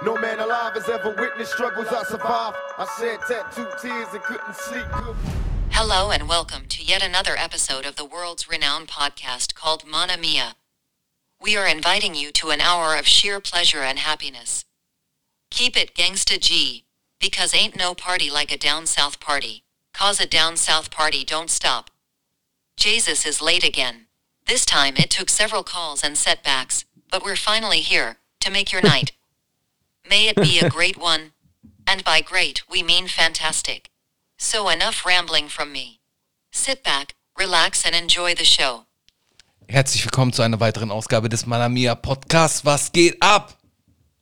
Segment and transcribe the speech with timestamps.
[0.00, 2.56] No man alive has ever witnessed struggles I survived.
[2.78, 4.86] I shed tattooed tears and couldn't sleep.
[5.72, 10.54] Hello and welcome to yet another episode of the world's renowned podcast called Mana Mia.
[11.42, 14.64] We are inviting you to an hour of sheer pleasure and happiness.
[15.50, 16.84] Keep it gangsta G,
[17.18, 19.64] because ain't no party like a down south party.
[19.92, 21.90] Cause a down south party don't stop.
[22.76, 24.06] Jesus is late again.
[24.46, 28.82] This time it took several calls and setbacks, but we're finally here to make your
[28.94, 29.10] night.
[30.08, 31.32] May it be a great one.
[31.86, 33.90] And by great, we mean fantastic.
[34.38, 36.00] So enough rambling from me.
[36.50, 38.86] Sit back, relax, and enjoy the show.
[39.68, 42.64] Herzlich willkommen zu einer weiteren Ausgabe des Malamia Podcasts.
[42.64, 43.58] Was geht ab?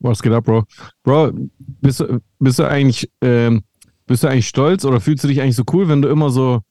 [0.01, 0.65] Was geht ab, Bro?
[1.05, 3.63] Bro, bist du, bist du eigentlich, ähm,
[4.07, 6.63] bist du eigentlich stolz oder fühlst du dich eigentlich so cool, wenn du immer so,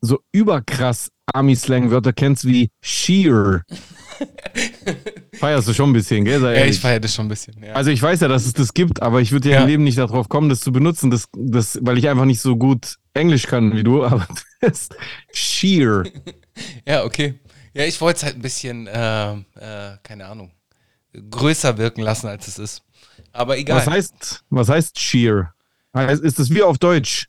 [0.00, 3.64] so überkrass Army-Slang-Wörter kennst wie Sheer?
[5.34, 6.40] Feierst du schon ein bisschen, gell?
[6.40, 6.76] Sei Ja, ehrlich.
[6.76, 7.62] ich feiere das schon ein bisschen.
[7.62, 7.72] Ja.
[7.74, 9.62] Also ich weiß ja, dass es das gibt, aber ich würde ja, Ja.
[9.62, 12.56] im Leben nicht darauf kommen, das zu benutzen, das, das, weil ich einfach nicht so
[12.56, 14.26] gut Englisch kann wie du, aber
[14.60, 14.88] das
[15.32, 16.04] Sheer.
[16.86, 17.34] ja, okay.
[17.74, 20.52] Ja, ich wollte es halt ein bisschen, äh, äh, keine Ahnung,
[21.30, 22.82] größer wirken lassen, als es ist.
[23.32, 23.76] Aber egal.
[23.78, 25.52] Was heißt, was heißt Sheer?
[26.22, 27.26] Ist das wie auf Deutsch?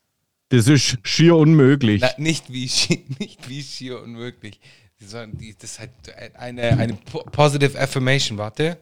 [0.50, 2.02] Das ist schier unmöglich.
[2.02, 2.70] Na, nicht wie
[3.20, 4.62] nicht wie schier unmöglich.
[5.00, 5.92] Die, das ist halt
[6.36, 8.38] eine, eine po- positive affirmation.
[8.38, 8.78] Warte.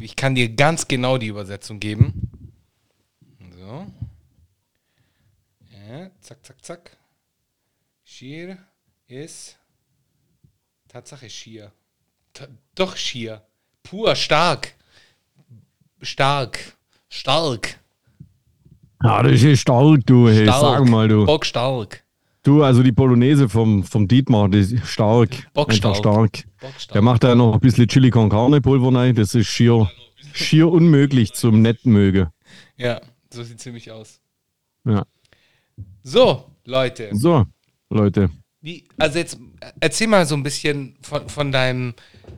[0.00, 2.30] Ich kann dir ganz genau die Übersetzung geben.
[3.58, 3.86] So.
[5.70, 6.96] Ja, zack, zack, zack.
[8.04, 8.58] Schier
[9.06, 9.58] ist
[10.88, 11.70] Tatsache schier.
[12.32, 13.42] Ta doch schier.
[13.82, 14.74] Pur stark.
[16.00, 16.58] Stark.
[17.10, 17.78] Stark.
[19.02, 20.28] Ja, das ist stark, du.
[20.28, 20.78] Hey, Stark.
[20.78, 21.26] sag mal, du.
[21.26, 22.02] Bock stark.
[22.48, 25.52] Du, also die Polonaise vom, vom Dietmar, die ist stark.
[25.52, 25.96] Bockstark.
[25.96, 26.44] Stark.
[26.58, 26.92] Bock stark.
[26.94, 29.14] Der macht da noch ein bisschen Chili con Carne Pulver rein.
[29.14, 29.90] Das ist schier,
[30.32, 32.32] schier unmöglich zum nett möge.
[32.78, 34.18] Ja, so sieht ziemlich aus.
[34.86, 35.04] Ja.
[36.02, 37.44] So, Leute, So,
[37.90, 38.30] Leute.
[38.62, 41.92] wie, also jetzt äh, erzähl mal so ein bisschen von, von deinem,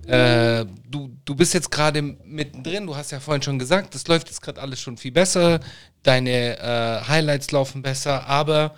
[0.08, 4.26] äh, du, du bist jetzt gerade mittendrin, du hast ja vorhin schon gesagt, das läuft
[4.26, 5.60] jetzt gerade alles schon viel besser,
[6.02, 8.74] deine äh, Highlights laufen besser, aber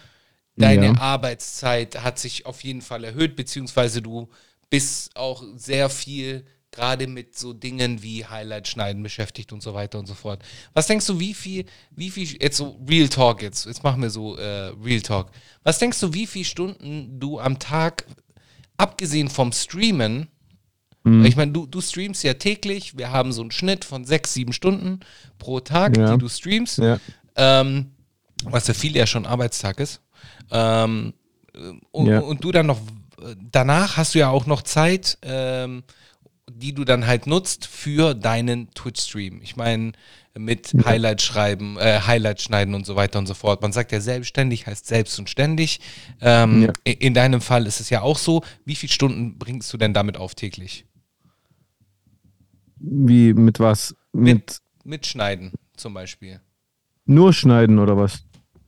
[0.56, 0.98] deine Ja.
[0.98, 4.28] Arbeitszeit hat sich auf jeden Fall erhöht, beziehungsweise du
[4.70, 9.98] bist auch sehr viel gerade mit so Dingen wie Highlight schneiden beschäftigt und so weiter
[9.98, 10.42] und so fort.
[10.72, 14.08] Was denkst du, wie viel, wie viel, jetzt so Real Talk jetzt, jetzt machen wir
[14.08, 15.30] so äh, Real Talk.
[15.64, 18.06] Was denkst du, wie viele Stunden du am Tag,
[18.78, 20.28] abgesehen vom Streamen,
[21.04, 24.52] ich meine, du, du streamst ja täglich, wir haben so einen Schnitt von sechs, sieben
[24.52, 25.00] Stunden
[25.36, 26.12] pro Tag, Ja.
[26.12, 27.00] die du streamst, Ja.
[27.34, 27.90] ähm,
[28.44, 30.00] was für viele ja schon Arbeitstag ist.
[30.50, 31.14] Ähm,
[31.90, 32.20] und, Ja.
[32.20, 32.80] und du dann noch,
[33.50, 35.82] danach hast du ja auch noch Zeit, ähm,
[36.50, 39.40] die du dann halt nutzt für deinen Twitch-Stream.
[39.42, 39.92] Ich meine,
[40.34, 43.60] mit Highlight schreiben, äh, Highlight schneiden und so weiter und so fort.
[43.62, 45.80] Man sagt ja selbstständig heißt selbst und ständig.
[46.20, 46.92] Ähm, Ja.
[46.92, 48.42] In deinem Fall ist es ja auch so.
[48.64, 50.86] Wie viele Stunden bringst du denn damit auf täglich?
[52.76, 53.94] Wie, mit was?
[54.12, 56.40] Mit, Mit Schneiden zum Beispiel.
[57.04, 58.24] nur schneiden oder was?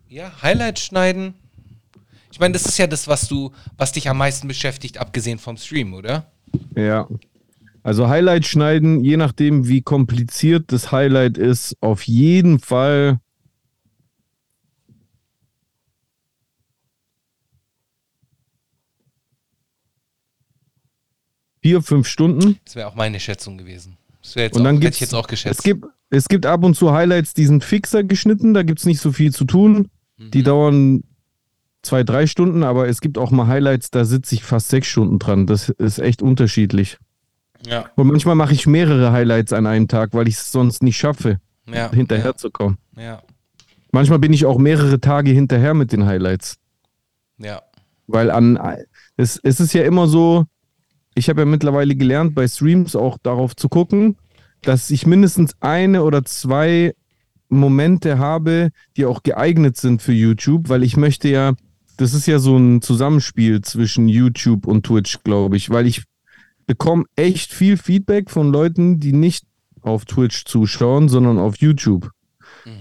[0.09, 1.35] Ja, Highlight schneiden.
[2.35, 5.57] Ich meine, das ist ja das, was du, was dich am meisten beschäftigt, abgesehen vom
[5.57, 6.33] Stream, oder?
[6.75, 7.07] Ja.
[7.85, 13.21] Also Highlight schneiden, je nachdem, wie kompliziert das Highlight ist, auf jeden Fall.
[21.63, 22.59] Vier, fünf Stunden.
[22.65, 23.97] Das wäre auch meine Schätzung gewesen.
[24.23, 25.61] Das jetzt Und dann auch, hätte ich jetzt auch geschätzt.
[25.61, 28.87] Es gibt, es gibt ab und zu Highlights, die sind fixer geschnitten, da gibt es
[28.87, 29.89] nicht so viel zu tun.
[30.19, 30.45] Die Mhm.
[30.45, 31.03] dauern
[31.85, 35.19] zwei, drei Stunden, aber es gibt auch mal Highlights, da sitze ich fast sechs Stunden
[35.19, 35.47] dran.
[35.47, 36.99] Das ist echt unterschiedlich.
[37.67, 40.97] ja, Und manchmal mache ich mehrere Highlights an einem Tag, weil ich es sonst nicht
[40.97, 41.39] schaffe,
[41.73, 42.79] ja, hinterherzukommen.
[42.97, 43.23] ja,
[43.93, 46.57] Manchmal bin ich auch mehrere Tage hinterher mit den Highlights.
[47.39, 47.63] ja,
[48.07, 48.59] Weil an
[49.17, 50.47] es, es ist ja immer so,
[51.15, 54.17] ich habe ja mittlerweile gelernt, bei Streams auch darauf zu gucken,
[54.63, 56.95] dass ich mindestens eine oder zwei
[57.49, 61.53] Momente habe, die auch geeignet sind für YouTube, weil ich möchte ja,
[61.97, 66.05] das ist ja so ein Zusammenspiel zwischen YouTube und Twitch, glaube ich, weil ich
[66.67, 69.45] bekomme echt viel Feedback von Leuten, die nicht
[69.83, 72.11] auf Twitch zuschauen, sondern auf YouTube.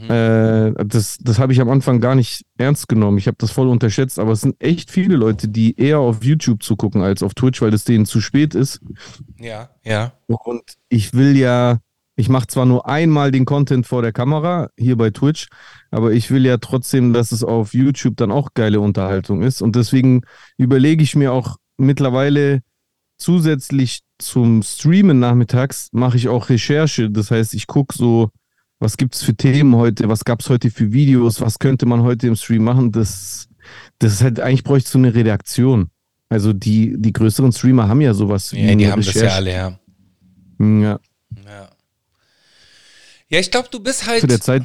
[0.10, 3.18] Äh, das das habe ich am Anfang gar nicht ernst genommen.
[3.18, 6.64] Ich habe das voll unterschätzt, aber es sind echt viele Leute, die eher auf YouTube
[6.64, 8.80] zugucken als auf Twitch, weil es denen zu spät ist.
[9.38, 11.80] ja, ja, Und ich will ja,
[12.16, 15.48] ich mache zwar nur einmal den Content vor der Kamera, hier bei Twitch,
[15.92, 19.62] aber ich will ja trotzdem, dass es auf YouTube dann auch geile Unterhaltung ist.
[19.62, 20.22] Und deswegen
[20.58, 22.62] überlege ich mir auch mittlerweile
[23.18, 27.10] zusätzlich zum Streamen nachmittags, mache ich auch Recherche.
[27.10, 28.30] Das heißt, ich gucke so
[28.84, 32.04] was gibt es für Themen heute, was gab es heute für Videos, was könnte man
[32.04, 33.48] heute im Stream machen, das,
[33.98, 35.88] das ist halt, eigentlich bräuchte du eine Redaktion.
[36.30, 39.36] Also die, die größeren Streamer haben ja sowas Ja, die haben das ja Recherche.
[39.36, 39.52] alle.
[39.52, 39.80] Ja,
[40.60, 41.00] Ja,
[43.30, 44.64] ja ich glaube, du bist halt, zu der Zeit,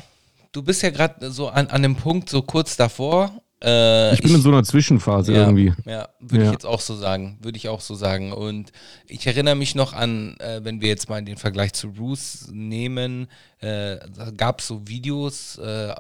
[0.53, 3.43] du bist ja gerade so an, an dem Punkt, so kurz davor.
[3.61, 5.73] Äh, ich bin in so einer Zwischenphase ja, irgendwie.
[5.85, 6.53] Ja, würde ich Ja.
[6.53, 7.39] jetzt auch so sagen.
[7.43, 8.33] Würde ich auch so sagen.
[8.33, 8.71] Und
[9.09, 13.27] ich erinnere mich noch an, äh, wenn wir jetzt mal den Vergleich zu Bruce nehmen,
[13.59, 15.93] äh, da gab es so Videos äh,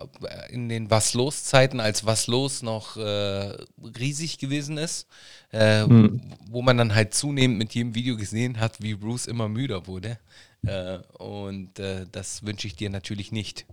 [0.51, 3.57] in den Was los Zeiten, als Was los noch äh,
[3.99, 5.09] riesig gewesen ist,
[5.53, 6.21] äh, Mhm.
[6.49, 10.19] wo man dann halt zunehmend mit jedem Video gesehen hat, wie Bruce immer müder wurde.
[10.67, 13.67] Äh, und äh, das wünsche ich dir natürlich nicht.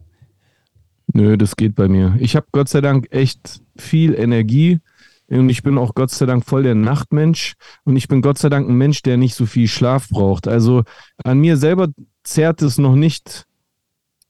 [1.13, 2.15] Nö, das geht bei mir.
[2.19, 4.79] Ich habe Gott sei Dank echt viel Energie
[5.27, 7.53] und ich bin auch Gott sei Dank voll der Nachtmensch
[7.83, 10.47] und ich bin Gott sei Dank ein Mensch, der nicht so viel Schlaf braucht.
[10.47, 10.83] Also
[11.23, 11.87] an mir selber
[12.23, 13.45] zerrt es noch nicht.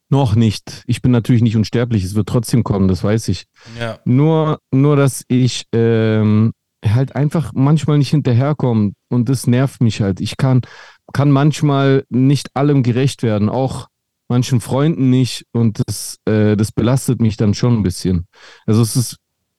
[0.10, 0.84] Noch nicht.
[0.86, 3.46] Ich bin natürlich nicht unsterblich, es wird trotzdem kommen, das weiß ich.
[3.80, 4.00] Ja.
[4.06, 6.54] Nur, nur dass ich ähm,
[6.86, 10.22] halt einfach manchmal nicht hinterherkomme und das nervt mich halt.
[10.22, 10.62] Ich kann,
[11.14, 13.88] kann manchmal nicht allem gerecht werden, auch
[14.28, 18.28] manchen Freunden nicht und das, äh, das belastet mich dann schon ein bisschen.
[18.66, 19.18] Also es ist,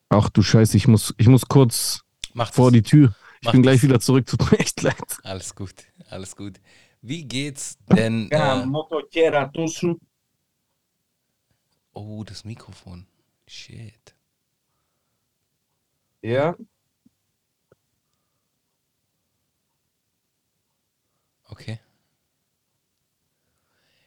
[0.09, 2.03] ach du Scheiße, ich muss, ich muss kurz
[2.35, 3.15] Macht vor die Tür.
[3.41, 4.97] Ich Mach bin gleich wieder zurück, tut mir echt leid.
[5.23, 5.75] Alles gut,
[6.11, 6.61] alles gut.
[7.01, 8.31] Wie geht's denn?
[8.31, 8.65] Äh,
[11.93, 13.07] oh, das Mikrofon.
[13.47, 14.17] Shit.
[16.23, 16.57] Ja,
[21.49, 21.79] Okay.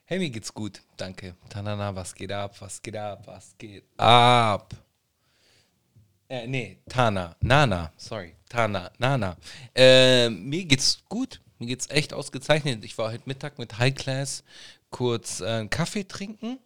[0.05, 0.81] Hey, mir geht's gut.
[0.97, 1.35] Danke.
[1.49, 2.55] Tanana, was geht ab?
[2.59, 3.21] Was geht ab?
[3.25, 4.73] Was geht ab?
[6.27, 7.35] Äh, nee, Tana.
[7.41, 7.91] Nana.
[7.95, 8.35] Sorry.
[8.49, 8.91] Tana.
[8.97, 9.37] Nana.
[9.75, 11.41] Äh, mir geht's gut.
[11.59, 12.83] Mir geht's echt ausgezeichnet.
[12.83, 14.43] Ich war heute Mittag mit High Class
[14.89, 16.59] kurz äh, Kaffee trinken.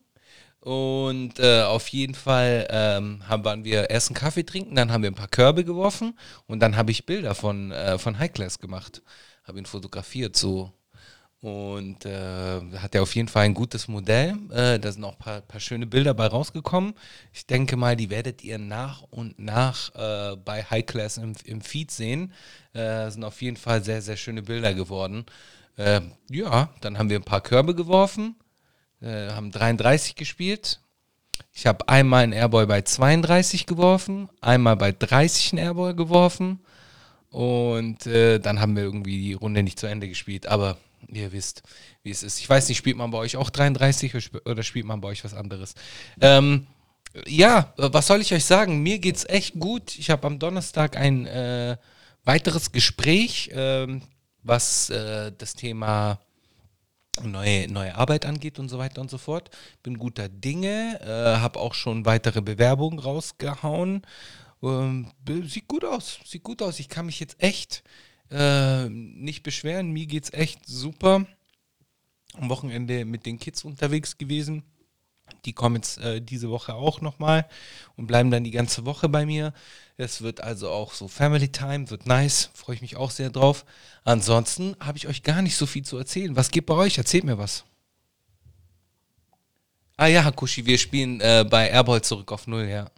[0.59, 5.03] Und äh, auf jeden Fall ähm, haben, waren wir erst einen Kaffee trinken, dann haben
[5.03, 6.17] wir ein paar Körbe geworfen
[6.47, 9.01] und dann habe ich Bilder von, äh, von High Class gemacht.
[9.43, 10.71] Habe ihn fotografiert so.
[11.41, 14.37] Und äh, hat er auf jeden Fall ein gutes Modell.
[14.49, 16.93] Äh, da sind auch ein paar, paar schöne Bilder bei rausgekommen.
[17.33, 21.59] Ich denke mal, die werdet ihr nach und nach äh, bei High Class im, im
[21.59, 22.31] Feed sehen.
[22.71, 25.25] Äh, sind auf jeden Fall sehr, sehr schöne Bilder geworden.
[25.75, 25.99] Äh,
[26.29, 28.35] ja, dann haben wir ein paar Körbe geworfen,
[29.01, 30.79] äh, haben 33 gespielt.
[31.51, 36.62] Ich habe einmal einen Airboy bei 32 geworfen, einmal bei 30 einen Airboy geworfen.
[37.33, 40.45] Und äh, dann haben wir irgendwie die Runde nicht zu Ende gespielt.
[40.45, 40.77] Aber
[41.07, 41.63] ihr wisst,
[42.03, 42.39] wie es ist.
[42.39, 45.09] Ich weiß nicht, spielt man bei euch auch 33 oder sp- oder spielt man bei
[45.09, 45.73] euch was anderes?
[46.21, 46.67] Ähm,
[47.27, 48.81] ja, was soll ich euch sagen?
[48.83, 49.97] Mir geht's echt gut.
[49.97, 51.77] Ich habe am Donnerstag ein äh,
[52.23, 54.01] weiteres Gespräch, ähm,
[54.43, 56.19] was äh, das Thema
[57.21, 59.49] neue, neue Arbeit angeht und so weiter und so fort.
[59.83, 64.01] Bin guter Dinge, äh, habe auch schon weitere Bewerbungen rausgehauen.
[64.63, 65.11] Ähm,
[65.45, 66.79] sieht gut aus, sieht gut aus.
[66.79, 67.83] Ich kann mich jetzt echt
[68.31, 69.91] äh, nicht beschweren.
[69.91, 71.25] Mir geht's echt super.
[72.35, 74.63] Am Wochenende mit den Kids unterwegs gewesen.
[75.45, 77.47] Die kommen jetzt äh, diese Woche auch nochmal
[77.95, 79.53] und bleiben dann die ganze Woche bei mir.
[79.97, 83.65] Es wird also auch so Family Time, wird nice, freue ich mich auch sehr drauf.
[84.03, 86.35] Ansonsten habe ich euch gar nicht so viel zu erzählen.
[86.35, 86.97] Was geht bei euch?
[86.97, 87.65] Erzählt mir was.
[89.97, 92.89] Ah ja, Hakushi, wir spielen äh, bei Airball zurück auf Null, ja.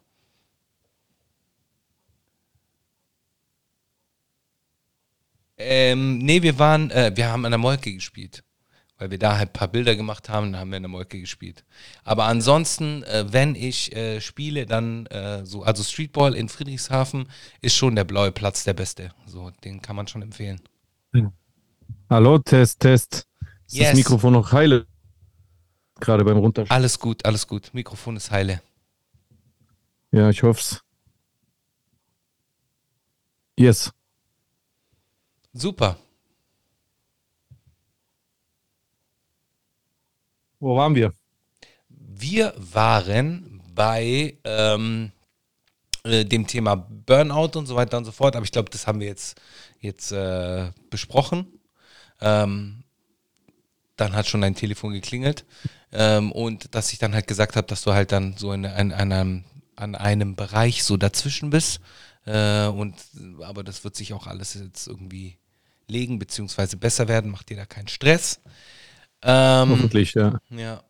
[5.58, 8.44] Ähm, nee, wir waren, äh, wir haben an der Molke gespielt.
[8.98, 11.20] Weil wir da halt ein paar Bilder gemacht haben, dann haben wir in der Molke
[11.20, 11.66] gespielt.
[12.06, 17.28] Aber ansonsten, äh, wenn ich äh, spiele, dann äh, so, also Streetball in Friedrichshafen
[17.62, 19.12] ist schon der blaue Platz der beste.
[19.26, 20.62] So, den kann man schon empfehlen.
[22.10, 23.28] Hallo, Test, Test.
[23.68, 23.90] Ist Yes.
[23.90, 24.88] das Mikrofon noch heile?
[26.00, 26.76] Gerade beim Runterspielen.
[26.76, 27.74] Alles gut, alles gut.
[27.74, 28.62] Mikrofon ist heile.
[30.12, 30.82] Ja, ich hoff's.
[33.58, 33.92] Yes.
[35.58, 35.98] Super.
[40.60, 41.14] Wo waren wir?
[41.88, 45.14] Wir waren bei ähm,
[46.04, 49.00] äh, dem Thema Burnout und so weiter und so fort, aber ich glaube, das haben
[49.00, 49.40] wir jetzt,
[49.80, 51.48] jetzt äh, besprochen.
[52.20, 52.84] Ähm,
[53.96, 55.46] dann hat schon dein Telefon geklingelt
[55.94, 58.92] ähm, und dass ich dann halt gesagt habe, dass du halt dann so in, in,
[58.92, 59.46] einem,
[59.78, 61.80] an einem Bereich so dazwischen bist.
[62.26, 62.96] Äh, und
[63.40, 65.38] aber das wird sich auch alles jetzt irgendwie
[65.88, 68.42] legen, beziehungsweise besser werden, macht dir da keinen Stress.
[69.22, 70.40] Ähm, Hoffentlich, ja.
[70.50, 70.84] ja.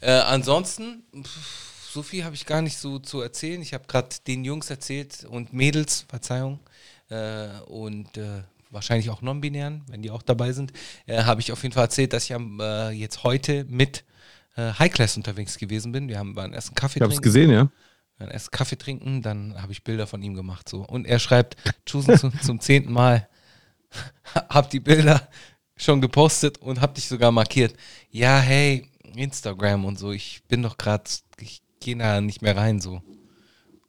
[0.00, 1.04] Äh, ansonsten,
[1.92, 3.62] so viel habe ich gar nicht so zu erzählen.
[3.62, 6.58] Ich habe gerade den Jungs erzählt und Mädels, Verzeihung.
[7.08, 10.72] Äh, und äh, wahrscheinlich auch non-binären, wenn die auch dabei sind,
[11.06, 14.04] äh, habe ich auf jeden Fall erzählt, dass ich am, äh, jetzt heute mit
[14.56, 16.08] äh, High Class unterwegs gewesen bin.
[16.08, 17.24] Wir haben waren erst einen Kaffee Ich hab's trinken.
[17.24, 17.70] gesehen, ja.
[18.18, 20.68] Dann erst Kaffee trinken, dann habe ich Bilder von ihm gemacht.
[20.68, 20.84] So.
[20.84, 23.28] Und er schreibt, Chusen zum, zum zehnten Mal,
[24.48, 25.28] hab die Bilder
[25.76, 27.74] schon gepostet und hab dich sogar markiert.
[28.10, 31.04] Ja, hey, Instagram und so, ich bin doch gerade,
[31.40, 33.02] ich gehe da nicht mehr rein so.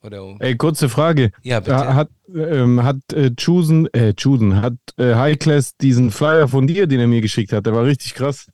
[0.01, 1.32] Oder Ey, kurze Frage.
[1.44, 1.75] Ja, bitte.
[1.75, 6.68] Äh, Hat, ähm, hat äh, Chusen, äh, Chusen, hat äh, High Class diesen Flyer von
[6.68, 8.48] dir, den er mir geschickt hat, der war richtig krass.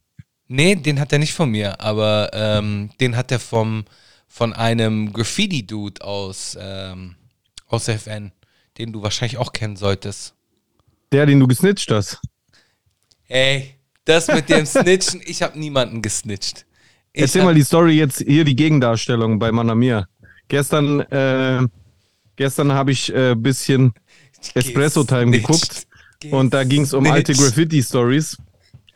[0.47, 3.85] Nee, den hat er nicht von mir, aber ähm, den hat er vom,
[4.29, 7.15] von einem Graffiti-Dude aus, ähm,
[7.67, 8.31] aus FN,
[8.77, 10.35] den du wahrscheinlich auch kennen solltest.
[11.11, 12.21] Der, den du gesnitcht hast.
[13.27, 16.65] Ey, das mit dem Snitchen, ich habe niemanden gesnitcht.
[17.11, 20.07] Ich Erzähl mal die Story jetzt, hier die Gegendarstellung bei Manamia.
[20.47, 21.67] Gestern, äh,
[22.35, 23.93] gestern habe ich ein äh, bisschen
[24.53, 25.87] Espresso Time Gesnitcht.
[26.21, 27.33] geguckt und da ging es um alte.
[27.33, 28.37] Graffiti-Stories.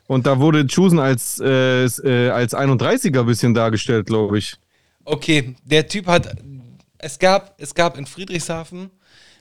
[0.07, 4.55] Und da wurde Chusen als, äh, äh, als 31er ein bisschen dargestellt, glaube ich.
[5.05, 6.35] Okay, der Typ hat,
[6.97, 8.91] es gab, es gab in Friedrichshafen,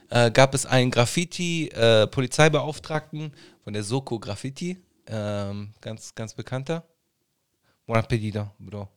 [0.09, 3.31] äh, gab es einen Graffiti-Polizeibeauftragten
[3.63, 4.77] von der Soko Graffiti,
[5.07, 6.83] ähm, ganz, ganz bekannter.
[7.85, 8.87] Buon appetito, Bro.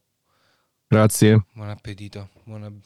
[0.90, 1.38] Grazie.
[1.54, 2.28] Buon appetito.
[2.44, 2.82] Buon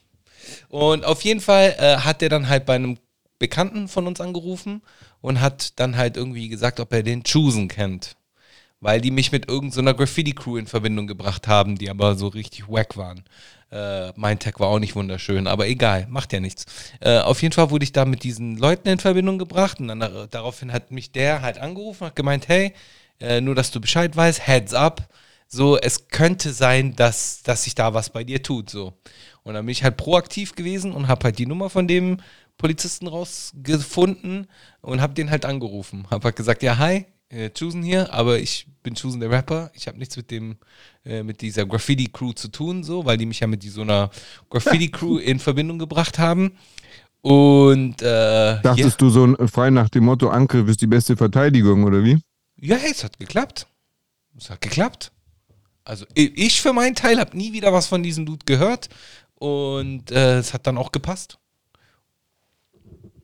[0.69, 2.99] Und auf jeden Fall äh, hat er dann halt bei einem
[3.39, 4.83] Bekannten von uns angerufen
[5.21, 8.17] und hat dann halt irgendwie gesagt, ob er den Chusen kennt.
[8.81, 12.97] Weil die mich mit irgendeiner Graffiti-Crew in Verbindung gebracht haben, die aber so richtig wack
[12.97, 13.25] waren.
[13.71, 16.67] Äh, mein Tag war auch nicht wunderschön, aber egal, macht ja nichts.
[17.01, 20.29] Äh, auf jeden Fall wurde ich da mit diesen Leuten in Verbindung gebracht und dann
[20.31, 22.73] daraufhin hat mich der halt angerufen, hat gemeint, hey,
[23.21, 25.09] äh, nur dass du Bescheid weißt, heads up,
[25.47, 28.95] so, es könnte sein, dass, dass sich da was bei dir tut, so.
[29.43, 32.19] Und dann bin ich halt proaktiv gewesen und habe halt die Nummer von dem
[32.57, 34.47] Polizisten rausgefunden
[34.81, 36.07] und habe den halt angerufen.
[36.11, 39.71] Habe halt gesagt, ja, hi, äh, Chusen hier, aber ich bin Chusen der Rapper.
[39.75, 40.57] Ich habe nichts mit dem,
[41.05, 44.11] äh, mit dieser Graffiti-Crew zu tun, so, weil die mich ja mit so einer
[44.51, 46.53] Graffiti-Crew in Verbindung gebracht haben.
[47.23, 51.85] Und äh, Dachtest du so ein, frei nach dem Motto, Angriff ist die beste Verteidigung,
[51.85, 52.19] oder wie?
[52.57, 53.67] Ja, hey, es hat geklappt.
[54.37, 55.13] Es hat geklappt.
[55.85, 58.89] Also ich für meinen Teil habe nie wieder was von diesem Dude gehört
[59.35, 61.39] und äh, es hat dann auch gepasst.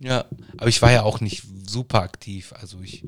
[0.01, 0.25] Ja,
[0.57, 2.53] aber ich war ja auch nicht super aktiv.
[2.59, 3.05] Also ich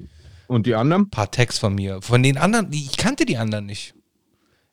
[0.49, 1.11] Und die anderen?
[1.11, 2.03] paar Tags von mir.
[2.03, 3.95] Von den anderen, ich kannte die anderen nicht.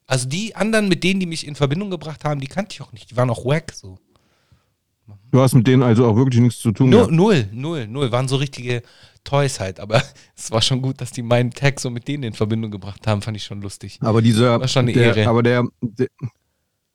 [0.08, 2.91] Also die anderen, mit denen, die mich in Verbindung gebracht haben, die kannte ich auch
[2.91, 3.12] nicht.
[3.12, 4.00] Die waren auch wack so.
[5.32, 8.12] Du hast mit denen also auch wirklich nichts zu tun Null, null, null, null.
[8.12, 8.82] Waren so richtige
[9.24, 9.79] Toys halt.
[9.79, 10.01] Aber
[10.36, 13.22] es war schon gut, dass die meinen Tag so mit denen in Verbindung gebracht haben.
[13.22, 14.00] Fand ich schon lustig.
[14.01, 15.29] Aber dieser, War schon eine der, Ehre.
[15.29, 16.08] aber der, der,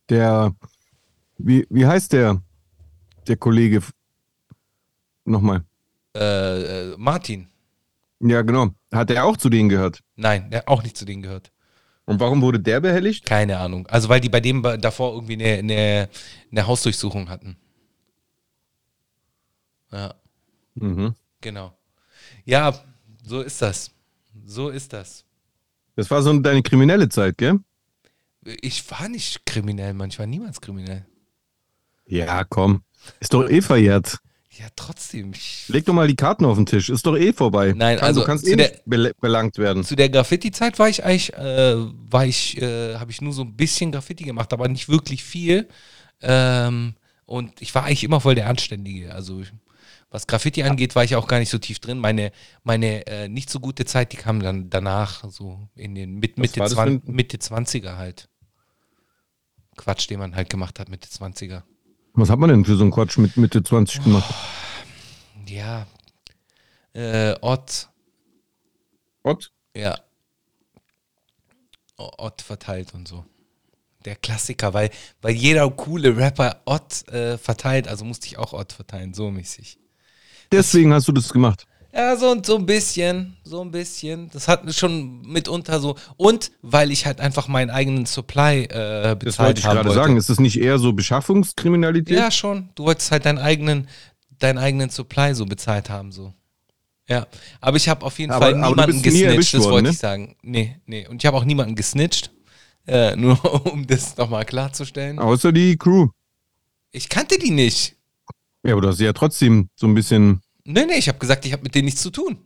[0.09, 0.55] der
[1.39, 2.43] wie, wie heißt der,
[3.29, 3.83] der Kollege?
[5.25, 5.65] Nochmal.
[6.17, 7.49] Äh, äh, Martin.
[8.21, 8.71] Ja, genau.
[8.93, 10.01] Hat er auch zu denen gehört?
[10.17, 11.53] Nein, der hat auch nicht zu denen gehört.
[12.05, 13.25] Und warum wurde der behelligt?
[13.25, 13.87] Keine Ahnung.
[13.87, 16.09] Also weil die bei dem davor irgendwie eine, eine,
[16.51, 17.57] eine Hausdurchsuchung hatten.
[19.93, 20.15] Ja,
[20.75, 21.15] Mhm.
[21.41, 21.77] genau.
[22.45, 22.75] Ja,
[23.25, 23.91] so ist das.
[24.45, 25.25] So ist das.
[25.97, 27.59] Das war so deine kriminelle Zeit, gell?
[28.45, 30.09] Ich war nicht kriminell, Mann.
[30.11, 31.07] Ich war niemals kriminell.
[32.07, 32.83] Ja, komm.
[33.19, 34.19] Ist doch eh verjährt.
[34.59, 35.33] Ja, trotzdem.
[35.69, 36.89] Leg doch mal die Karten auf den Tisch.
[36.91, 37.73] Ist doch eh vorbei.
[37.77, 39.85] Nein, Kann, also du kannst eh der- nicht bel belangt werden.
[39.85, 43.55] zu der Graffiti-Zeit war ich eigentlich, äh, war ich, äh, habe ich nur so ein
[43.57, 45.69] bisschen Graffiti gemacht, aber nicht wirklich viel.
[46.21, 46.95] Ähm,
[47.27, 49.15] und ich war eigentlich immer voll der Anständige.
[49.15, 49.43] Also
[50.11, 51.99] was Graffiti angeht, war ich auch gar nicht so tief drin.
[51.99, 52.33] Meine,
[52.65, 56.59] meine äh, nicht so gute Zeit, die kam dann danach, so in den mit, Mitte,
[56.59, 58.29] war das für 20, ein- Mitte 20er halt.
[59.77, 61.63] Quatsch, den man halt gemacht hat, Mitte 20er.
[62.15, 64.35] Was hat man denn für so einen Quatsch mit Mitte 20 gemacht?
[65.47, 65.87] Ja.
[66.93, 67.89] Äh, Ott,
[69.23, 69.53] Ott?
[69.77, 69.99] Ja.
[71.97, 73.25] Ott verteilt und so.
[74.05, 74.91] Der Klassiker, weil,
[75.21, 79.79] weil jeder coole Rapper Ott äh, verteilt, also musste ich auch Ott verteilen, so mäßig.
[80.51, 81.67] Deswegen hast du das gemacht.
[81.93, 84.31] Ja, so, so ein bisschen, so ein bisschen.
[84.33, 85.97] Das hat schon mitunter so.
[86.17, 90.17] Und weil ich halt einfach meinen eigenen Supply äh, bezahlt Das wollte ich gerade sagen.
[90.17, 92.17] Ist das nicht eher so Beschaffungskriminalität?
[92.17, 92.69] Ja, schon.
[92.77, 93.89] Du wolltest halt deinen eigenen,
[94.39, 96.33] deinen eigenen Supply so bezahlt haben, so.
[97.09, 97.27] Ja,
[97.61, 99.91] aber ich habe auf jeden Aber- Fall aber niemanden gesnitcht, das worden, wollte ne?
[99.91, 100.37] ich sagen.
[100.43, 101.09] Nee, nee.
[101.09, 102.31] Und ich habe auch niemanden gesnitcht.
[102.87, 105.19] Äh, nur um das nochmal klarzustellen.
[105.19, 106.07] Außer die Crew.
[106.93, 107.97] Ich kannte die nicht.
[108.63, 110.41] Ja, aber du hast sie ja trotzdem so ein bisschen.
[110.73, 112.39] Nee, nee, ich habe gesagt, ich habe mit denen nichts zu tun.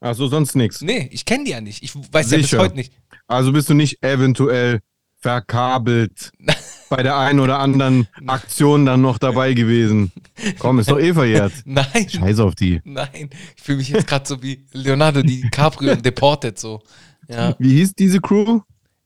[0.00, 0.82] Ach so, sonst nichts.
[0.82, 1.82] Nee, ich kenne die ja nicht.
[1.82, 2.58] Ich weiß ja bis Sicher.
[2.58, 2.92] heute nicht.
[3.26, 4.80] Also bist du nicht eventuell
[5.20, 6.32] verkabelt.
[6.88, 10.12] bei der einen oder anderen Aktion dann noch dabei gewesen.
[10.58, 11.52] Komm, ist doch eh verjährt.
[11.64, 12.80] Nein, Scheiß auf die.
[12.84, 13.30] nein.
[13.56, 16.82] Ich fühle mich jetzt gerade so wie Leonardo DiCaprio in Deported so.
[17.28, 17.56] Ja.
[17.58, 18.60] Wie hieß diese Crew?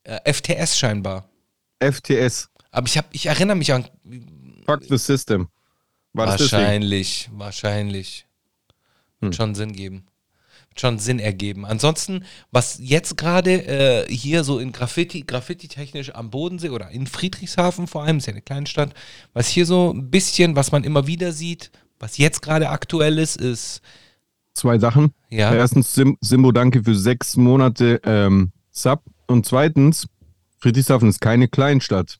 [0.04, 1.28] Äh, FTS scheinbar.
[1.80, 2.50] FTS.
[2.70, 3.86] Aber ich, hab, ich erinnere mich an.
[4.66, 5.48] Fuck the System.
[6.12, 8.26] War wahrscheinlich, wahrscheinlich.
[9.20, 10.06] Wird schon Sinn geben.
[10.68, 11.66] Wird schon Sinn ergeben.
[11.66, 17.86] Ansonsten, was jetzt gerade äh, hier so in Graffiti, Graffiti-technisch am Bodensee oder in Friedrichshafen
[17.86, 18.94] vor allem, ist ja eine Kleinstadt,
[19.32, 23.36] was hier so ein bisschen, was man immer wieder sieht, was jetzt gerade aktuell ist,
[23.36, 23.82] ist,
[24.52, 25.14] Zwei Sachen.
[25.28, 29.02] ja, Erstens, Sim Simbo, danke für sechs Monate ähm, Sub.
[29.28, 30.08] Und zweitens,
[30.58, 32.18] Friedrichshafen ist keine Kleinstadt.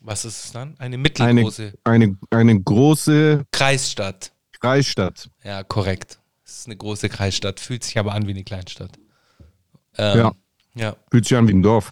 [0.00, 0.70] was ist es dann?
[0.78, 4.32] Eine Eine, mittelgroße eine, eine große Kreisstadt.
[4.60, 5.30] Kreisstadt.
[5.44, 6.18] Ja, korrekt.
[6.44, 8.92] Es ist eine große Kreisstadt, fühlt sich aber an wie eine Kleinstadt.
[9.96, 10.32] Ähm, Ja.
[10.74, 11.90] Ja, Fühlt sich an wie ein Dorf.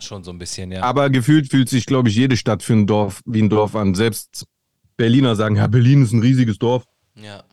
[0.00, 0.82] schon so ein bisschen, ja.
[0.82, 3.94] Aber gefühlt fühlt sich, glaube ich, jede Stadt für ein Dorf wie ein Dorf an.
[3.94, 4.46] Selbst
[4.96, 6.84] Berliner sagen, ja, Berlin ist ein riesiges Dorf.
[7.14, 7.44] ja.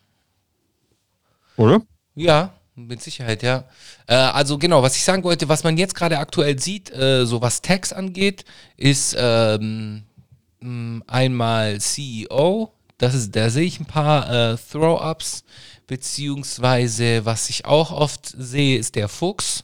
[1.58, 1.82] Oder?
[2.16, 3.66] Ja, mit Sicherheit, ja.
[4.08, 7.42] Äh, also genau, was ich sagen wollte, was man jetzt gerade aktuell sieht, äh, so
[7.42, 8.46] was Tags angeht,
[8.78, 10.04] ist ähm,
[11.08, 15.44] einmal CEO, das ist, da sehe ich ein paar äh, Throw-Ups,
[15.86, 19.64] beziehungsweise was ich auch oft sehe, ist der Fuchs.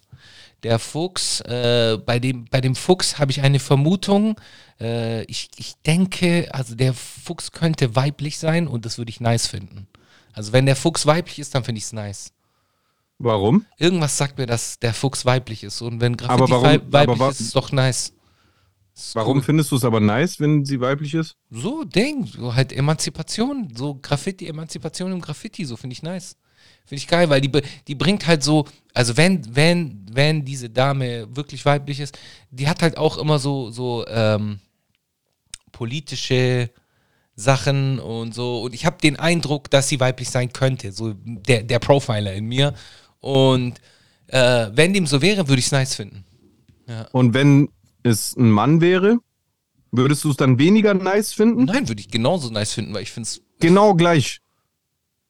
[0.64, 4.36] Der Fuchs, äh, bei, dem, bei dem Fuchs habe ich eine Vermutung.
[4.80, 9.48] Äh, ich, ich denke, also der Fuchs könnte weiblich sein und das würde ich nice
[9.48, 9.88] finden.
[10.32, 12.32] Also wenn der Fuchs weiblich ist, dann finde ich es nice.
[13.20, 13.66] Warum?
[13.78, 15.82] Irgendwas sagt mir, dass der Fuchs weiblich ist.
[15.82, 18.14] Und wenn Aber Graffiti warum- weib- weiblich aber wa- ist, ist es doch nice.
[19.14, 19.44] Warum cool.
[19.44, 21.36] findest du es aber nice, wenn sie weiblich ist?
[21.50, 26.38] So, Ding, so halt Emanzipation, so Graffiti, Emanzipation im Graffiti, so finde ich nice.
[26.86, 27.52] Finde ich geil, weil die,
[27.88, 32.18] die bringt halt so, also wenn, wenn, wenn diese Dame wirklich weiblich ist,
[32.52, 34.60] die hat halt auch immer so, so ähm,
[35.72, 36.70] politische
[37.36, 38.62] Sachen und so.
[38.62, 42.46] Und ich habe den Eindruck, dass sie weiblich sein könnte, so der, der Profiler in
[42.46, 42.74] mir.
[43.22, 43.80] Und
[44.28, 46.26] äh, wenn dem so wäre, würde ich es nice finden.
[47.12, 47.70] Und wenn
[48.04, 49.20] es ein Mann wäre,
[49.92, 51.66] würdest du es dann weniger nice finden?
[51.66, 54.40] Nein, würde ich genauso nice finden, weil ich finde es Genau gleich.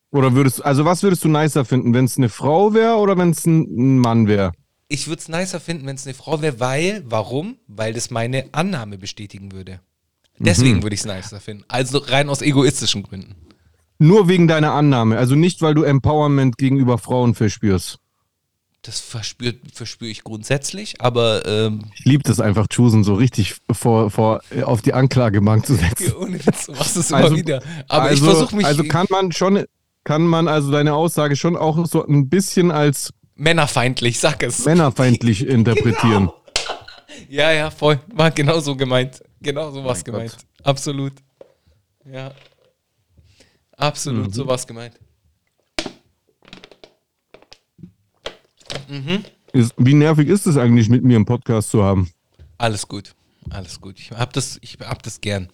[0.10, 3.32] Oder würdest also was würdest du nicer finden, wenn es eine Frau wäre oder wenn
[3.32, 4.52] es ein, Mann wäre?
[4.88, 7.58] Ich würde es nicer finden, wenn es eine Frau wäre, weil, warum?
[7.68, 9.80] Weil das meine Annahme bestätigen würde.
[10.38, 11.64] Deswegen würde ich es nicer finden.
[11.68, 13.36] Also rein aus egoistischen Gründen.
[13.98, 18.00] Nur wegen deiner Annahme, also nicht, weil du Empowerment gegenüber Frauen verspürst.
[18.86, 24.12] Das verspürt, verspüre ich grundsätzlich, aber ähm, Ich liebe das einfach, Chusen so richtig vor,
[24.12, 26.14] vor, auf die Anklagebank zu setzen.
[26.14, 27.62] ohne Witz, du machst es immer Also- wieder.
[27.88, 29.64] Aber also, ich versuche mich Also kann man schon,
[30.04, 34.66] kann man also deine Aussage schon auch so ein bisschen als männerfeindlich, sag es.
[34.66, 36.30] männerfeindlich interpretieren.
[37.30, 38.02] Ja, ja, voll.
[38.14, 39.24] War genau so gemeint.
[39.42, 40.32] Genau so was Mein gemeint.
[40.32, 40.46] Gott.
[40.68, 41.14] Absolut.
[42.12, 42.32] Ja.
[43.78, 44.34] Absolut, Mhm.
[44.34, 44.94] so was gemeint.
[49.54, 52.10] Ist, wie nervig ist es eigentlich, mit mir einen Podcast zu haben?
[52.58, 53.14] Alles gut.
[53.50, 54.00] Alles gut.
[54.00, 55.50] Ich hab das, ich hab das gern.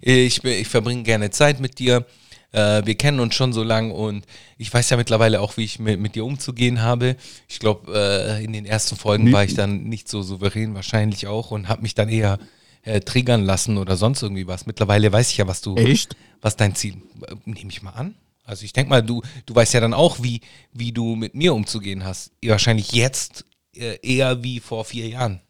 [0.00, 2.06] Ich, ich verbringe gerne Zeit mit dir.
[2.52, 4.24] Äh, wir kennen uns schon so lang und
[4.58, 7.16] ich weiß ja mittlerweile auch, wie ich mit, mit dir umzugehen habe.
[7.48, 11.26] Ich glaube, äh, in den ersten Folgen Wie- war ich dann nicht so souverän, wahrscheinlich
[11.26, 12.38] auch, und habe mich dann eher
[12.82, 14.66] äh, triggern lassen oder sonst irgendwie was.
[14.66, 16.16] Mittlerweile weiß ich ja, was du, Echt?
[16.42, 16.94] was dein Ziel,
[17.26, 18.14] äh, nehme ich mal an.
[18.44, 21.54] Also ich denke mal, du, du weißt ja dann auch, wie, wie du mit mir
[21.54, 22.30] umzugehen hast.
[22.44, 25.40] Wahrscheinlich jetzt äh, eher wie vor vier Jahren,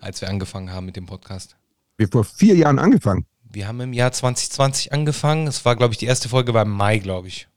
[0.00, 1.56] als wir angefangen haben mit dem Podcast.
[1.96, 3.26] Wir vor vier Jahren angefangen.
[3.42, 5.46] Wir haben im Jahr 2020 angefangen.
[5.46, 7.48] Es war, glaube ich, die erste Folge war im Mai, glaube ich.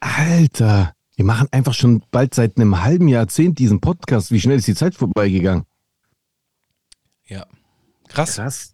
[0.00, 4.30] Alter, wir machen einfach schon bald seit einem halben Jahrzehnt diesen Podcast.
[4.30, 5.64] Wie schnell ist die Zeit vorbeigegangen?
[7.26, 7.46] Ja.
[8.08, 8.36] Krass.
[8.36, 8.72] Krass.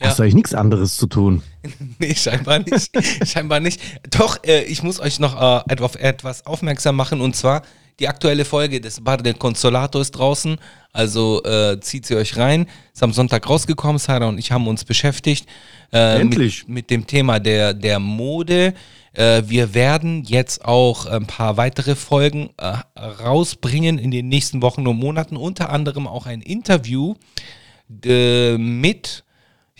[0.00, 0.08] Ja.
[0.08, 1.42] Hast du eigentlich nichts anderes zu tun?
[1.98, 2.90] Nee, scheinbar nicht.
[3.26, 3.80] scheinbar nicht.
[4.10, 7.62] Doch, äh, ich muss euch noch äh, auf etwas aufmerksam machen und zwar
[8.00, 10.56] die aktuelle Folge des Bar del Consolato ist draußen.
[10.92, 12.66] Also äh, zieht sie euch rein.
[12.92, 13.98] Ist am Sonntag rausgekommen.
[13.98, 15.48] Sarah und ich haben uns beschäftigt.
[15.92, 16.66] Äh, Endlich.
[16.66, 18.74] Mit, mit dem Thema der, der Mode.
[19.12, 24.86] Äh, wir werden jetzt auch ein paar weitere Folgen äh, rausbringen in den nächsten Wochen
[24.86, 25.36] und Monaten.
[25.36, 27.14] Unter anderem auch ein Interview
[27.86, 29.23] mit,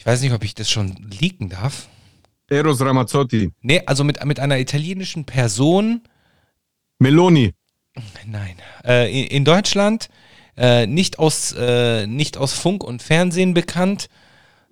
[0.05, 1.89] ich weiß nicht, ob ich das schon leaken darf.
[2.51, 3.53] Eros Ramazzotti.
[3.63, 6.03] Nee, also mit, mit einer italienischen Person,
[6.99, 7.55] Meloni.
[8.27, 10.11] nein, äh, in, in Deutschland,
[10.59, 14.11] äh, nicht, aus, äh, nicht aus Funk und Fernsehen bekannt,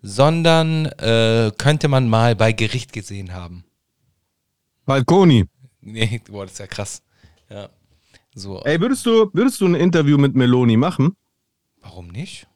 [0.02, 3.64] sondern äh, könnte man mal bei Gericht gesehen haben.
[4.84, 5.46] Falconi.
[5.80, 7.02] Nee, boah, das ist ja krass.
[7.48, 7.70] Ja.
[8.34, 11.16] So, Ey, würdest du, würdest du ein Interview mit Meloni machen?
[11.80, 12.46] warum nicht?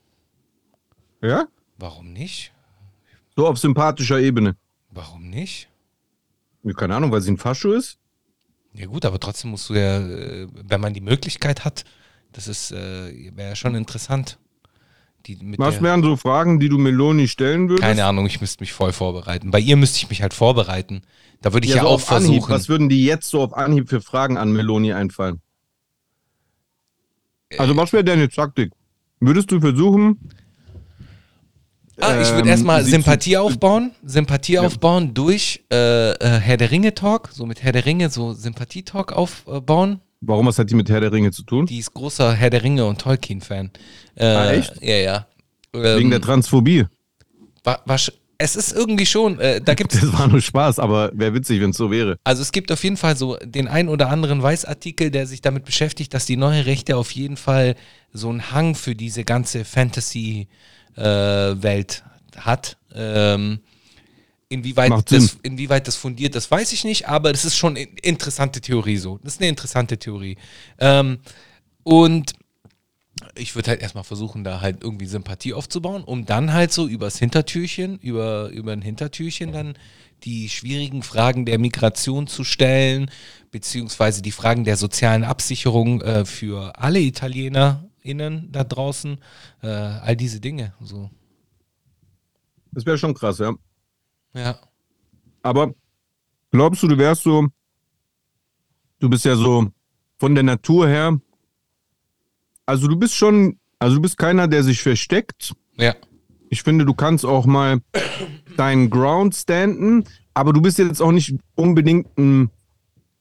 [1.22, 1.46] Ja?
[1.78, 2.52] Warum nicht?
[3.36, 4.56] So auf sympathischer Ebene.
[4.90, 5.68] Warum nicht?
[6.74, 7.98] Keine Ahnung, weil sie ein Fascho ist?
[8.72, 11.84] Ja gut, aber trotzdem musst du ja, äh, wenn man die Möglichkeit hat,
[12.32, 14.38] das ist, äh, wäre ja schon interessant.
[15.56, 17.82] Was wären so Fragen, die du Meloni stellen würdest?
[17.82, 19.50] keine Ahnung, ich müsste mich voll vorbereiten.
[19.50, 21.02] Bei ihr müsste ich mich halt vorbereiten.
[21.42, 22.28] Da würde ich ja, so auch auf Anhieb.
[22.28, 22.52] versuchen.
[22.52, 25.40] Was würden die jetzt so auf Anhieb für Fragen an Meloni einfallen?
[27.58, 28.72] Also, was wäre deine Taktik?
[29.18, 30.20] Würdest du versuchen,
[31.98, 33.92] Ah, ich würde Ähm, erstmal Sympathie aufbauen.
[34.04, 38.32] Sympathie aufbauen durch äh, äh, Herr der Ringe Talk, so mit Herr der Ringe, so
[38.34, 40.00] Sympathie-Talk aufbauen.
[40.20, 41.66] warum, was hat die mit Herr der Ringe zu tun?
[41.66, 43.70] Die ist großer Herr der Ringe und Tolkien-Fan.
[44.16, 44.74] Äh, Ah, echt?
[44.82, 45.26] Ja, ja.
[45.72, 46.84] Wegen Ähm, der Transphobie.
[47.64, 51.10] wa- wasch- es ist irgendwie schon, äh, da gibt es Das war nur Spaß, aber
[51.14, 52.18] wäre witzig, wenn es so wäre.
[52.24, 55.64] Also es gibt auf jeden Fall so den ein oder anderen Weißartikel, der sich damit
[55.64, 57.74] beschäftigt, dass die neue Rechte auf jeden Fall
[58.12, 59.64] so einen Hang für diese ganze
[60.96, 62.04] Fantasy-Welt
[62.36, 62.76] hat.
[62.94, 63.60] Ähm,
[64.48, 65.40] inwieweit, Macht das, Sinn.
[65.42, 69.18] inwieweit das fundiert, das weiß ich nicht, aber das ist schon eine interessante Theorie so.
[69.22, 70.36] Das ist eine interessante Theorie.
[70.78, 71.18] Ähm,
[71.82, 72.32] und
[73.34, 77.18] ich würde halt erstmal versuchen, da halt irgendwie Sympathie aufzubauen, um dann halt so übers
[77.18, 79.74] Hintertürchen, über, über ein Hintertürchen dann
[80.24, 83.10] die schwierigen Fragen der Migration zu stellen,
[83.50, 87.00] beziehungsweise die Fragen der sozialen Absicherung äh, für alle
[88.06, 89.18] ItalienerInnen da draußen,
[89.62, 90.72] äh, all diese Dinge.
[90.80, 91.10] So.
[92.72, 93.54] Das wäre schon krass, ja.
[94.34, 94.58] Ja.
[95.42, 95.74] Aber
[96.50, 97.48] glaubst du, du wärst so,
[98.98, 99.70] du bist ja so
[100.18, 101.18] von der Natur her,
[102.66, 105.54] also du bist schon, also du bist keiner, der sich versteckt.
[105.76, 105.94] Ja.
[106.48, 107.80] Ich finde, du kannst auch mal
[108.56, 112.50] deinen Ground standen, aber du bist jetzt auch nicht unbedingt ein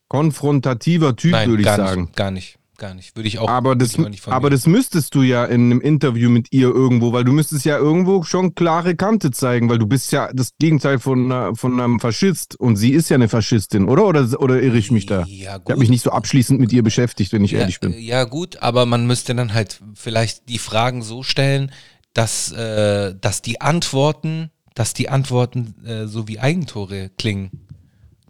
[0.07, 2.01] konfrontativer Typ, Nein, würde ich gar sagen.
[2.03, 2.15] nicht.
[2.15, 2.59] Gar nicht.
[2.77, 3.15] Gar nicht.
[3.15, 6.51] Würde ich auch, Aber, das, nicht aber das müsstest du ja in einem Interview mit
[6.51, 10.29] ihr irgendwo, weil du müsstest ja irgendwo schon klare Kante zeigen, weil du bist ja
[10.33, 14.05] das Gegenteil von, einer, von einem Faschist und sie ist ja eine Faschistin, oder?
[14.05, 15.19] Oder, oder irre ich mich da?
[15.21, 15.77] Ja, Ich habe gut.
[15.77, 17.93] mich nicht so abschließend mit ihr beschäftigt, wenn ich ja, ehrlich bin.
[17.97, 21.71] Ja, gut, aber man müsste dann halt vielleicht die Fragen so stellen,
[22.13, 27.64] dass, äh, dass die Antworten, dass die Antworten äh, so wie Eigentore klingen.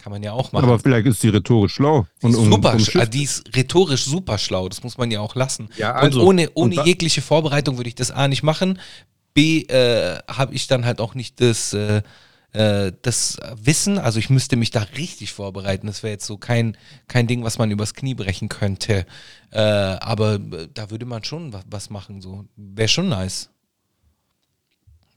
[0.06, 0.66] Kann man ja auch machen.
[0.66, 2.06] Aber vielleicht ist sie rhetorisch schlau.
[2.22, 5.10] die ist, und um- super, um äh, die ist rhetorisch super schlau, das muss man
[5.10, 5.68] ja auch lassen.
[5.78, 8.78] Ja, also, und ohne, und ohne wa- jegliche Vorbereitung würde ich das A nicht machen.
[9.34, 12.04] B äh, habe ich dann halt auch nicht das, äh,
[12.52, 15.88] äh, das Wissen, also ich müsste mich da richtig vorbereiten.
[15.88, 19.08] Das wäre jetzt so kein, kein Ding, was man übers Knie brechen könnte.
[19.50, 22.22] Äh, aber äh, da würde man schon wa- was machen.
[22.22, 22.46] So.
[22.56, 23.50] Wäre schon nice.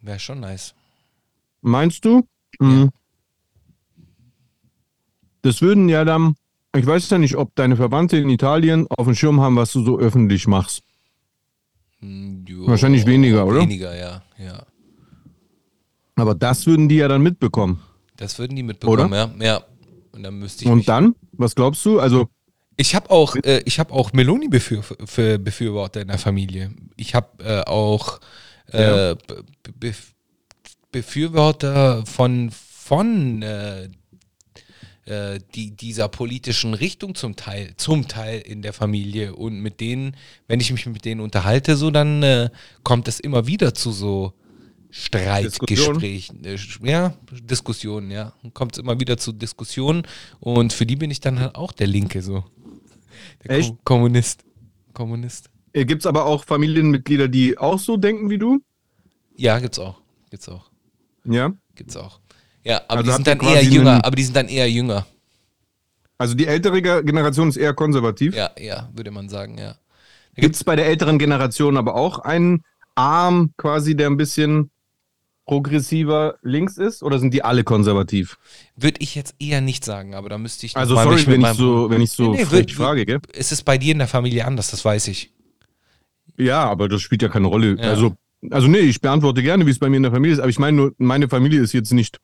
[0.00, 0.72] Wäre schon nice.
[1.60, 2.26] Meinst du?
[2.58, 2.88] Mhm.
[5.48, 6.34] Das würden ja dann,
[6.76, 9.82] ich weiß ja nicht, ob deine Verwandte in Italien auf dem Schirm haben, was du
[9.82, 10.82] so öffentlich machst.
[12.00, 13.62] Hm, jo, Wahrscheinlich weniger, oder?
[13.62, 14.62] Weniger, ja, ja.
[16.16, 17.80] Aber das würden die ja dann mitbekommen.
[18.16, 19.30] Das würden die mitbekommen, ja.
[19.40, 19.62] Ja.
[20.12, 21.98] Und dann müsste ich Und dann, was glaubst du?
[21.98, 22.28] Also,
[22.76, 26.72] Ich habe auch, äh, ich habe auch Meloni-Befürworter in der Familie.
[26.96, 28.20] Ich habe äh, auch
[28.66, 29.14] äh,
[29.80, 29.94] Be
[30.92, 33.88] Befürworter von, von äh,
[35.08, 39.34] äh, die, dieser politischen Richtung zum Teil, zum Teil in der Familie.
[39.34, 40.16] Und mit denen,
[40.46, 42.50] wenn ich mich mit denen unterhalte, so dann äh,
[42.82, 44.34] kommt es immer wieder zu so
[44.90, 46.44] Streitgesprächen.
[46.44, 48.32] Äh, sch- ja, Diskussionen, ja.
[48.54, 50.02] Kommt es immer wieder zu Diskussionen.
[50.40, 52.44] Und für die bin ich dann halt auch der Linke so.
[53.44, 53.70] Der Echt?
[53.70, 54.44] Ko Kommunist.
[54.92, 55.50] Kommunist.
[55.72, 58.60] gibt es aber auch Familienmitglieder, die auch so denken wie du?
[59.36, 60.00] Ja, gibt's auch.
[60.30, 60.70] Gibt's auch.
[61.24, 61.52] Ja.
[61.74, 62.20] Gibt's auch.
[62.64, 65.06] Ja, aber Also die sind dann eher jünger, aber die sind dann eher jünger.
[66.18, 68.34] Also die ältere Ge- Generation ist eher konservativ.
[68.34, 69.76] Ja, ja, würde man sagen, ja.
[70.34, 74.70] Gibt es bei der älteren Generation aber auch einen Arm quasi, der ein bisschen
[75.46, 77.02] progressiver links ist?
[77.02, 78.38] Oder sind die alle konservativ?
[78.76, 81.52] Würde ich jetzt eher nicht sagen, aber da müsste ich Also mal sorry, wenn ich
[81.52, 83.20] so, wenn ich so Nee, nee, frage, gell?
[83.32, 85.32] Es ist bei dir in der Familie anders, das weiß ich.
[86.36, 87.76] Ja, aber das spielt ja keine Rolle.
[87.78, 87.90] Ja.
[87.90, 88.16] Also,
[88.50, 90.58] also nee, ich beantworte gerne, wie es bei mir in der Familie ist, aber ich
[90.58, 92.18] meine nur, meine Familie ist jetzt nicht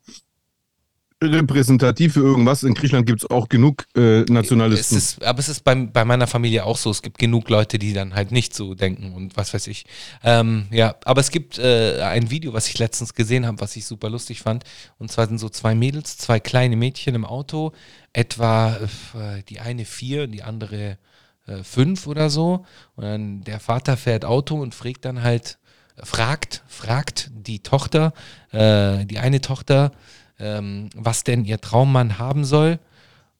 [1.22, 2.62] repräsentativ für irgendwas.
[2.62, 4.98] In Griechenland gibt es auch genug äh, Es Nationalisten.
[4.98, 6.90] ist, aber es ist bei, bei meiner Familie auch so.
[6.90, 9.86] Es gibt genug Leute, die dann halt nicht so denken und was weiß ich.
[10.22, 13.86] Ähm, ja, aber es gibt äh, ein Video, was ich letztens gesehen habe, was ich
[13.86, 14.64] super lustig fand.
[14.98, 17.72] Und zwar sind so zwei Mädels, zwei kleine Mädchen im Auto,
[18.12, 20.98] etwa äh, die eine vier die andere
[21.46, 22.64] äh, fünf oder so.
[22.96, 25.58] Und dann der Vater fährt Auto und fragt dann halt,
[26.02, 28.12] fragt, fragt die Tochter,
[28.52, 29.92] äh, die eine Tochter,
[30.38, 32.78] ähm, was denn ihr Traummann haben soll.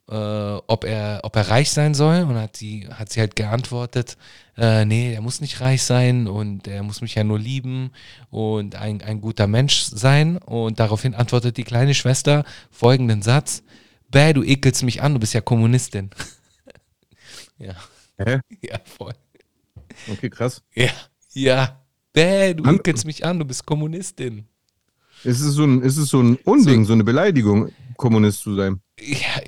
[0.09, 0.15] äh,
[0.67, 2.23] ob, er, ob er reich sein soll.
[2.23, 4.17] Und hat sie, hat sie halt geantwortet,
[4.57, 7.91] äh, nee, er muss nicht reich sein und er muss mich ja nur lieben
[8.31, 10.37] und ein, ein guter Mensch sein.
[10.39, 13.63] Und daraufhin antwortet die kleine Schwester folgenden Satz,
[14.11, 16.11] Bäh, du ekelst mich an, du bist ja Kommunistin.
[17.59, 17.75] ja.
[18.19, 18.41] Hä?
[18.63, 19.15] Ja, voll.
[20.07, 20.63] Okay, krass.
[20.75, 20.91] Ja,
[21.33, 21.84] ja.
[22.15, 24.47] Bäh, du ekelst mich an, du bist Kommunistin.
[25.25, 28.81] Ist es so ein, ist es so ein Unding, so, eine Beleidigung, Kommunist zu sein?
[29.01, 29.43] Ja,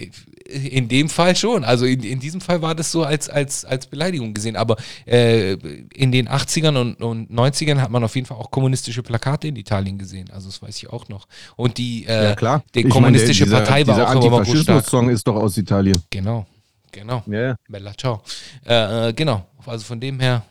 [0.49, 1.65] in dem Fall schon.
[1.65, 4.57] Also in, in diesem Fall war das so als, als, als Beleidigung gesehen.
[4.57, 4.77] Aber
[5.07, 5.53] äh,
[5.95, 9.57] in den 80ern und, und 90ern hat man auf jeden Fall auch kommunistische Plakate in
[9.57, 10.31] Italien gesehen.
[10.31, 11.27] Also das weiß ich auch noch.
[11.57, 12.65] Und die, äh, ja, klar.
[12.75, 14.39] die Ich meine, kommunistische der- dieser, Partei war dieser auch immer.
[14.39, 16.01] Antifaschismus-Song ist doch aus Italien.
[16.11, 16.47] Genau,
[16.91, 17.23] genau.
[17.27, 17.57] Ja, ja.
[17.69, 18.23] Bella ciao.
[18.67, 19.47] Äh, äh, genau.
[19.67, 20.43] Also von dem her.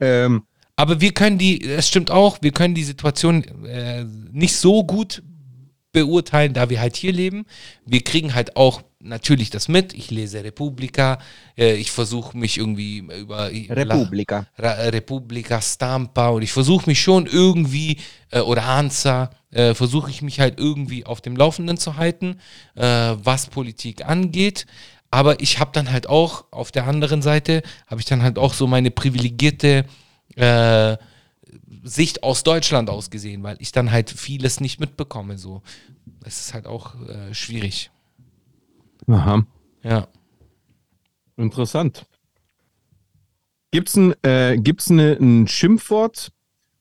[0.00, 0.42] Ähm,
[0.80, 5.22] Aber wir können die, es stimmt auch, wir können die Situation äh, nicht so gut
[5.92, 7.44] beurteilen, da wir halt hier leben.
[7.84, 9.92] Wir kriegen halt auch natürlich das mit.
[9.92, 11.18] Ich lese Repubblica,
[11.58, 14.46] äh, ich versuche mich irgendwie über Repubblica.
[14.56, 17.98] La, Ra- Repubblica Stampa und ich versuche mich schon irgendwie,
[18.30, 22.36] äh, oder Hansa, äh, versuche ich mich halt irgendwie auf dem Laufenden zu halten,
[22.74, 22.82] äh,
[23.22, 24.64] was Politik angeht.
[25.10, 28.54] Aber ich habe dann halt auch, auf der anderen Seite, habe ich dann halt auch
[28.54, 29.84] so meine privilegierte
[30.40, 30.96] äh,
[31.82, 35.38] Sicht aus Deutschland aus gesehen, weil ich dann halt vieles nicht mitbekomme.
[35.38, 35.62] So,
[36.24, 37.90] es ist halt auch äh, schwierig.
[39.06, 39.44] Aha.
[39.82, 40.08] Ja.
[41.36, 42.06] Interessant.
[43.70, 46.32] Gibt's ein, äh, gibt's eine, ein Schimpfwort,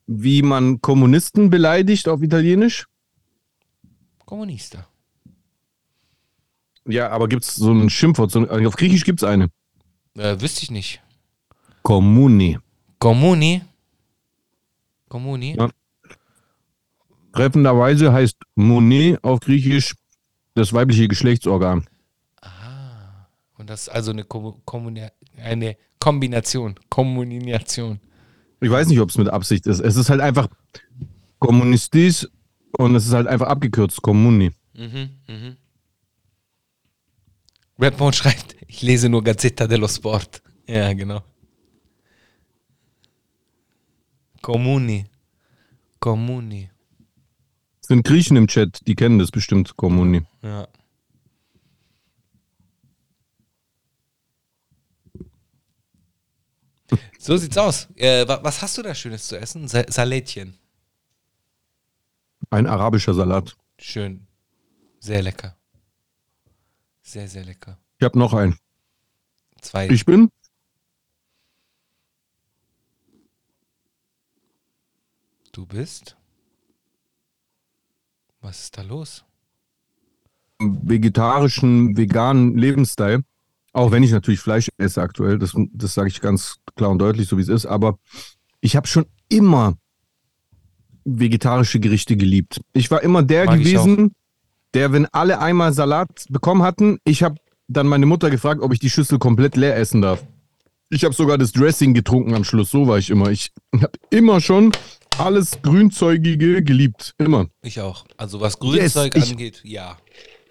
[0.08, 2.88] wie man Kommunisten beleidigt auf Italienisch?
[4.26, 4.88] Kommunista.
[6.88, 8.32] Ja, aber gibt's so ein Schimpfwort?
[8.32, 9.50] So, auf Griechisch gibt's eine.
[10.18, 11.02] Äh, wüsste ich nicht.
[11.84, 12.58] Kommuni.
[13.00, 13.62] Kommuni.
[15.08, 15.56] Kommuni.
[15.58, 15.70] Ja.
[17.34, 19.96] Treffenderweise heißt Monet auf Griechisch
[20.56, 21.88] das weibliche Geschlechtsorgan.
[23.58, 26.76] Und das ist also eine, Kommuni- eine Kombination.
[26.90, 28.00] Kommunikation.
[28.62, 29.80] Ich weiß nicht, ob es mit Absicht ist.
[29.80, 30.48] Es ist halt einfach
[31.40, 32.30] Kommunistis
[32.78, 34.52] und es ist halt einfach abgekürzt Kommuni.
[34.74, 35.58] Mhm, mhm.
[37.80, 40.42] Redmond schreibt, ich lese nur Gazzetta dello Sport.
[40.68, 41.22] Ja, genau.
[44.42, 45.06] Comuni.
[47.82, 50.22] Es sind Griechen im Chat, die kennen das bestimmt, Kommuni.
[50.42, 50.68] Ja.
[57.20, 57.88] So sieht's aus.
[57.96, 59.68] Äh, wa- was hast du da Schönes zu essen?
[59.68, 60.58] Sa Salätchen.
[62.50, 63.56] Ein arabischer Salat.
[63.78, 64.26] Schön.
[65.00, 65.56] Sehr lecker.
[67.04, 67.78] Sehr, sehr lecker.
[68.00, 68.58] Ich habe noch einen.
[69.62, 69.88] Zwei.
[69.90, 70.32] Ich bin
[75.70, 76.18] bist?
[78.42, 79.26] Was ist da los?
[80.60, 83.24] vegetarischen, veganen Lebensstil.
[83.72, 87.28] Auch wenn ich natürlich Fleisch esse aktuell, das, das sage ich ganz klar und deutlich,
[87.28, 87.66] so wie es ist.
[87.66, 87.98] Aber
[88.62, 89.78] ich habe schon immer
[91.06, 92.60] vegetarische Gerichte geliebt.
[92.74, 94.14] Ich war immer der Mag gewesen,
[94.74, 97.36] der, wenn alle einmal Salat bekommen hatten, ich habe
[97.68, 100.26] dann meine Mutter gefragt, ob ich die Schüssel komplett leer essen darf.
[100.90, 103.30] Ich habe sogar das Dressing getrunken am Schluss, so war ich immer.
[103.30, 104.72] Ich habe immer schon
[105.20, 107.48] alles Grünzeugige geliebt, immer.
[107.62, 108.06] Ich auch.
[108.18, 109.98] Also was Grünzeug ich- angeht, ja.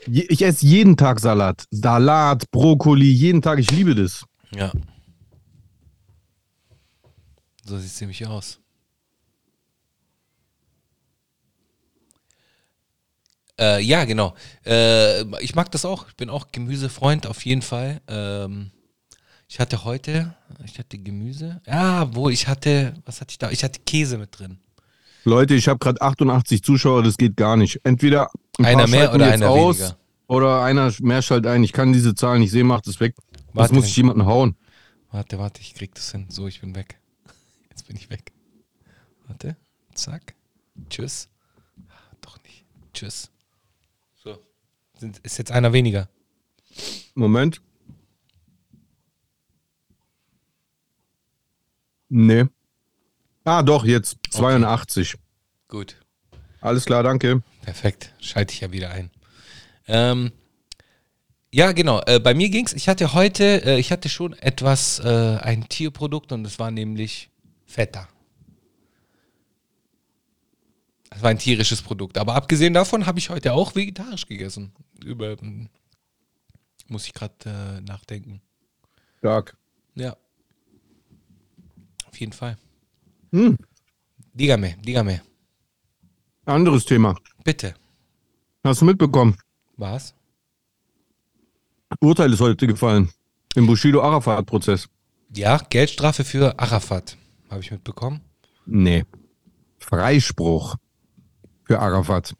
[0.06, 1.64] Je, ich esse jeden Tag Salat.
[1.70, 3.58] Salat, Brokkoli, jeden Tag.
[3.58, 4.24] Ich liebe das.
[4.54, 4.72] Ja.
[7.64, 8.58] So sieht es nämlich aus.
[13.60, 14.34] Äh, ja, genau.
[14.64, 16.08] Äh, ich mag das auch.
[16.08, 18.00] Ich bin auch Gemüsefreund auf jeden Fall.
[18.06, 18.70] Ähm,
[19.48, 20.34] ich hatte heute,
[20.64, 21.60] ich hatte Gemüse.
[21.66, 23.50] Ja, wo ich hatte, was hatte ich da?
[23.50, 24.58] Ich hatte Käse mit drin.
[25.24, 27.80] Leute, ich habe gerade 88 Zuschauer, das geht gar nicht.
[27.84, 29.98] Entweder ein Einer mehr oder einer aus, weniger.
[30.28, 31.64] Oder einer mehr schaltet ein.
[31.64, 33.16] Ich kann diese Zahl nicht sehen, macht es weg.
[33.54, 34.56] Was muss ich jemanden hauen?
[35.10, 36.26] Warte, warte, ich krieg das hin.
[36.28, 37.00] So, ich bin weg.
[37.70, 38.32] Jetzt bin ich weg.
[39.26, 39.56] Warte,
[39.94, 40.34] zack.
[40.90, 41.28] Tschüss.
[41.88, 42.64] Ah, Doch nicht.
[42.92, 43.30] Tschüss.
[44.22, 44.38] So.
[44.98, 46.08] Sind, ist jetzt einer weniger.
[47.14, 47.60] Moment.
[52.08, 52.46] Nee.
[53.44, 55.14] Ah, doch, jetzt 82.
[55.68, 55.96] Gut.
[56.60, 57.42] Alles klar, danke.
[57.62, 58.14] Perfekt.
[58.20, 59.10] Schalte ich ja wieder ein.
[59.86, 60.32] Ähm,
[61.50, 62.02] ja, genau.
[62.06, 62.72] Äh, bei mir ging's.
[62.72, 67.30] Ich hatte heute, äh, ich hatte schon etwas, äh, ein Tierprodukt und das war nämlich
[67.64, 68.08] Feta.
[71.10, 72.18] Das war ein tierisches Produkt.
[72.18, 74.72] Aber abgesehen davon habe ich heute auch vegetarisch gegessen.
[75.04, 75.68] Über, hm,
[76.86, 78.42] muss ich gerade äh, nachdenken.
[79.18, 79.56] Stark.
[79.94, 80.16] Ja.
[82.08, 82.56] Auf jeden Fall.
[83.32, 83.56] Hm.
[84.32, 85.20] Dígame, dígame.
[86.44, 87.16] Anderes Thema.
[87.44, 87.74] Bitte.
[88.64, 89.36] Hast du mitbekommen?
[89.76, 90.14] Was?
[92.00, 93.10] Urteil ist heute gefallen.
[93.54, 94.88] Im Bushido-Arafat-Prozess.
[95.34, 97.16] Ja, Geldstrafe für Arafat.
[97.50, 98.20] Habe ich mitbekommen.
[98.66, 99.04] Nee.
[99.78, 100.76] Freispruch
[101.64, 102.34] für Arafat.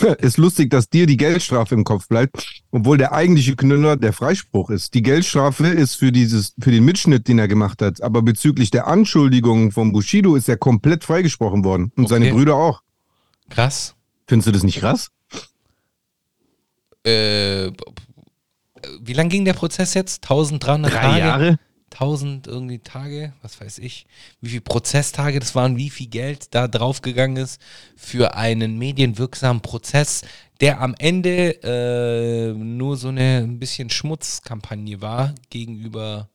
[0.18, 4.70] Ist lustig, dass dir die Geldstrafe im Kopf bleibt, obwohl der eigentliche Knüller der Freispruch
[4.70, 4.94] ist.
[4.94, 8.02] Die Geldstrafe ist für dieses, für den Mitschnitt, den er gemacht hat.
[8.02, 11.92] Aber bezüglich der Anschuldigungen von Bushido ist er komplett freigesprochen worden.
[11.96, 12.34] Und seine Okay.
[12.34, 12.82] Brüder auch.
[13.50, 13.94] Krass.
[14.26, 15.08] Findest du das nicht krass?
[17.04, 17.70] Äh,
[19.00, 20.22] wie lang ging der Prozess jetzt?
[20.24, 21.18] 1300 Drei Tage?
[21.18, 21.58] Jahre?
[21.98, 24.06] 1000 irgendwie Tage, was weiß ich,
[24.40, 27.60] wie viel Prozesstage das waren, wie viel Geld da draufgegangen ist
[27.96, 30.22] für einen medienwirksamen Prozess,
[30.60, 36.28] der am Ende äh, nur so eine ein bisschen Schmutzkampagne war gegenüber.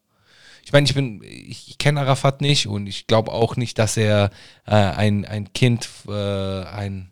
[0.65, 3.97] Ich meine, ich bin, ich, ich kenne Arafat nicht und ich glaube auch nicht, dass
[3.97, 4.31] er
[4.65, 7.11] äh, ein, ein Kind, äh, ein,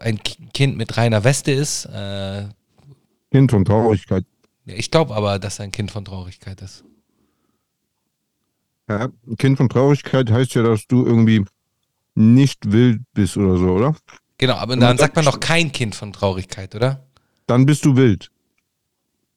[0.00, 1.86] ein Ki- Kind mit reiner Weste ist.
[1.86, 2.48] Äh,
[3.30, 4.24] Kind von Traurigkeit.
[4.66, 6.84] ich glaube aber, dass er ein Kind von Traurigkeit ist.
[8.88, 11.44] Ja, ein Kind von Traurigkeit heißt ja, dass du irgendwie
[12.14, 13.96] nicht wild bist oder so, oder?
[14.38, 17.06] Genau, aber dann sagt sagt- man doch kein Kind von Traurigkeit, oder?
[17.46, 18.30] Dann bist du wild.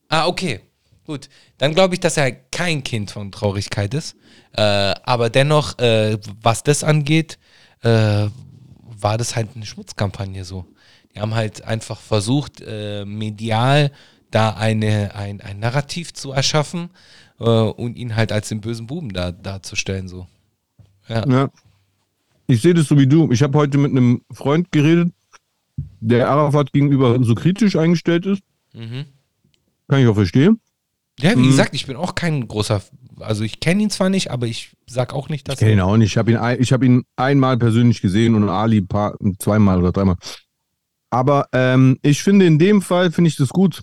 [0.10, 0.62] Ah, okay.
[1.06, 1.30] Gut.
[1.58, 4.16] Dann glaube ich, dass er kein Kind von Traurigkeit ist.
[4.54, 7.40] Äh, aber dennoch, äh, was das angeht,
[7.82, 8.28] äh,
[9.00, 10.66] war das halt eine Schmutzkampagne so.
[11.16, 13.92] Die haben halt einfach versucht, äh, medial
[14.32, 16.90] da eine, ein, ein Narrativ zu erschaffen
[17.40, 20.08] äh, und ihn halt als den bösen Buben da, darzustellen.
[20.08, 20.28] So.
[21.08, 21.28] Ja.
[21.28, 21.50] Ja.
[22.48, 23.30] Ich sehe das so wie du.
[23.32, 25.12] Ich habe heute mit einem Freund geredet,
[26.00, 28.42] der Arafat gegenüber so kritisch eingestellt ist.
[28.74, 29.06] Mhm.
[29.88, 30.60] Kann ich auch verstehen.
[31.20, 31.48] Ja, wie Mhm.
[31.48, 32.82] gesagt, ich bin auch kein großer,
[33.20, 35.80] also ich kenne ihn zwar nicht, aber ich sag auch nicht, dass Ich kenne ihn
[35.82, 36.12] auch nicht.
[36.12, 39.92] Ich habe ihn, ein, ich hab ihn einmal persönlich gesehen und Ali paar, zweimal oder
[39.92, 40.18] dreimal.
[41.10, 43.82] Aber ähm, ich finde, in dem Fall finde ich das gut.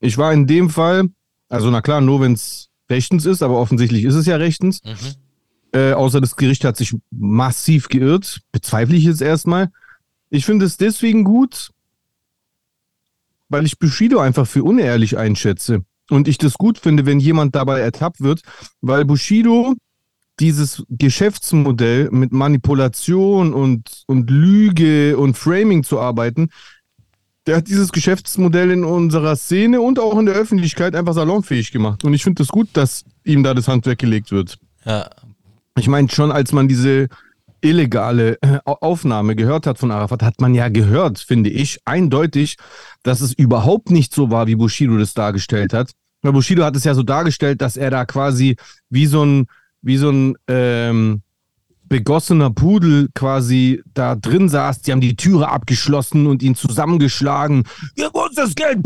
[0.00, 1.08] Ich war in dem Fall,
[1.48, 4.82] also na klar, nur wenn es rechtens ist, aber offensichtlich ist es ja rechtens.
[4.84, 4.96] Mhm.
[5.72, 8.40] Äh, außer das Gericht hat sich massiv geirrt.
[8.52, 9.70] Bezweifle ich jetzt erstmal.
[10.30, 11.70] Ich finde es deswegen gut,
[13.48, 15.84] weil ich Bushido einfach für unehrlich einschätze.
[16.10, 18.40] Und ich das gut finde, wenn jemand dabei ertappt wird,
[18.80, 19.74] weil Bushido
[20.40, 26.48] dieses Geschäftsmodell mit Manipulation und, und Lüge und Framing zu arbeiten,
[27.48, 32.04] der hat dieses Geschäftsmodell in unserer Szene und auch in der Öffentlichkeit einfach salonfähig gemacht.
[32.04, 34.58] Und ich finde es das gut, dass ihm da das Handwerk gelegt wird.
[34.84, 35.10] Ja,
[35.76, 37.08] Ich meine, schon als man diese
[37.60, 42.56] illegale äh, Au- Aufnahme gehört hat von Arafat, hat man ja gehört, finde ich, eindeutig,
[43.02, 45.90] dass es überhaupt nicht so war, wie Bushido das dargestellt hat.
[46.22, 48.56] Weil Bushido hat es ja so dargestellt, dass er da quasi
[48.90, 49.46] wie so ein,
[49.82, 51.22] wie so ein ähm,
[51.88, 54.82] begossener Pudel quasi da drin saß.
[54.82, 57.64] Die haben die Türe abgeschlossen und ihn zusammengeschlagen.
[57.96, 58.78] Ihr wollt das Geld.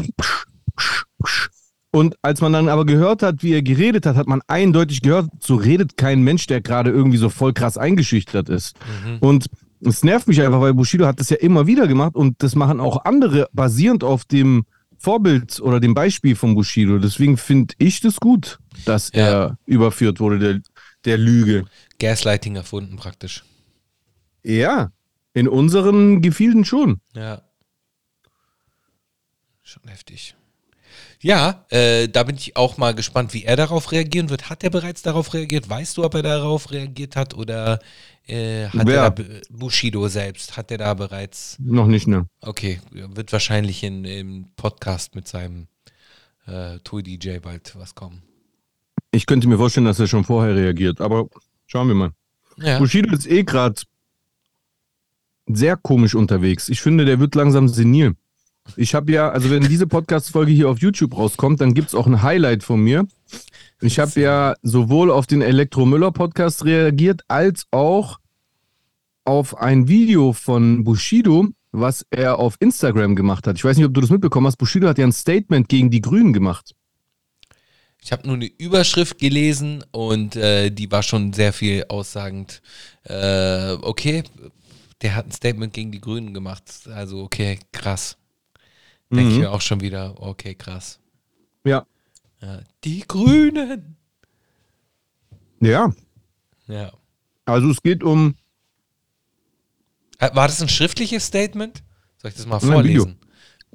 [1.95, 5.29] Und als man dann aber gehört hat, wie er geredet hat, hat man eindeutig gehört,
[5.41, 8.77] so redet kein Mensch, der gerade irgendwie so voll krass eingeschüchtert ist.
[9.21, 9.47] Und
[9.81, 12.81] es nervt mich einfach, weil Bushido hat das ja immer wieder gemacht und das machen
[12.81, 14.65] auch andere basierend auf dem
[14.97, 16.99] Vorbild oder dem Beispiel von Bushido.
[16.99, 19.21] Deswegen finde ich das gut, dass Ja.
[19.27, 20.61] er überführt wurde, der,
[21.05, 21.65] der Lüge.
[21.99, 23.45] Gaslighting erfunden praktisch.
[24.43, 24.91] Ja,
[25.35, 27.01] in unseren Gefilden schon.
[27.15, 27.43] Ja.
[29.63, 30.35] Schon heftig.
[31.21, 34.51] Ja, äh, da bin ich auch mal gespannt, wie er darauf reagieren wird.
[34.51, 35.69] Hat er bereits darauf reagiert?
[35.71, 37.79] Weißt du, ob er darauf reagiert hat oder
[38.27, 38.97] äh, hat Wer?
[38.97, 42.27] er da, be- Bushido selbst, hat er da bereits, Noch nicht, ne?
[42.41, 45.69] okay, wird wahrscheinlich in, im Podcast mit seinem
[46.47, 48.23] äh, Tour-DJ bald was kommen.
[49.13, 51.29] Ich könnte mir vorstellen, dass er schon vorher reagiert, aber
[51.67, 52.13] schauen wir mal.
[52.57, 53.81] Ja, Bushido ist eh gerade
[55.47, 56.69] sehr komisch unterwegs.
[56.69, 58.15] Ich finde, der wird langsam senil.
[58.77, 62.07] Ich habe ja, also wenn diese Podcast-Folge hier auf YouTube rauskommt, dann gibt es auch
[62.07, 63.07] ein Highlight von mir.
[63.81, 68.19] Ich habe ja sowohl auf den Elektro-Müller-Podcast reagiert, als auch
[69.25, 73.57] auf ein Video von Bushido, was er auf Instagram gemacht hat.
[73.57, 74.57] Ich weiß nicht, ob du das mitbekommen hast.
[74.57, 76.75] Bushido hat ja ein Statement gegen die Grünen gemacht.
[78.05, 82.61] Ich habe nur eine Überschrift gelesen und äh, die war schon sehr viel aussagend.
[83.05, 84.25] Äh, okay,
[85.03, 86.65] der hat ein Statement gegen die Grünen gemacht.
[86.89, 88.17] Also okay, krass.
[89.11, 89.41] Denke ich Mhm.
[89.43, 90.99] mir auch schon wieder, okay, krass.
[91.65, 91.87] Ja.
[92.41, 93.97] Ja, die Grünen.
[95.61, 95.93] Ja,
[96.67, 96.93] Ja.
[97.45, 98.35] also es geht um
[100.19, 101.83] Äh, War das ein schriftliches Statement?
[102.19, 103.03] Soll ich das mal Nein, Video.
[103.05, 103.21] vorlesen?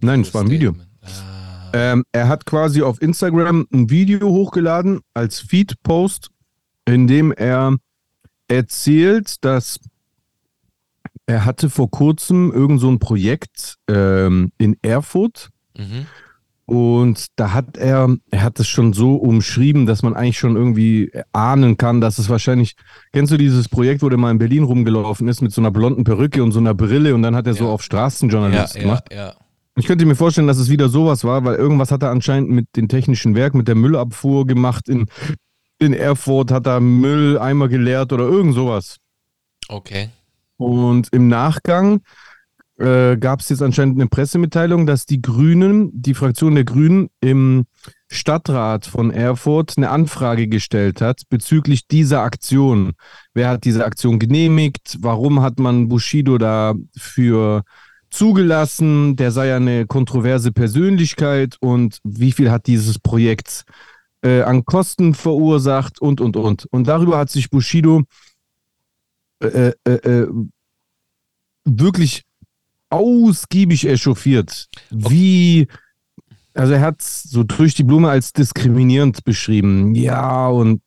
[0.02, 0.76] Nein, es war ein Video.
[1.02, 1.37] Ah,
[1.74, 6.30] Ähm, er hat quasi auf Instagram ein Video hochgeladen als Feed-Post,
[6.86, 7.76] in dem er
[8.48, 9.80] erzählt, dass
[11.26, 16.06] er hatte vor kurzem irgend so ein Projekt ähm, in Erfurt mhm.
[16.70, 21.10] Und da hat er, er hat es schon so umschrieben, dass man eigentlich schon irgendwie
[21.32, 22.76] ahnen kann, dass es wahrscheinlich,
[23.14, 26.04] kennst du dieses Projekt, wo der mal in Berlin rumgelaufen ist mit so einer blonden
[26.04, 27.70] Perücke und so einer Brille und dann hat er so Ja.
[27.72, 29.06] auf Straßenjournalist ja, gemacht.
[29.10, 29.36] ja, ja.
[29.78, 32.76] Ich könnte mir vorstellen, dass es wieder sowas war, weil irgendwas hat er anscheinend mit
[32.76, 34.90] dem technischen Werk, mit der Müllabfuhr gemacht.
[34.90, 35.06] In,
[35.78, 38.98] in Erfurt hat er Mülleimer geleert oder irgend sowas.
[39.68, 40.10] Okay.
[40.58, 42.02] Und im Nachgang
[42.80, 47.66] äh, gab es jetzt anscheinend eine Pressemitteilung, dass die Grünen, die Fraktion der Grünen im
[48.10, 52.94] Stadtrat von Erfurt eine Anfrage gestellt hat bezüglich dieser Aktion.
[53.36, 54.98] Wer hat diese Aktion genehmigt?
[55.02, 57.64] Warum hat man Bushido dafür
[58.10, 59.16] zugelassen?
[59.16, 63.66] Der sei ja eine kontroverse Persönlichkeit und wie viel hat dieses Projekt
[64.22, 66.66] äh, an Kosten verursacht und, und, und.
[66.72, 68.04] Und darüber hat sich Bushido
[69.40, 70.28] äh, äh, äh,
[71.66, 72.24] wirklich
[72.90, 74.68] ausgiebig echauffiert.
[74.90, 75.68] Wie,
[76.54, 79.94] also er hat so durch die Blume als diskriminierend beschrieben.
[79.96, 80.82] Ja, und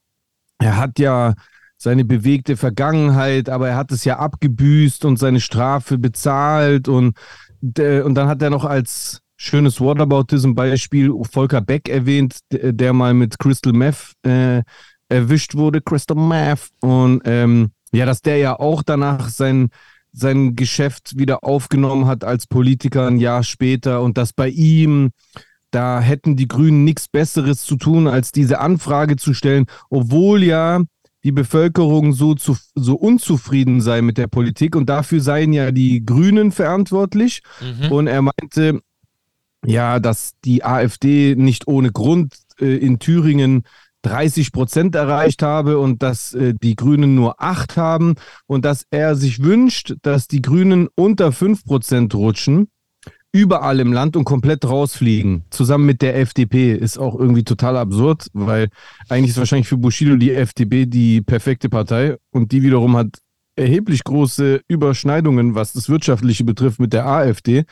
[0.59, 1.35] er hat ja
[1.83, 7.16] seine bewegte Vergangenheit, aber er hat es ja abgebüßt und seine Strafe bezahlt und,
[7.62, 13.39] und dann hat er noch als schönes Whataboutism-Beispiel Volker Beck erwähnt, der, der mal mit
[13.39, 14.62] Crystal Meth äh,
[15.09, 16.68] erwischt wurde, Crystal Meth.
[16.83, 19.70] Und ähm, ja, dass der ja auch danach sein,
[20.12, 25.12] sein Geschäft wieder aufgenommen hat als Politiker ein Jahr später und dass bei ihm,
[25.70, 30.83] da hätten die Grünen nichts Besseres zu tun, als diese Anfrage zu stellen, obwohl ja
[31.25, 36.05] die Bevölkerung so, zu, so unzufrieden sei mit der Politik und dafür seien ja die
[36.05, 37.43] Grünen verantwortlich.
[37.61, 37.93] Mhm.
[37.93, 38.81] Und er meinte,
[39.64, 43.64] ja, dass die AfD nicht ohne Grund äh, in Thüringen
[44.03, 48.14] 30 Prozent erreicht habe und dass äh, die Grünen nur 8 haben
[48.47, 52.71] und dass er sich wünscht, dass die Grünen unter 5 Prozent rutschen,
[53.33, 55.45] überall im Land und komplett rausfliegen.
[55.51, 58.68] Zusammen mit der FDP ist auch irgendwie total absurd, weil
[59.09, 63.18] eigentlich ist wahrscheinlich für Bushido die FDP die perfekte Partei und die wiederum hat
[63.57, 67.64] erheblich große Überschneidungen, was das Wirtschaftliche betrifft mit der AfD.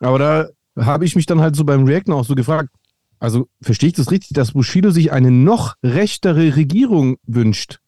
[0.00, 0.48] Aber da
[0.84, 2.70] habe ich mich dann halt so beim Reacten auch so gefragt,
[3.18, 7.80] also verstehe ich das richtig, dass Bushido sich eine noch rechtere Regierung wünscht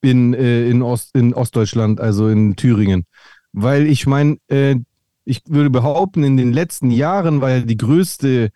[0.00, 3.04] in, äh, in, Ost, in Ostdeutschland, also in Thüringen?
[3.52, 4.76] Weil ich meine, äh,
[5.26, 8.50] ich würde behaupten, in den letzten Jahren war ja die größte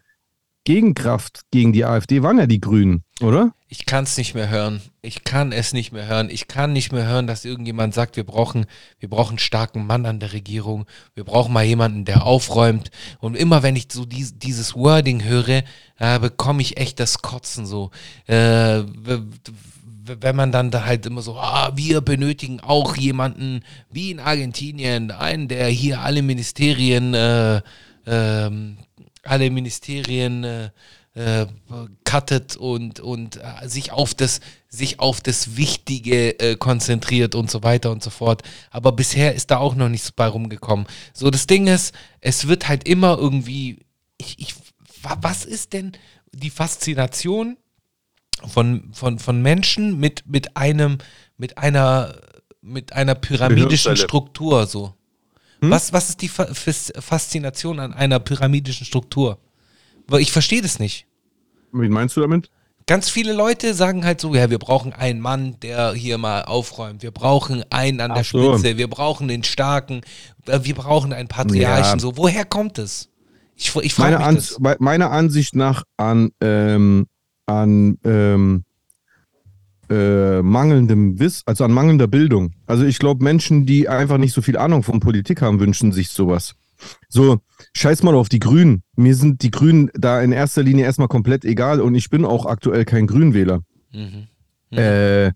[0.65, 3.53] Gegenkraft gegen die AfD, waren ja die Grünen, oder?
[3.67, 4.81] Ich kann es nicht mehr hören.
[5.01, 6.29] Ich kann es nicht mehr hören.
[6.31, 8.67] Ich kann nicht mehr hören, dass irgendjemand sagt, wir brauchen,
[8.99, 10.87] wir brauchen einen starken Mann an der Regierung.
[11.15, 12.91] Wir brauchen mal jemanden, der aufräumt.
[13.21, 15.63] Und immer wenn ich so dies, dieses Wording höre,
[15.99, 17.91] äh, bekomme ich echt das Kotzen so.
[18.27, 18.83] Äh,
[20.21, 25.11] wenn man dann da halt immer so, ah, wir benötigen auch jemanden wie in Argentinien,
[25.11, 27.63] einen, der hier alle Ministerien, äh,
[28.07, 28.79] ähm,
[29.23, 30.71] alle Ministerien äh,
[31.15, 31.47] äh,
[32.05, 37.65] cuttet und, und äh, sich auf das sich auf das Wichtige äh, konzentriert und so
[37.65, 38.43] weiter und so fort.
[38.71, 40.87] Aber bisher ist da auch noch nichts bei rumgekommen.
[41.13, 43.81] So, das Ding ist, es wird halt immer irgendwie,
[44.17, 44.55] ich, ich,
[45.03, 45.93] wa- was ist denn
[46.33, 47.57] die Faszination
[48.47, 50.99] von, von, von Menschen mit, mit einem,
[51.37, 52.15] mit einer,
[52.63, 53.97] mit einer pyramidischen.
[53.97, 54.95] Struktur so?
[55.63, 59.39] Was, was ist die Fa Fas- Faszination an einer pyramidischen Struktur?
[60.07, 61.07] Weil ich verstehe das nicht.
[61.73, 62.51] Wie meinst du damit?
[62.87, 67.03] Ganz viele Leute sagen halt so, ja, wir brauchen einen Mann, der hier mal aufräumt.
[67.03, 68.59] Wir brauchen einen an der Ach so.
[68.59, 68.79] Spitze.
[68.79, 70.01] Wir brauchen den Starken.
[70.47, 71.99] Äh, Wir brauchen einen Patriarchen.
[71.99, 72.01] Ja.
[72.01, 73.11] So, woher kommt es?
[73.55, 74.79] Ich, ich frage mich Ans das.
[74.81, 77.07] meiner Ansicht nach an, ähm,
[77.51, 78.65] an ähm,
[79.91, 82.53] äh, mangelndem Wiss, also an mangelnder Bildung.
[82.67, 86.11] Also ich glaube, Menschen, die einfach nicht so viel Ahnung von Politik haben, wünschen sich
[86.11, 86.55] sowas.
[87.09, 87.41] So,
[87.75, 88.83] scheiß mal auf die Grünen.
[88.97, 92.47] Mir sind die Grünen da in erster Linie erstmal komplett egal und ich bin auch
[92.47, 93.63] aktuell kein Grünwähler.
[93.93, 94.29] Mhm.
[94.71, 94.79] Mhm.
[94.79, 95.33] Äh,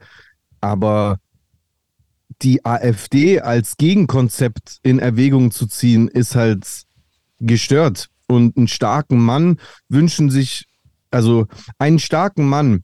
[0.61, 1.19] aber
[2.43, 6.85] die AfD als Gegenkonzept in Erwägung zu ziehen, ist halt
[7.41, 8.09] gestört.
[8.27, 9.59] Und einen starken Mann
[9.89, 10.67] wünschen sich,
[11.15, 11.47] also
[11.79, 12.83] einen starken Mann,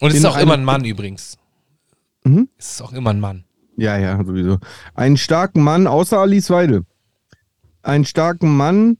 [0.00, 1.38] Und es ist auch immer ein Mann übrigens.
[2.24, 2.48] Mhm.
[2.58, 3.44] Es ist auch immer ein Mann.
[3.76, 4.58] ja, ja, sowieso,
[4.94, 6.84] einen starken Mann, außer Alice Weidel,
[7.82, 8.98] einen starken Mann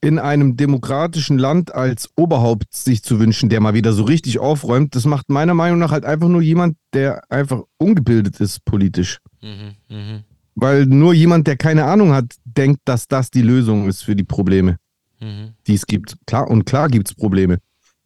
[0.00, 4.94] in einem demokratischen Land als Oberhaupt sich zu wünschen, der mal wieder so richtig aufräumt,
[4.94, 9.18] das macht meiner Meinung nach halt einfach nur jemand, der einfach ungebildet ist politisch.
[9.42, 9.74] Mhm.
[9.88, 10.24] Mhm.
[10.54, 14.24] Weil nur jemand, der keine Ahnung hat, denkt, dass das die Lösung ist für die
[14.24, 14.78] Probleme,
[15.20, 15.54] Mhm.
[15.66, 16.16] die es gibt.
[16.26, 17.58] Klar, und klar gibt es Probleme.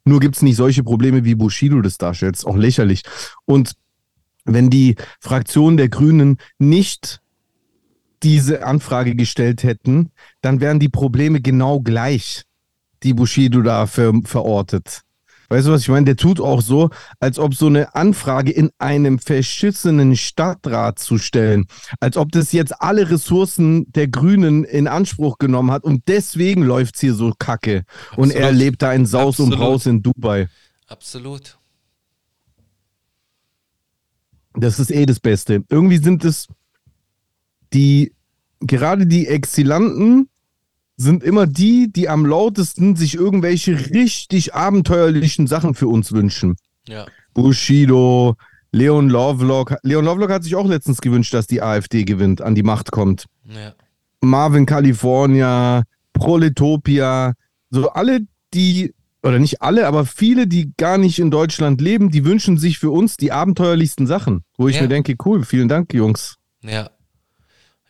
[0.05, 2.35] Nur gibt es nicht solche Probleme, wie Bushido das darstellt.
[2.35, 3.03] Ist auch lächerlich.
[3.45, 3.73] Und
[4.45, 7.21] wenn die Fraktion der Grünen nicht
[8.23, 10.11] diese Anfrage gestellt hätten,
[10.41, 12.43] dann wären die Probleme genau gleich,
[13.03, 15.01] die Bushido da ver verortet.
[15.53, 16.05] Weißt du, was ich meine?
[16.05, 16.89] Der tut auch so,
[17.19, 21.67] als ob so eine Anfrage in einem verschissenen Stadtrat zu stellen,
[21.99, 26.95] als ob das jetzt alle Ressourcen der Grünen in Anspruch genommen hat und deswegen läuft
[26.95, 27.83] es hier so kacke.
[28.15, 28.59] Und er Absolut.
[28.63, 29.59] lebt da in Saus und Absolut.
[29.59, 30.47] Braus in Dubai.
[30.87, 31.59] Absolut.
[34.55, 35.63] Das ist eh das Beste.
[35.69, 36.47] Irgendwie sind es
[37.73, 38.11] die,
[38.59, 40.29] gerade die Exilanten
[40.97, 46.55] sind immer die, die am lautesten sich irgendwelche richtig abenteuerlichen Sachen für uns wünschen.
[46.87, 47.05] Ja.
[47.33, 48.35] Bushido,
[48.71, 49.75] Leon Lovelock.
[49.83, 53.25] Leon Lovelock hat sich auch letztens gewünscht, dass die AfD gewinnt, an die Macht kommt.
[53.45, 53.73] Ja.
[54.21, 55.83] Marvin California,
[56.13, 57.33] Proletopia,
[57.69, 58.21] so alle,
[58.53, 62.79] die, oder nicht alle, aber viele, die gar nicht in Deutschland leben, die wünschen sich
[62.79, 64.43] für uns die abenteuerlichsten Sachen.
[64.57, 64.83] Wo ich Ja.
[64.83, 66.35] mir denke, cool, vielen Dank, Jungs.
[66.61, 66.89] Ja.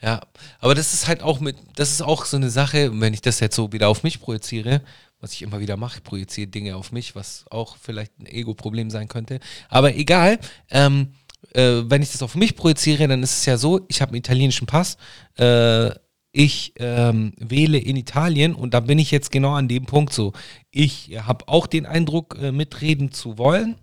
[0.03, 0.21] Ja.
[0.59, 3.39] Aber das ist halt auch mit, das ist auch so eine Sache, wenn ich das
[3.39, 4.81] jetzt so wieder auf mich projiziere,
[5.21, 8.89] was ich immer wieder mache, ich projiziere Dinge auf mich, was auch vielleicht ein Ego-Problem
[8.89, 9.39] sein könnte.
[9.69, 10.39] Aber egal,
[10.69, 11.13] ähm,
[11.53, 14.17] äh, wenn ich das auf mich projiziere, dann ist es ja so, ich habe einen
[14.17, 14.97] italienischen Pass,
[15.37, 15.91] äh,
[16.33, 20.33] ich ähm, wähle in Italien und da bin ich jetzt genau an dem Punkt so.
[20.71, 23.77] Ich habe auch den Eindruck, äh, mitreden zu wollen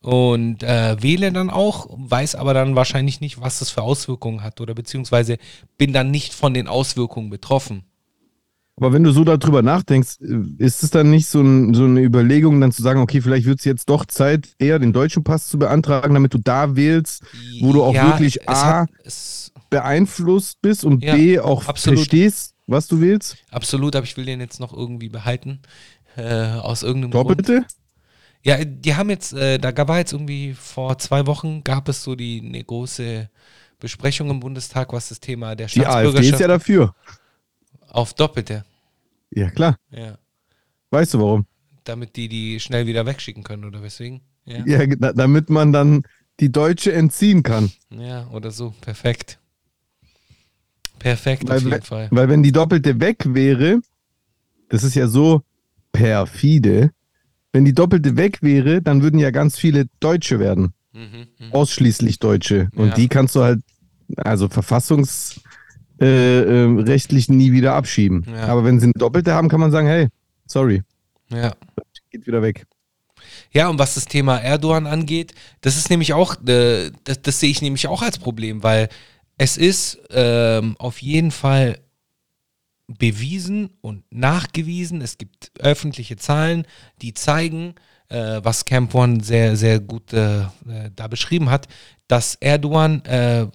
[0.00, 4.60] und äh, wähle dann auch, weiß aber dann wahrscheinlich nicht, was das für Auswirkungen hat
[4.60, 5.38] oder beziehungsweise
[5.76, 7.84] bin dann nicht von den Auswirkungen betroffen.
[8.76, 12.00] Aber wenn du so darüber nachdenkst, äh, ist es dann nicht so, ein, so eine
[12.00, 15.48] Überlegung, dann zu sagen, okay, vielleicht wird es jetzt doch Zeit, eher den deutschen Pass
[15.48, 17.22] zu beantragen, damit du da wählst,
[17.58, 18.90] wo du auch Ja, wirklich A, hat,
[19.70, 21.98] beeinflusst bist und Ja, B, auch absolut.
[21.98, 23.38] verstehst, was du willst?
[23.50, 25.60] absolut, aber ich will den jetzt noch irgendwie behalten.
[26.16, 27.54] Äh, aus irgendeinem Grund.
[28.48, 32.14] Ja, die haben jetzt, äh, da war jetzt irgendwie vor zwei Wochen, gab es so
[32.14, 33.28] die eine große
[33.78, 36.94] Besprechung im Bundestag, was das Thema der Die AfD Staatsbürgerschaft ist ja dafür.
[37.88, 38.64] auf Doppelte.
[39.30, 39.76] Ja, klar.
[39.90, 40.16] Ja.
[40.90, 41.46] Weißt du warum?
[41.84, 44.22] Damit die die schnell wieder wegschicken können oder weswegen?
[44.46, 44.64] Ja.
[44.64, 46.04] Ja, da, damit man dann
[46.40, 47.70] die Deutsche entziehen kann.
[47.90, 48.74] Ja, oder so.
[48.80, 49.38] Perfekt.
[50.98, 52.08] Perfekt Weil, auf jeden Fall.
[52.10, 53.80] weil wenn die Doppelte weg wäre,
[54.70, 55.42] das ist ja so
[55.92, 56.92] perfide,
[57.52, 60.72] wenn die Doppelte weg wäre, dann würden ja ganz viele Deutsche werden.
[60.92, 61.52] Mhm, mhm.
[61.52, 62.68] Ausschließlich Deutsche.
[62.74, 62.94] Und Ja.
[62.94, 63.60] die kannst du halt,
[64.16, 65.42] also verfassungsrechtlich
[66.00, 68.24] äh, äh, nie wieder abschieben.
[68.28, 68.46] Ja.
[68.46, 70.08] Aber wenn sie eine Doppelte haben, kann man sagen, hey,
[70.46, 70.82] sorry,
[71.30, 71.54] Ja.
[72.10, 72.66] geht wieder weg.
[73.52, 77.50] Ja, und was das Thema Erdogan angeht, das ist nämlich auch, äh, das, das sehe
[77.50, 78.88] ich nämlich auch als Problem, weil
[79.36, 81.78] es ist ähm, auf jeden Fall
[82.88, 85.02] bewiesen und nachgewiesen.
[85.02, 86.66] Es gibt öffentliche Zahlen,
[87.02, 87.74] die zeigen,
[88.08, 90.46] äh, was Camp One sehr, sehr gut äh, äh,
[90.96, 91.68] da beschrieben hat,
[92.08, 93.46] dass Erdogan äh,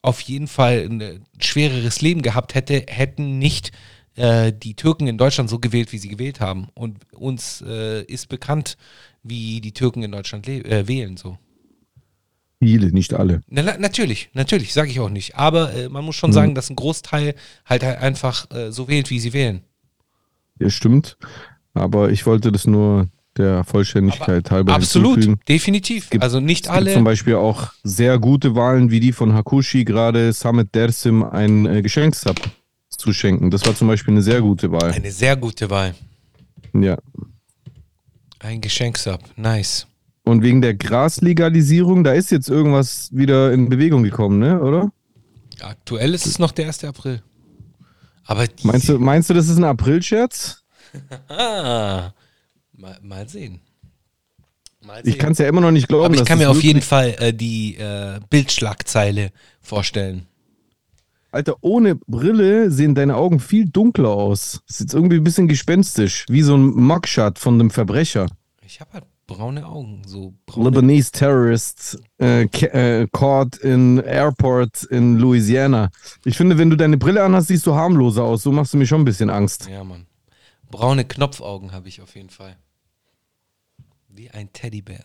[0.00, 3.72] auf jeden Fall ein äh, schwereres Leben gehabt hätte, hätten nicht
[4.14, 6.68] äh, die Türken in Deutschland so gewählt, wie sie gewählt haben.
[6.74, 8.76] Und uns ist bekannt,
[9.24, 11.16] wie die Türken in Deutschland le- äh, wählen.
[11.16, 11.38] So.
[12.60, 13.40] Viele, nicht alle.
[13.48, 15.36] Na, na, natürlich, natürlich, sage ich auch nicht.
[15.36, 16.34] Aber äh, man muss schon Mhm.
[16.34, 17.34] sagen, dass ein Großteil
[17.64, 19.62] halt, halt einfach äh, so wählt, wie sie wählen.
[20.58, 21.16] Ja, stimmt.
[21.74, 23.06] Aber ich wollte das nur
[23.36, 25.40] der Vollständigkeit halber Absolut, hinzufügen.
[25.48, 26.10] definitiv.
[26.10, 27.02] gibt- also nicht gibt zum alle.
[27.04, 32.40] Beispiel auch sehr gute Wahlen, wie die von Hakushi, gerade Samet Dersim ein äh, Geschenksab
[32.88, 33.52] zu schenken.
[33.52, 34.90] Das war zum Beispiel eine sehr gute Wahl.
[34.90, 35.94] Eine sehr gute Wahl.
[36.74, 36.98] Ja.
[38.40, 39.86] Ein Geschenksab, nice.
[40.28, 44.60] Und wegen der Graslegalisierung, da ist jetzt irgendwas wieder in Bewegung gekommen, ne?
[44.60, 44.92] Oder?
[45.60, 46.84] Aktuell ist es noch der 1.
[46.84, 47.22] April.
[48.24, 50.62] Aber Meinst du, meinst du, das ist ein Aprilscherz?
[51.28, 52.12] Mal,
[53.02, 53.60] mal sehen.
[54.84, 56.04] Mal Ich kann es ja immer noch nicht glauben.
[56.04, 59.30] Aber ich kann mir auf jeden Fall äh, die äh, Bildschlagzeile
[59.62, 60.26] vorstellen.
[61.32, 64.60] Alter, ohne Brille sehen deine Augen viel dunkler aus.
[64.66, 68.28] Das ist jetzt irgendwie ein bisschen gespenstisch, wie so ein Mugshot von einem Verbrecher.
[68.62, 70.70] Ich habe halt braune Augen, so braune.
[70.70, 75.90] Lebanese Terrorist äh, äh, caught in Airport in Louisiana.
[76.24, 78.42] Ich finde, wenn du deine Brille anhast, siehst du harmloser aus.
[78.42, 79.68] So machst du mir schon ein bisschen Angst.
[79.70, 80.06] Ja, Mann.
[80.70, 82.56] Braune Knopfaugen habe ich auf jeden Fall.
[84.08, 85.04] Wie ein Teddybär.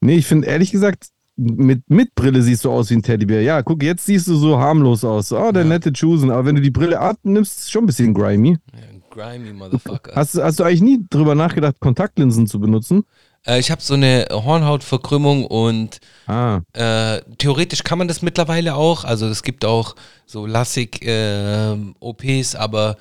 [0.00, 3.42] Nee, ich finde ehrlich gesagt, mit, mit Brille siehst du aus wie ein Teddybär.
[3.42, 5.32] Ja, guck, jetzt siehst du so harmlos aus.
[5.32, 5.68] Oh, der Ja.
[5.68, 6.30] nette Chusen.
[6.30, 8.58] Aber wenn du die Brille abnimmst, ist es schon ein bisschen grimy.
[8.74, 10.14] Ja, grimy Motherfucker.
[10.14, 13.04] Hast, du- hast du eigentlich nie drüber nachgedacht, Kontaktlinsen zu benutzen?
[13.46, 19.04] Äh, ich habe so eine Hornhautverkrümmung und Ah, äh, theoretisch kann man das mittlerweile auch.
[19.04, 19.94] Also es gibt auch
[20.26, 22.96] so Lassig-OPs, aber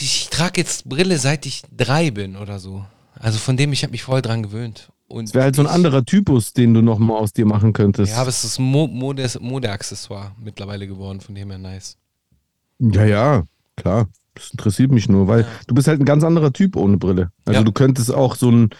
[0.00, 2.84] ich trage jetzt Brille seit ich drei bin oder so.
[3.20, 4.90] Also von dem, ich habe mich voll dran gewöhnt.
[5.08, 8.12] Und Das wäre halt so ein anderer Typus, den du nochmal aus dir machen könntest.
[8.12, 11.96] Ja, aber es ist Mo Mode Modeaccessoire mittlerweile geworden, von dem her nice.
[12.78, 13.42] Ja, ja,
[13.76, 14.06] klar.
[14.38, 17.30] Das interessiert mich nur, weil du bist halt ein ganz anderer Typ ohne Brille.
[17.44, 17.64] Also Ja.
[17.64, 18.70] du könntest auch so einen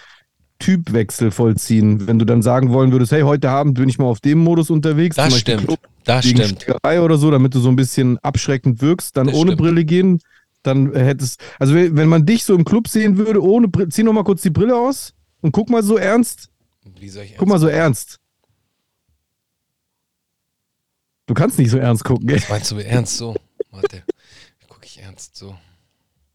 [0.60, 4.20] Typwechsel vollziehen, wenn du dann sagen wollen würdest, hey, heute Abend bin ich mal auf
[4.20, 5.16] dem Modus unterwegs.
[5.16, 5.64] Das stimmt.
[5.66, 6.62] Club Das stimmt.
[6.62, 9.60] Schlägerei oder so, damit du so ein bisschen abschreckend wirkst, dann Das ohne stimmt.
[9.60, 10.20] Brille gehen,
[10.62, 14.12] dann hättest, also wenn man dich so im Club sehen würde, ohne Brille, zieh noch
[14.12, 16.48] mal kurz die Brille aus und guck mal so ernst,
[16.98, 18.18] Wie soll ich guck mal so ernst.
[21.26, 22.40] Du kannst nicht so ernst gucken, gell?
[22.48, 23.36] Meinst du mit ernst so?
[23.70, 24.02] Warte.
[24.98, 25.54] Ich ernst so.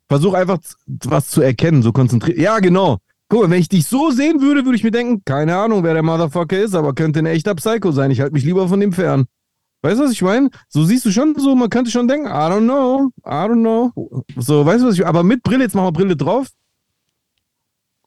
[0.07, 2.37] Versuch einfach was zu erkennen, so konzentriert.
[2.37, 2.99] Ja, genau.
[3.29, 5.93] Guck mal, wenn ich dich so sehen würde, würde ich mir denken, keine Ahnung, wer
[5.93, 8.11] der Motherfucker ist, aber könnte ein echter Psycho sein.
[8.11, 9.25] Ich halte mich lieber von dem fern.
[9.81, 10.49] Weißt du, was ich meine?
[10.69, 14.23] So siehst du schon so, man könnte schon denken, I don't know, I don't know.
[14.37, 16.47] So, weißt du, was ich Aber mit Brille, jetzt machen wir Brille drauf.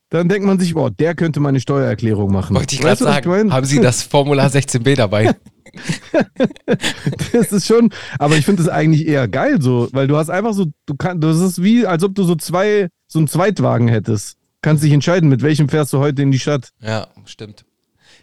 [0.09, 2.57] Dann denkt man sich, boah, der könnte meine Steuererklärung machen.
[2.57, 3.52] Wollte ich gerade sagen, meine?
[3.52, 5.34] haben Sie das Formular 16b dabei?
[7.33, 10.53] Das ist schon, aber ich finde das eigentlich eher geil so, weil du hast einfach
[10.55, 14.37] so, du kannst, das ist wie, als ob du so zwei, so einen Zweitwagen hättest.
[14.62, 16.71] Kannst dich entscheiden, mit welchem fährst du heute in die Stadt.
[16.81, 17.64] Ja, stimmt.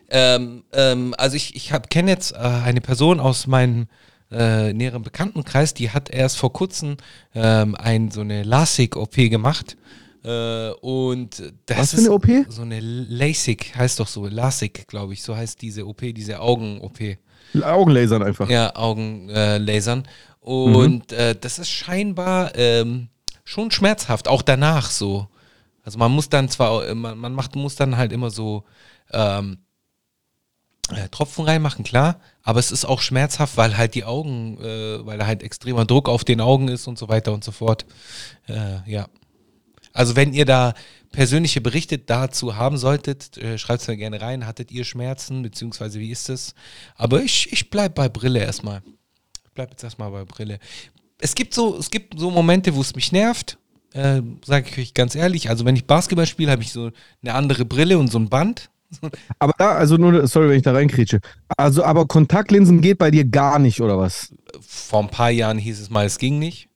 [0.09, 3.87] Ähm, ähm, also ich, ich kenne jetzt äh, eine Person aus meinem
[4.31, 6.97] äh, näheren Bekanntenkreis, die hat erst vor kurzem
[7.33, 9.77] ähm, ein, so eine LASIK-OP gemacht.
[10.23, 12.27] Äh, und das Was für ist eine OP?
[12.49, 17.17] so eine LASIK, heißt doch so, LASIK, glaube ich, so heißt diese OP, diese Augen-OP.
[17.61, 18.49] Augenlasern einfach.
[18.49, 20.03] Ja, Augenlasern.
[20.41, 23.09] Äh, und äh, das ist scheinbar ähm,
[23.43, 25.27] schon schmerzhaft, auch danach so.
[25.83, 28.63] Also man muss dann zwar, äh, man, man macht, muss dann halt immer so
[29.11, 29.59] ähm,
[30.91, 35.17] äh, Tropfen reinmachen, klar, aber es ist auch schmerzhaft, weil halt die Augen, äh, weil
[35.17, 37.85] da halt extremer Druck auf den Augen ist und so weiter und so fort.
[38.47, 39.07] Äh, ja.
[39.93, 40.73] Also wenn ihr da
[41.13, 44.45] persönliche Berichte dazu haben solltet, äh, schreibt es mir gerne rein.
[44.45, 46.53] Hattet ihr Schmerzen, beziehungsweise wie ist es?
[46.95, 48.81] Aber ich, ich bleib bei Brille erstmal.
[49.45, 50.59] Ich bleib jetzt erstmal bei Brille.
[51.19, 53.57] Es gibt so, es gibt so Momente, wo es mich nervt.
[53.93, 55.49] Äh, Sage ich euch ganz ehrlich.
[55.49, 56.91] Also wenn ich Basketball spiele, habe ich so
[57.21, 58.69] eine andere Brille und so ein Band.
[59.39, 61.19] Aber da, also nur, sorry, wenn ich da reinkrietsche.
[61.57, 64.33] Also, aber Kontaktlinsen geht bei dir gar nicht, oder was?
[64.61, 66.69] Vor ein paar Jahren hieß es mal, es ging nicht.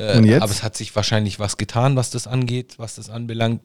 [0.00, 0.42] Äh, Und jetzt?
[0.42, 3.60] Aber es hat sich wahrscheinlich was getan, was das angeht, was das anbelangt.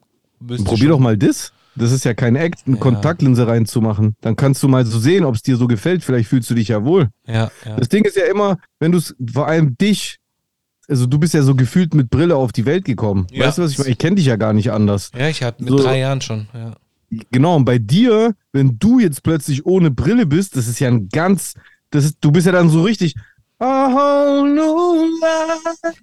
[0.64, 1.52] Probier doch mal das.
[1.78, 2.80] Das ist ja kein Act, eine Ja.
[2.82, 4.16] Kontaktlinse reinzumachen.
[4.22, 6.02] Dann kannst du mal so sehen, ob es dir so gefällt.
[6.04, 7.08] Vielleicht fühlst du dich ja wohl.
[7.26, 7.76] Ja, ja.
[7.76, 10.16] Das Ding ist ja immer, wenn du es, vor allem dich,
[10.88, 13.26] also du bist ja so gefühlt mit Brille auf die Welt gekommen.
[13.36, 13.90] Weißt du, was ich meine?
[13.90, 15.10] Ich kenne dich ja gar nicht anders.
[15.18, 16.48] Ja, ich hatte mit So- drei Jahren schon.
[16.54, 16.74] Ja.
[17.30, 21.08] Genau, und bei dir, wenn du jetzt plötzlich ohne Brille bist, das ist ja ein
[21.10, 21.54] ganz,
[21.90, 23.14] das ist, du bist ja dann so richtig.
[23.58, 25.94] A whole new life.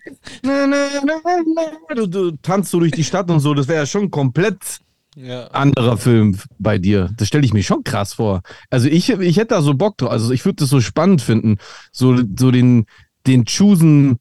[0.44, 1.14] Na, na, na,
[1.46, 1.96] na.
[1.96, 4.80] Du, du tanzt so durch die Stadt und so, das wäre ja schon komplett
[5.16, 5.48] Ja.
[5.50, 7.12] anderer Film bei dir.
[7.16, 8.42] Das stelle ich mir schon krass vor.
[8.72, 10.10] Also ich, ich hätte da so Bock drauf.
[10.10, 11.58] Also ich würde das so spannend finden,
[11.92, 12.86] so, so den,
[13.28, 14.18] den Choosen,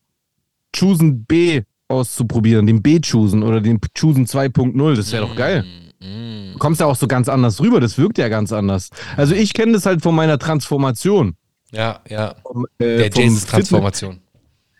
[0.76, 4.94] Choosen B auszuprobieren, den B-Choosen oder den Choosen 2.0.
[4.96, 5.64] Das wäre doch geil.
[6.00, 6.52] Mm.
[6.52, 8.90] Du kommst ja auch so ganz anders rüber, das wirkt ja ganz anders.
[9.16, 11.34] Also ich kenne das halt von meiner Transformation.
[11.72, 12.34] Ja, ja.
[12.42, 14.20] Vom, äh, Der Jesus-Transformation.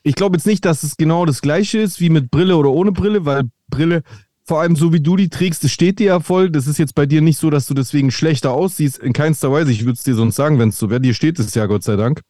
[0.03, 2.93] ich glaube jetzt nicht, dass es genau das gleiche ist wie mit Brille oder ohne
[2.93, 4.03] Brille, weil Brille,
[4.45, 6.51] vor allem so wie du die trägst, das steht dir ja voll.
[6.51, 8.99] Das ist jetzt bei dir nicht so, dass du deswegen schlechter aussiehst.
[8.99, 9.73] In keinster Weise.
[9.73, 11.01] Ich würde es dir sonst sagen, wenn es so wäre.
[11.01, 12.21] Dir steht es ja, Gott sei Dank.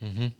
[0.00, 0.32] Mhm.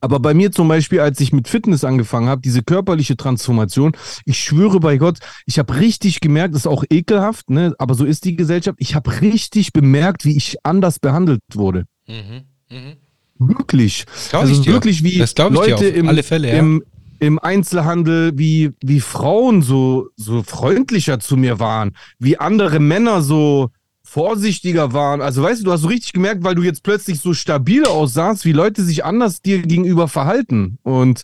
[0.00, 3.92] Aber bei mir zum Beispiel, als ich mit Fitness angefangen habe, diese körperliche Transformation,
[4.24, 7.74] ich schwöre bei Gott, ich habe richtig gemerkt, das ist auch ekelhaft, ne?
[7.78, 11.84] aber so ist die Gesellschaft, ich habe richtig bemerkt, wie ich anders behandelt wurde.
[12.06, 12.42] Mhm.
[12.70, 12.96] Mhm.
[13.38, 14.04] Wirklich.
[14.30, 16.54] Glaub also wirklich wie Leute im, Fälle, ja.
[16.58, 16.82] im,
[17.20, 23.70] im Einzelhandel, wie, wie Frauen so, so freundlicher zu mir waren, wie andere Männer so
[24.02, 25.20] vorsichtiger waren.
[25.20, 28.44] Also weißt du, du hast so richtig gemerkt, weil du jetzt plötzlich so stabil aussahst,
[28.44, 30.78] wie Leute sich anders dir gegenüber verhalten.
[30.82, 31.22] Und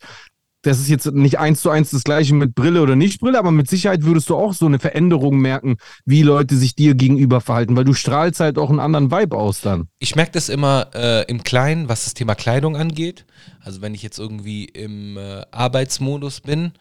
[0.64, 3.50] das ist jetzt nicht eins zu eins das gleiche mit Brille oder nicht Brille, aber
[3.52, 7.76] mit Sicherheit würdest du auch so eine Veränderung merken, wie Leute sich dir gegenüber verhalten,
[7.76, 9.88] weil du strahlst halt auch einen anderen Vibe aus dann.
[9.98, 13.24] Ich merke das immer äh, im Kleinen, was das Thema Kleidung angeht.
[13.60, 16.72] Also wenn ich jetzt irgendwie im äh, Arbeitsmodus bin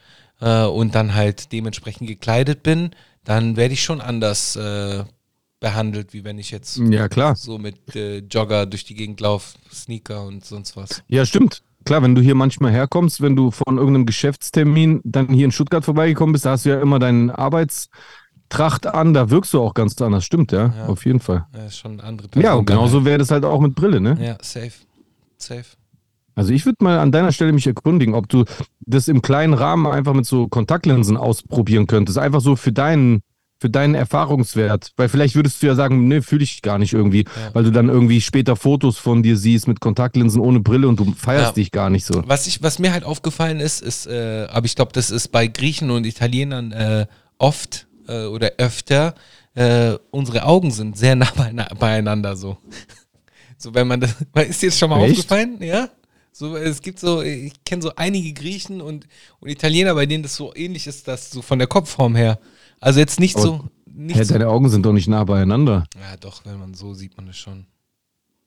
[0.42, 2.92] äh, und dann halt dementsprechend gekleidet bin,
[3.24, 5.04] dann werde ich schon anders äh,
[5.60, 7.36] behandelt, wie wenn ich jetzt Ja, klar.
[7.38, 11.04] so mit äh, Jogger durch die Gegend laufe, Sneaker und sonst was.
[11.08, 11.64] Ja, stimmt.
[11.86, 15.84] Klar, wenn du hier manchmal herkommst, wenn du von irgendeinem Geschäftstermin dann hier in Stuttgart
[15.84, 20.00] vorbeigekommen bist, da hast du ja immer deinen Arbeitstracht an, da wirkst du auch ganz
[20.02, 20.24] anders.
[20.26, 20.86] Stimmt, ja, Ja.
[20.88, 21.46] auf jeden Fall.
[21.56, 24.18] Ja, ist schon eine andere Ja, und genauso wäre das halt auch mit Brille, ne?
[24.22, 24.72] Ja, safe.
[25.38, 25.66] Safe.
[26.36, 28.46] Also ich würde mal an deiner Stelle mich erkundigen, ob du
[28.80, 32.18] das im kleinen Rahmen einfach mit so Kontaktlinsen ausprobieren könntest.
[32.18, 33.22] Einfach so für deinen,
[33.64, 34.92] für deinen Erfahrungswert.
[34.98, 37.88] Weil vielleicht würdest du ja sagen, nee, fühle ich gar nicht irgendwie, weil du dann
[37.88, 41.54] irgendwie später Fotos von dir siehst mit Kontaktlinsen ohne Brille und du feierst Ja.
[41.54, 42.22] dich gar nicht so.
[42.28, 45.48] Was, ich, was mir halt aufgefallen ist, ist, äh, aber ich glaube, das ist bei
[45.48, 47.06] Griechen und Italienern äh,
[47.38, 49.16] oft äh, oder öfter,
[49.56, 51.32] äh, unsere Augen sind sehr nah
[51.80, 52.58] beieinander so.
[53.58, 54.14] So, wenn man das,
[54.50, 55.12] ist dir das schon mal Echt?
[55.20, 55.58] aufgefallen?
[55.62, 55.88] Ja?
[56.34, 59.08] So, es gibt so, ich kenne so einige Griechen und,
[59.40, 62.40] und Italiener, bei denen das so ähnlich ist, dass so von der Kopfform her.
[62.84, 64.34] Also jetzt nicht Aber- so, nicht Hä, so.
[64.34, 65.86] deine Augen sind doch nicht nah beieinander.
[65.96, 67.66] Ja, doch, wenn man so sieht man es schon.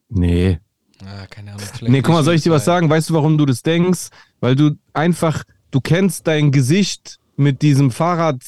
[0.09, 0.59] Nee.
[1.03, 1.63] Ah, keine Ahnung.
[1.73, 2.89] vielleicht Nee, guck mal, soll ich dir was sagen?
[2.89, 4.07] Weißt du, warum du das denkst?
[4.39, 8.41] Weil du einfach, du kennst dein Gesicht mit diesem Fahrrad,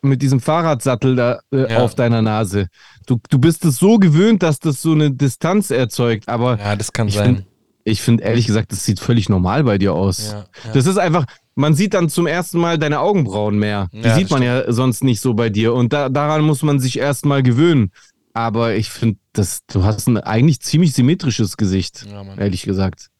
[0.00, 1.78] mit diesem Fahrradsattel da äh, Ja.
[1.82, 2.68] auf deiner Nase.
[3.06, 6.92] Du, du bist es so gewöhnt, dass das so eine Distanz erzeugt, aber Ja, das
[6.92, 7.36] kann ich sein.
[7.36, 7.46] find-
[7.84, 10.30] ich finde ehrlich gesagt, das sieht völlig normal bei dir aus.
[10.32, 10.72] Ja, ja.
[10.72, 11.24] Das ist einfach,
[11.54, 13.88] man sieht dann zum ersten Mal deine Augenbrauen mehr.
[13.92, 15.74] Die Ja, sieht man ja sonst nicht so bei dir.
[15.74, 17.92] Und da, daran muss man sich erstmal gewöhnen.
[18.34, 23.10] Aber ich finde, du hast ein eigentlich ziemlich symmetrisches Gesicht, Ja, ehrlich gesagt.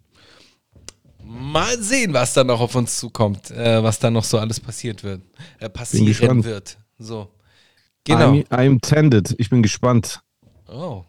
[1.25, 5.03] Mal sehen, was da noch auf uns zukommt, äh, was da noch so alles passiert
[5.05, 5.23] wird,
[5.59, 6.45] äh, passieren gespannt.
[6.45, 6.79] wird.
[6.99, 7.29] So.
[8.05, 8.33] Genau.
[8.33, 9.35] I'm, I'm tended.
[9.39, 10.21] Ich bin gespannt.
[10.69, 11.05] oh,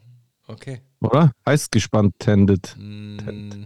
[0.47, 0.81] okay.
[1.01, 1.31] Oder?
[1.45, 2.75] Heißt gespannt tended.
[2.77, 3.65] Mm,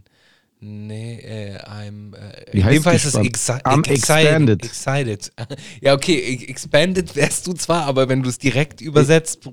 [0.59, 2.15] nee, äh, I'm.
[2.15, 4.63] Äh, Wie in heißt dem Fall ist es exi I'm excited.
[4.63, 4.65] expanded.
[4.65, 5.31] excited.
[5.81, 9.49] ja, okay, expanded wärst du zwar, aber wenn du es direkt übersetzt,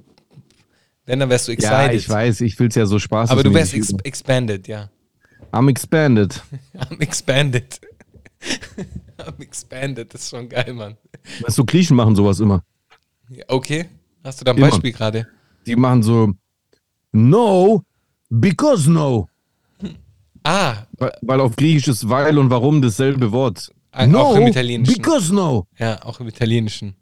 [1.07, 1.73] wenn, dann wärst du excited.
[1.73, 4.91] Ja, ich weiß, ich will es ja so spaßig aber du wärst ex expanded, ja.
[5.53, 6.43] I'm expanded.
[6.75, 7.81] I'm expanded.
[9.19, 10.97] I'm expanded, das ist schon geil, Mann.
[11.43, 12.63] Weißt du, Klischen machen sowas immer.
[13.49, 13.87] Okay,
[14.23, 14.71] hast du da ein Immer.
[14.71, 15.27] Beispiel gerade?
[15.67, 16.35] Die machen so
[17.13, 17.85] No,
[18.29, 19.29] because no.
[20.45, 23.73] Ah, Weil, weil auf Griechisch ist weil und warum dasselbe Wort.
[24.07, 24.95] No, auch im Italienischen.
[24.95, 25.67] because no.
[25.79, 26.95] ja, auch im Italienischen.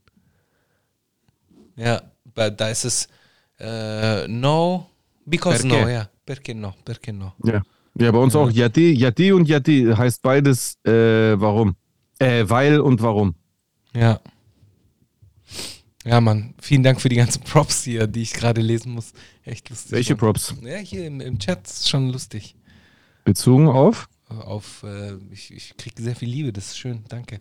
[1.76, 2.03] Ja,
[2.34, 3.09] da ist es
[3.59, 4.86] äh, no,
[5.24, 5.82] because Perché?
[5.82, 6.09] no, ja.
[6.26, 7.32] Perché no, perché no.
[7.45, 7.62] Ja.
[7.99, 11.76] Ja, bei uns auch Yati, Yati und Yati heißt beides äh, warum.
[12.18, 13.34] Äh, weil und warum.
[13.95, 14.20] Ja.
[16.05, 19.12] Ja, Mann, vielen Dank für die ganzen Props hier, die ich gerade lesen muss.
[19.45, 19.93] Echt lustig.
[19.93, 20.18] Welche Mann.
[20.20, 20.55] Props?
[20.62, 22.57] Ja, hier im, im Chat ist schon lustig.
[23.25, 24.09] Bezogen auf?
[24.29, 27.05] Auf, äh, ich, ich kriege sehr viel Liebe, das ist schön.
[27.09, 27.41] Danke.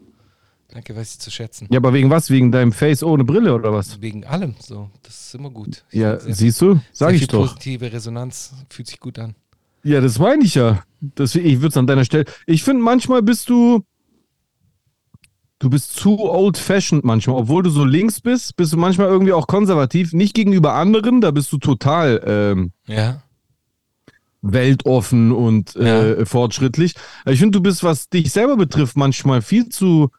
[0.69, 1.67] Danke, weiß ich zu schätzen.
[1.69, 2.29] Ja, aber wegen was?
[2.29, 3.99] Wegen deinem Face ohne Brille oder was?
[4.01, 4.89] Wegen allem, so.
[5.03, 5.83] Das ist immer gut.
[5.91, 6.79] Ich Ja, siehst du?
[6.93, 7.41] Sag ich doch.
[7.47, 9.35] positive Resonanz, fühlt sich gut an.
[9.83, 10.83] Ja, das meine ich ja.
[11.01, 12.25] Deswegen, ich würde es an deiner Stelle.
[12.45, 13.83] Ich finde, manchmal bist du.
[15.59, 17.35] Du bist zu old-fashioned manchmal.
[17.35, 20.13] Obwohl du so links bist, bist du manchmal irgendwie auch konservativ.
[20.13, 23.21] Nicht gegenüber anderen, da bist du total ähm, Ja.
[24.41, 26.95] Weltoffen und äh, fortschrittlich.
[27.25, 30.09] Ich finde, du bist, was dich selber betrifft, manchmal viel zu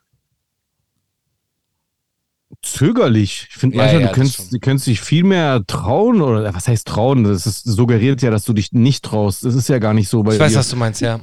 [2.62, 3.48] zögerlich.
[3.50, 6.68] Ich finde Ja, manchmal, ja, du, könntest, du könntest dich viel mehr trauen oder was
[6.68, 7.24] heißt trauen?
[7.24, 9.44] Das ist, suggeriert ja, dass du dich nicht traust.
[9.44, 10.58] Das ist ja gar nicht so bei Ich weiß, dir.
[10.58, 11.20] was du meinst, ja.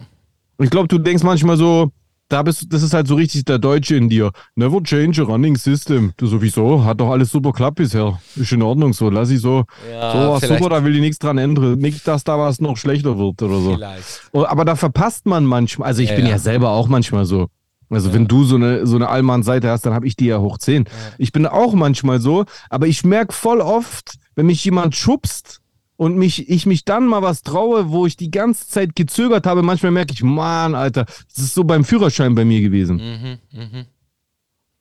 [0.62, 1.92] Ich glaube, du denkst manchmal so,
[2.30, 4.32] da bist das ist halt so richtig der Deutsche in dir.
[4.56, 6.14] Never change a running system.
[6.18, 8.20] Du sowieso, hat doch alles super geklappt bisher.
[8.36, 9.66] Ist in Ordnung so, lass ich so.
[9.92, 11.78] Ja, so war super, da will ich nichts dran ändern.
[11.80, 13.76] Nicht, dass da was noch schlechter wird oder so.
[13.76, 14.30] Vielleicht.
[14.32, 16.32] Oh, Aber da verpasst man manchmal, also ich Ja, bin ja.
[16.32, 16.38] ja.
[16.40, 17.48] selber auch manchmal so.
[17.90, 20.60] Also wenn du so eine, so eine Allmann-Seite hast, dann habe ich die ja hoch
[20.60, 20.86] 10.
[21.18, 25.60] Ich bin auch manchmal so, aber ich merke voll oft, wenn mich jemand schubst
[26.00, 29.64] und mich, ich mich dann mal was traue, wo ich die ganze Zeit gezögert habe,
[29.64, 33.40] manchmal merke ich, Mann, Alter, das ist so beim Führerschein bei mir gewesen.
[33.52, 33.86] Mhm, mhm.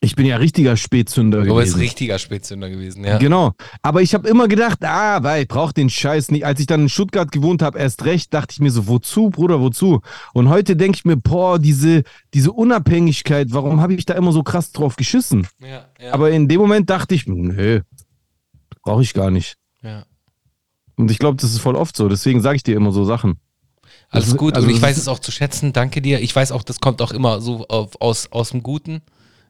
[0.00, 1.80] Ich bin ja richtiger Spätzünder Du bist gewesen.
[1.80, 3.18] richtiger Spätzünder gewesen, ja.
[3.18, 3.50] Genau.
[3.82, 6.46] Aber ich habe immer gedacht, ah, weil ich brauche den Scheiß nicht.
[6.46, 9.60] Als ich dann in Stuttgart gewohnt habe, erst recht, dachte ich mir so, wozu, Bruder,
[9.60, 10.00] wozu?
[10.34, 14.44] Und heute denke ich mir, boah, diese, diese Unabhängigkeit, warum habe ich da immer so
[14.44, 15.48] krass drauf geschissen?
[15.60, 17.80] Ja, ja, Aber in dem Moment dachte ich, nö,
[18.84, 19.56] brauche ich gar nicht.
[19.82, 20.04] ja.
[20.98, 22.08] Und ich glaube, das ist voll oft so.
[22.08, 23.38] Deswegen sage ich dir immer so Sachen.
[24.10, 24.54] Alles gut.
[24.54, 25.72] also und ich weiß es auch zu schätzen.
[25.72, 26.20] Danke dir.
[26.20, 29.02] Ich weiß auch, das kommt auch immer so auf, aus, aus dem Guten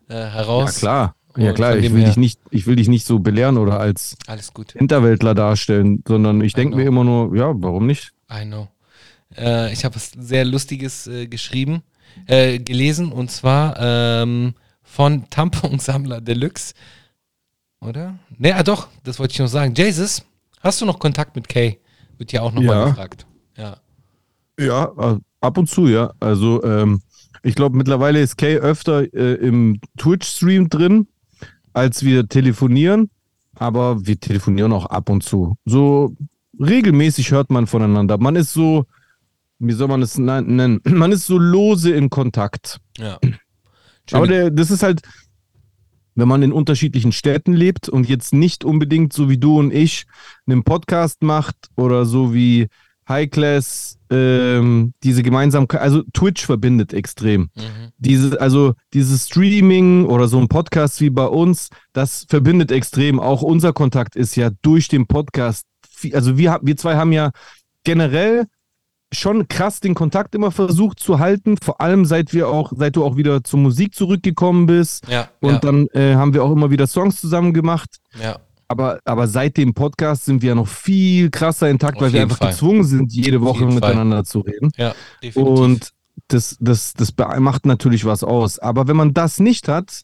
[0.09, 0.74] äh, heraus.
[0.74, 1.14] Ja, klar.
[1.36, 1.76] Ja, klar.
[1.76, 4.16] Ich will, her- dich nicht, ich will dich nicht so belehren oder als.
[4.74, 6.82] Hinterwäldler darstellen, sondern ich denke know.
[6.82, 8.12] mir immer nur, ja, warum nicht?
[8.30, 8.68] I know.
[9.36, 11.82] Äh, ich habe was sehr Lustiges äh, geschrieben,
[12.26, 16.74] äh, gelesen und zwar ähm, von Tamponsammler Deluxe.
[17.80, 18.18] Oder?
[18.36, 19.74] Ne, ah doch, das wollte ich noch sagen.
[19.76, 20.24] Jesus,
[20.61, 21.78] hast du noch Kontakt mit Kay?
[22.18, 22.84] Wird ja auch nochmal Ja.
[22.90, 23.26] gefragt.
[23.56, 23.76] Ja.
[24.59, 24.84] Ja,
[25.14, 26.12] äh, ab und zu, ja.
[26.20, 27.00] Also, ähm,
[27.42, 31.06] ich glaube, mittlerweile ist Kay öfter äh, im Twitch-Stream drin,
[31.72, 33.11] als wir telefonieren.
[33.54, 35.56] Aber wir telefonieren auch ab und zu.
[35.64, 36.14] So
[36.61, 38.18] regelmäßig hört man voneinander.
[38.18, 38.86] Man ist so,
[39.59, 40.80] wie soll man es nen- nennen?
[40.84, 42.78] Man ist so lose in Kontakt.
[42.98, 43.18] Ja.
[44.12, 45.02] Aber der, das ist halt,
[46.18, 50.04] wenn man in unterschiedlichen Städten lebt und jetzt nicht unbedingt so wie du und ich
[50.46, 52.66] einen Podcast macht oder so wie
[53.08, 57.48] High Class, ähm, diese Gemeinsamkeit, also Twitch verbindet extrem.
[57.56, 57.92] Mhm.
[57.96, 63.18] Diese, also dieses Streaming oder so ein Podcast wie bei uns, das verbindet extrem.
[63.18, 65.64] Auch unser Kontakt ist ja durch den Podcast.
[65.88, 67.30] viel- Also wir, wir zwei haben ja
[67.84, 68.44] generell
[69.12, 73.04] schon krass den Kontakt immer versucht zu halten, vor allem seit wir auch, seit du
[73.04, 75.09] auch wieder zur Musik zurückgekommen bist.
[75.09, 77.96] Ja, Und ja, dann äh, haben wir auch immer wieder Songs zusammen gemacht.
[78.22, 78.38] ja.
[78.70, 82.20] Aber, aber seit dem Podcast sind wir ja noch viel krasser intakt, Auf weil wir
[82.20, 82.50] einfach Fall.
[82.50, 83.80] gezwungen sind, jede Auf Woche jeden Fall.
[83.80, 84.70] miteinander zu reden.
[84.76, 85.59] ja definitiv.
[85.59, 85.88] Und
[86.26, 88.59] das, das, das macht natürlich was aus.
[88.59, 90.02] Aber wenn man das nicht hat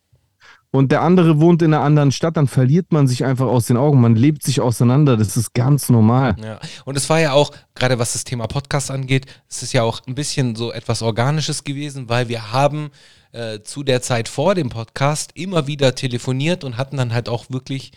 [0.75, 3.77] und der andere wohnt in einer anderen Stadt, dann verliert man sich einfach aus den
[3.77, 4.01] Augen.
[4.01, 5.17] Man lebt sich auseinander.
[5.17, 6.35] Das ist ganz normal.
[6.43, 9.85] Ja, und es war ja auch, gerade was das Thema Podcast angeht, es ist ja
[9.85, 12.91] auch ein bisschen so etwas Organisches gewesen, weil wir haben
[13.31, 17.45] äh, zu der Zeit vor dem Podcast immer wieder telefoniert und hatten dann halt auch
[17.51, 17.93] wirklich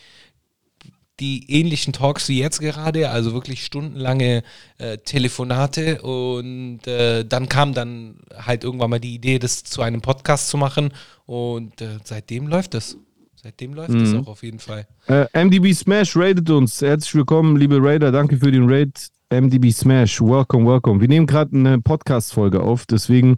[1.19, 4.43] die ähnlichen Talks wie jetzt gerade, also wirklich stundenlange
[4.77, 10.01] äh, Telefonate und äh, dann kam dann halt irgendwann mal die Idee, das zu einem
[10.01, 10.93] Podcast zu machen
[11.25, 12.97] und äh, seitdem läuft es.
[13.35, 14.19] Seitdem läuft es Mhm.
[14.21, 14.87] auch auf jeden Fall.
[15.07, 16.81] Äh, MDB Smash raidet uns.
[16.81, 18.11] Herzlich willkommen, liebe Raider.
[18.11, 19.09] Danke für den Raid.
[19.29, 21.01] MDB Smash, welcome, welcome.
[21.01, 23.35] Wir nehmen gerade eine Podcast-Folge auf, deswegen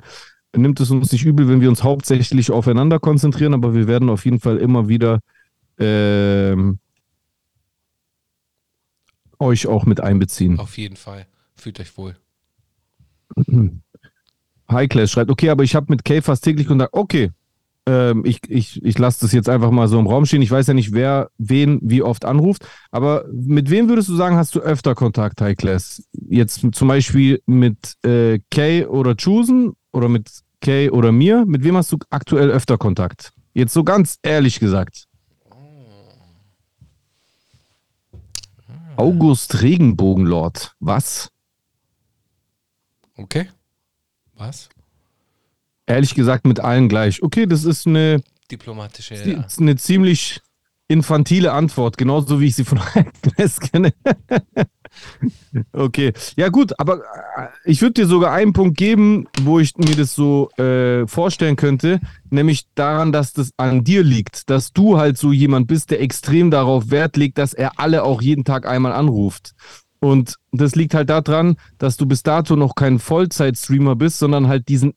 [0.56, 4.26] nimmt es uns nicht übel, wenn wir uns hauptsächlich aufeinander konzentrieren, aber wir werden auf
[4.26, 5.20] jeden Fall immer wieder
[5.80, 6.80] ähm,
[9.40, 10.60] euch auch mit einbeziehen.
[10.60, 11.26] Auf jeden Fall.
[11.56, 12.16] Fühlt euch wohl.
[14.72, 16.94] High Class schreibt, okay, aber ich habe mit Kay fast täglich Kontakt.
[16.94, 17.32] Okay,
[17.90, 20.44] ähm, ich, ich, ich lasse das jetzt einfach mal so im Raum stehen.
[20.44, 24.36] Ich weiß ja nicht, wer wen wie oft anruft, aber mit wem würdest du sagen,
[24.36, 26.04] hast du öfter Kontakt, High Class?
[26.14, 30.30] Jetzt zum Beispiel mit äh, Kay oder Chusen oder mit
[30.62, 31.46] Kay oder mir?
[31.48, 33.32] Mit wem hast du aktuell öfter Kontakt?
[33.54, 35.09] Jetzt so ganz ehrlich gesagt.
[39.00, 40.76] August Regenbogenlord.
[40.82, 41.32] Was?
[43.16, 43.48] Okay.
[44.36, 44.68] Was?
[45.86, 47.24] Ehrlich gesagt mit allen gleich.
[47.24, 48.22] Okay, das ist eine
[48.52, 49.16] Diplomatische.
[49.16, 50.42] Das ist eine ziemlich
[50.90, 53.94] infantile Antwort, genauso wie ich sie von Agnes kenne.
[55.74, 57.00] Okay, ja gut, aber
[57.38, 61.56] äh, ich würde dir sogar einen Punkt geben, wo ich mir das so äh, vorstellen
[61.56, 66.02] könnte, nämlich daran, dass das an dir liegt, dass du halt so jemand bist, der
[66.02, 69.54] extrem darauf Wert legt, dass er alle auch jeden Tag einmal anruft.
[70.00, 74.70] Und das liegt halt daran, dass du bis dato noch kein Vollzeit-Streamer bist, sondern halt
[74.70, 74.94] diesen,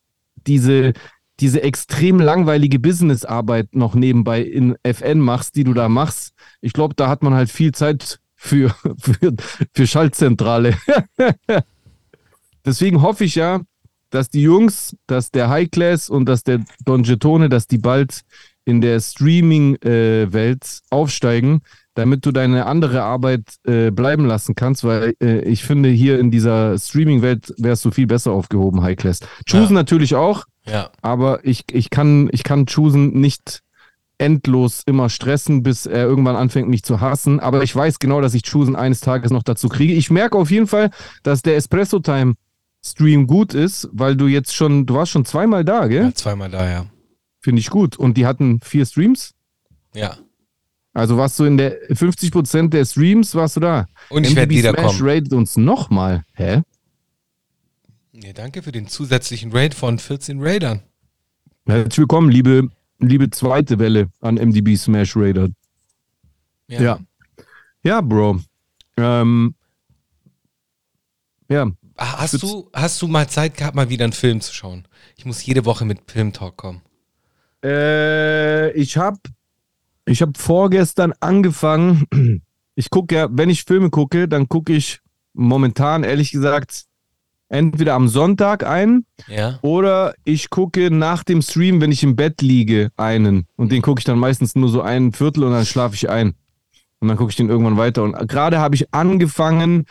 [0.47, 0.93] diese,
[1.41, 6.35] diese extrem langweilige Businessarbeit noch nebenbei in FN machst, die du da machst.
[6.61, 9.35] Ich glaube, da hat man halt viel Zeit für, für,
[9.73, 10.77] für Schaltzentrale.
[12.65, 13.61] Deswegen hoffe ich ja,
[14.11, 18.23] dass die Jungs, dass der High Class und dass der Don Getone, dass die bald
[18.65, 21.63] in der Streaming-Welt aufsteigen,
[21.95, 26.31] damit du deine andere Arbeit äh, bleiben lassen kannst, weil äh, ich finde, hier in
[26.31, 29.21] dieser Streaming-Welt wärst du viel besser aufgehoben, High Class.
[29.49, 29.81] Choosen Ja.
[29.81, 33.61] natürlich auch, Ja, aber ich, ich kann, ich kann Choosen nicht
[34.23, 37.41] endlos immer stressen, bis er irgendwann anfängt, mich zu hassen.
[37.41, 39.93] Aber ich weiß genau, dass ich Choosen eines Tages noch dazu kriege.
[39.95, 40.91] Ich merke auf jeden Fall,
[41.25, 42.35] dass der Espresso Time
[42.85, 46.05] Stream gut ist, weil du jetzt schon, du warst schon zweimal da, gell?
[46.05, 46.87] ja zweimal da, ja.
[47.41, 47.97] Finde ich gut.
[47.97, 49.35] Und die hatten vier Streams.
[49.95, 50.17] Ja.
[50.95, 53.87] Also warst du in der 50% der Streams, warst du da.
[54.09, 54.99] Und ich werde MTB Smash wiederkommen.
[55.03, 56.23] rated uns nochmal.
[56.35, 56.63] Hä?
[58.13, 60.83] Nee, danke für den zusätzlichen Raid von 14 Raidern.
[61.67, 62.69] Herzlich willkommen, liebe,
[63.03, 65.49] liebe zweite Welle an MDB Smash Raider.
[66.69, 66.99] Ja.
[67.85, 68.41] Ja, Bro.
[68.97, 69.55] Ähm,
[71.49, 74.89] ja, Ah, Hast du, hast du mal Zeit gehabt, mal wieder einen Film zu schauen?
[75.17, 76.81] Ich muss jede Woche mit Filmtalk kommen.
[77.63, 79.19] Äh, ich habe
[80.07, 82.43] ich hab vorgestern angefangen.
[82.75, 85.01] Ich gucke ja, wenn ich Filme gucke, dann gucke ich
[85.35, 86.87] momentan, ehrlich gesagt,
[87.53, 89.59] entweder am Sonntag einen Ja?
[89.63, 93.47] oder ich gucke nach dem Stream, wenn ich im Bett liege, einen.
[93.57, 96.35] Und den gucke ich dann meistens nur so ein Viertel und dann schlafe ich ein.
[97.01, 98.03] Und dann gucke ich den irgendwann weiter.
[98.03, 99.85] Und gerade habe ich angefangen,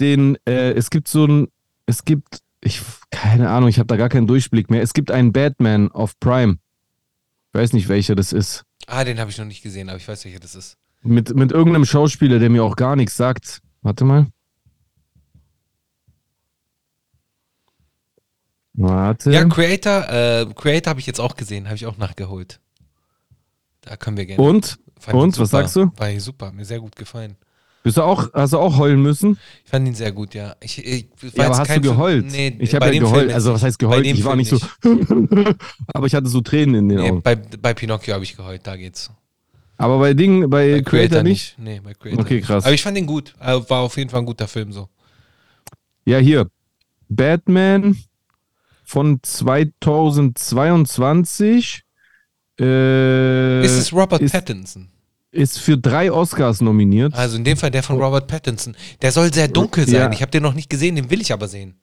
[0.00, 1.48] den, äh, es gibt so ein,
[1.86, 4.82] es gibt, ich, keine Ahnung, ich habe da gar keinen Durchblick mehr.
[4.82, 6.56] Es gibt einen Batman auf Prime.
[7.52, 8.64] Ich weiß nicht, welcher das ist.
[8.86, 10.76] Ah, den habe ich noch nicht gesehen, aber ich weiß, welcher das ist.
[11.02, 13.60] Mit, mit irgendeinem Schauspieler, der mir auch gar nichts sagt.
[13.82, 14.26] Warte mal.
[18.76, 19.30] Warte.
[19.32, 22.60] Ja, Creator, äh, Creator habe ich jetzt auch gesehen, habe ich auch nachgeholt.
[23.80, 24.42] Da können wir gerne.
[24.42, 24.78] Und?
[24.98, 25.90] Fand Und, was sagst du?
[25.96, 27.36] War super, mir sehr gut gefallen.
[27.82, 29.38] Bist du auch, hast du auch heulen müssen?
[29.64, 30.56] Ich fand ihn sehr gut, ja.
[30.60, 32.26] Ich, ich, Ja, aber hast du geheult?
[32.32, 33.32] Nee, ich habe ja geheult.
[33.32, 34.04] Also was heißt geheult?
[34.04, 34.58] Ich war Film nicht so.
[35.94, 37.22] aber ich hatte so Tränen in den Nee, Augen.
[37.22, 39.10] bei, bei Pinocchio habe ich geheult, da geht's.
[39.76, 41.56] Aber bei Ding, bei, Bei Creator, nicht?
[41.58, 42.46] Nee, bei Creator Okay, nicht.
[42.46, 42.64] krass.
[42.64, 43.34] Aber ich fand ihn gut.
[43.40, 44.88] Äh, War auf jeden Fall ein guter Film so.
[46.04, 46.48] Ja, hier.
[47.08, 47.96] Batman
[48.86, 51.82] von 2022
[52.58, 54.88] äh, ist es Robert ist, Pattinson?
[55.32, 57.12] ist für drei Oscars nominiert.
[57.14, 58.76] Also in dem Fall der von Robert Pattinson.
[59.02, 59.94] Der soll sehr dunkel sein.
[59.94, 60.10] Ja.
[60.12, 61.80] Ich habe den noch nicht gesehen, den will ich aber sehen.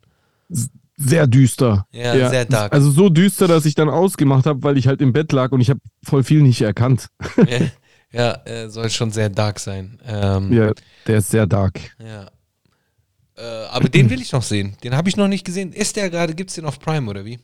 [0.95, 1.85] Sehr düster.
[1.91, 2.71] Ja, sehr dark.
[2.71, 5.59] Also so düster, dass ich dann ausgemacht habe, weil ich halt im Bett lag und
[5.59, 7.09] ich habe voll viel nicht erkannt.
[7.47, 7.59] ja,
[8.11, 9.99] ja äh, soll schon sehr dark sein.
[10.05, 10.71] Ähm, Ja,
[11.05, 11.79] der ist sehr dark.
[11.99, 12.29] ja.
[13.35, 14.77] Äh, aber den will ich noch sehen.
[14.83, 15.73] Den habe ich noch nicht gesehen.
[15.73, 17.39] Ist der gerade, gibt es den auf Prime oder wie?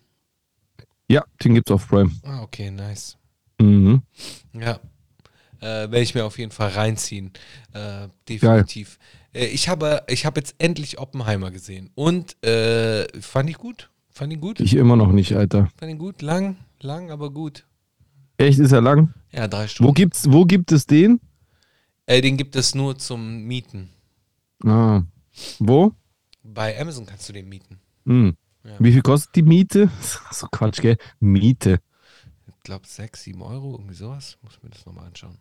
[1.07, 2.11] Ja, den gibt's auf Prime.
[2.23, 3.17] Ah, okay, nice.
[3.59, 4.03] Mhm.
[4.53, 4.79] Ja.
[5.59, 7.31] Äh, Werde ich mir auf jeden Fall reinziehen.
[7.73, 8.99] Äh, definitiv.
[9.33, 11.89] Äh, ich habe ich habe jetzt endlich Oppenheimer gesehen.
[11.95, 13.89] Und äh, fand ich gut.
[14.09, 14.59] Fand ihn gut.
[14.59, 15.69] Ich immer noch nicht, Alter.
[15.77, 16.21] Fand ihn gut.
[16.21, 17.65] Lang, lang, aber gut.
[18.37, 19.13] Echt, ist er lang?
[19.31, 19.89] Ja, drei Stunden.
[19.89, 21.19] Wo gibt's, wo gibt es den?
[22.05, 23.89] Äh, den gibt es nur zum Mieten.
[24.63, 25.01] Ah.
[25.59, 25.93] Wo?
[26.43, 27.79] Bei Amazon kannst du den mieten.
[28.05, 28.35] Hm.
[28.63, 28.71] Ja.
[28.79, 29.89] Wie viel kostet die Miete?
[30.31, 30.97] So Quatsch, gell?
[31.19, 31.79] Miete.
[32.47, 34.37] Ich glaube 6, 7 Euro, irgendwie sowas.
[34.41, 35.37] Muss mir das nochmal anschauen.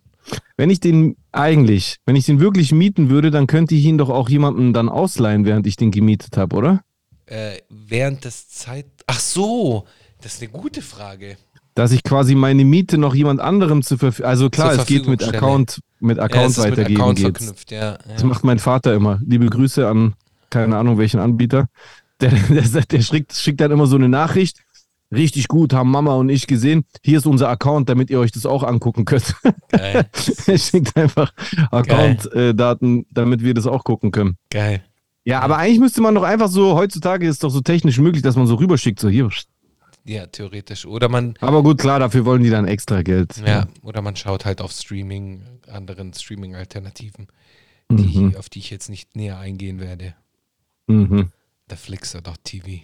[0.57, 4.11] Wenn ich den eigentlich, wenn ich den wirklich mieten würde, dann könnte ich ihn doch
[4.11, 6.85] auch jemandem dann ausleihen, während ich den gemietet habe, oder?
[7.27, 8.87] Äh, während des Zeit.
[9.07, 9.87] Ach so,
[10.21, 11.37] das ist eine gute Frage.
[11.79, 14.29] Dass ich quasi meine Miete noch jemand anderem zur Verfügung.
[14.29, 15.23] Also klar, es geht mit.
[15.23, 17.99] Account, mit ja, Account es mit weitergeben Account verknüpft, ja.
[18.09, 18.27] Das ja.
[18.27, 19.21] macht mein Vater immer.
[19.25, 20.15] Liebe Grüße an
[20.51, 21.69] keine Ahnung welchen Anbieter.
[22.21, 24.65] Der, der, der schickt, schickt dann immer so eine Nachricht.
[25.15, 26.85] Richtig gut, haben Mama und ich gesehen.
[27.05, 29.37] Hier ist unser Account, damit ihr euch das auch angucken könnt.
[29.69, 30.05] Geil.
[30.47, 31.33] er schickt einfach
[31.71, 34.37] Account-Daten, damit wir das auch gucken können.
[34.51, 34.83] Geil.
[35.23, 38.35] Ja, aber eigentlich müsste man doch einfach so, heutzutage ist doch so technisch möglich, dass
[38.35, 39.31] man so rüberschickt, so hier.
[40.05, 40.87] Ja, theoretisch.
[40.87, 43.37] Oder man, Aber gut, klar, dafür wollen die dann extra Geld.
[43.47, 47.27] ja, oder man schaut halt auf Streaming, anderen Streaming-Alternativen,
[47.91, 48.37] die, Mhm.
[48.37, 50.15] auf die ich jetzt nicht näher eingehen werde.
[50.87, 51.31] Mhm.
[51.69, 52.81] Der Flixer.tv.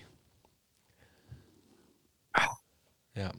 [3.16, 3.30] Ja.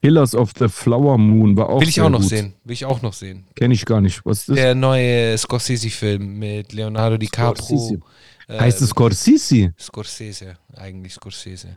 [0.00, 2.28] Killers of the Flower Moon war auch Will ich auch noch gut.
[2.30, 2.54] sehen.
[2.64, 3.44] Will ich auch noch sehen.
[3.54, 4.24] Kenne ich gar nicht.
[4.26, 4.56] Was ist das?
[4.56, 7.64] Der neue Scorsese-Film mit Leonardo DiCaprio.
[7.64, 8.00] Scorsese.
[8.48, 9.74] Heißt es Scorsese?
[9.78, 11.76] Scorsese, eigentlich Scorsese.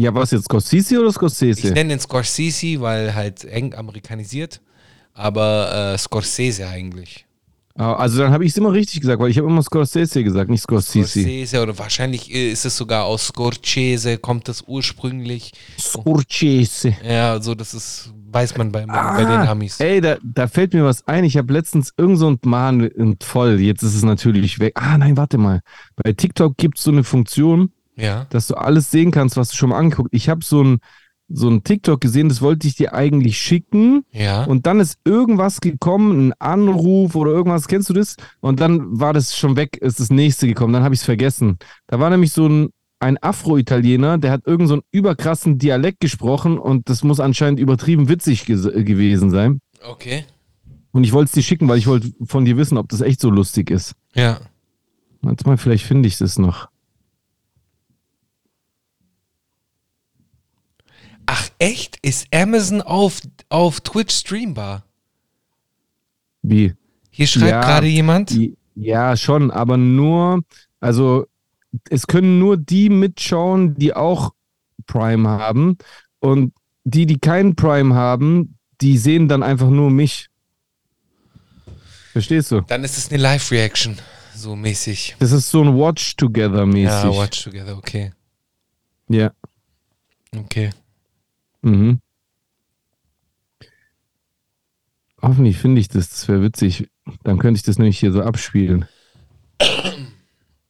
[0.00, 0.44] Ja, was jetzt?
[0.44, 1.72] Scorsese oder Ich Scorsese?
[1.72, 4.60] nenne ihn Scorsese, weil halt eng amerikanisiert,
[5.12, 7.26] aber äh, Scorsese eigentlich.
[7.76, 10.50] Ah, Also dann habe ich es immer richtig gesagt, weil ich habe immer Scorsese gesagt,
[10.50, 11.20] nicht Scorsese.
[11.20, 15.52] Scorsese oder wahrscheinlich äh, ist es sogar aus Scorchese, kommt das ursprünglich.
[15.78, 16.94] Scorsese.
[17.06, 19.78] Ja, so das ist, weiß man bei, bei den Ah, Amis.
[19.80, 21.24] Ey, da, da fällt mir was ein.
[21.24, 22.38] Ich habe letztens irgend so ein
[22.90, 23.60] und voll.
[23.60, 24.72] Jetzt ist es natürlich weg.
[24.76, 25.60] Ah, nein, warte mal.
[25.96, 27.70] Bei TikTok gibt es so eine Funktion,
[28.00, 28.26] Ja.
[28.30, 30.10] dass du alles sehen kannst, was du schon mal angeguckt.
[30.12, 30.78] Ich habe so ein,
[31.28, 34.04] so ein TikTok gesehen, das wollte ich dir eigentlich schicken.
[34.10, 34.44] Ja.
[34.44, 38.16] Und dann ist irgendwas gekommen, ein Anruf oder irgendwas, kennst du das?
[38.40, 41.58] Und dann war das schon weg, ist das nächste gekommen, dann habe ich es vergessen.
[41.86, 46.58] Da war nämlich so ein, ein Afro-Italiener, der hat irgend so einen überkrassen Dialekt gesprochen
[46.58, 49.60] und das muss anscheinend übertrieben witzig äh, gewesen sein.
[49.88, 50.24] Okay.
[50.92, 53.20] Und ich wollte es dir schicken, weil ich wollte von dir wissen, ob das echt
[53.20, 53.94] so lustig ist.
[54.14, 54.40] Ja.
[55.22, 56.68] Warte mal, vielleicht finde ich das noch.
[61.32, 61.96] Ach echt?
[62.02, 63.20] Ist Amazon auf,
[63.50, 64.82] auf Twitch streambar?
[66.42, 66.74] Wie?
[67.12, 67.60] Hier schreibt Ja.
[67.60, 68.36] gerade jemand.
[68.74, 70.42] Ja, schon, aber nur,
[70.80, 71.26] also
[71.88, 74.32] es können nur die mitschauen, die auch
[74.86, 75.78] Prime haben.
[76.18, 76.52] Und
[76.82, 80.26] die, die keinen Prime haben, die sehen dann einfach nur mich.
[82.10, 82.62] Verstehst du?
[82.62, 83.98] Dann ist es eine Live-Reaction,
[84.34, 85.14] so mäßig.
[85.20, 87.04] Das ist so ein Watch Together mäßig.
[87.04, 88.12] Ja, watch together, okay.
[89.08, 89.30] Ja.
[90.36, 90.70] Okay.
[91.62, 92.00] Mhm.
[95.22, 96.88] Hoffentlich finde ich das, das wäre witzig.
[97.24, 98.86] Dann könnte ich das nämlich hier so abspielen.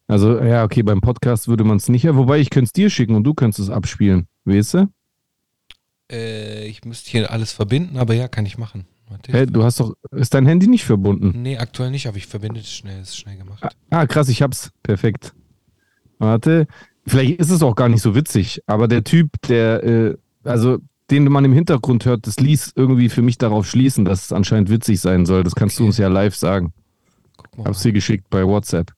[0.07, 3.15] Also, ja, okay, beim Podcast würde man es nicht, wobei ich könnte es dir schicken
[3.15, 4.27] und du könntest es abspielen.
[4.43, 4.87] Weißt du?
[6.11, 8.85] Äh, ich müsste hier alles verbinden, aber ja, kann ich machen.
[9.09, 11.41] Warte, Hä, du hast doch, ist dein Handy nicht verbunden?
[11.41, 13.63] Nee, aktuell nicht, aber ich verbinde es schnell, ist schnell gemacht.
[13.89, 14.71] Ah, krass, ich hab's.
[14.83, 15.33] Perfekt.
[16.17, 16.67] Warte,
[17.05, 20.79] vielleicht ist es auch gar nicht so witzig, aber der Typ, der, äh, also
[21.09, 24.69] den man im Hintergrund hört, das ließ irgendwie für mich darauf schließen, dass es anscheinend
[24.69, 25.43] witzig sein soll.
[25.43, 25.87] Das kannst du Okay.
[25.87, 26.73] uns ja live sagen.
[27.57, 28.93] Ich hab's dir geschickt bei WhatsApp.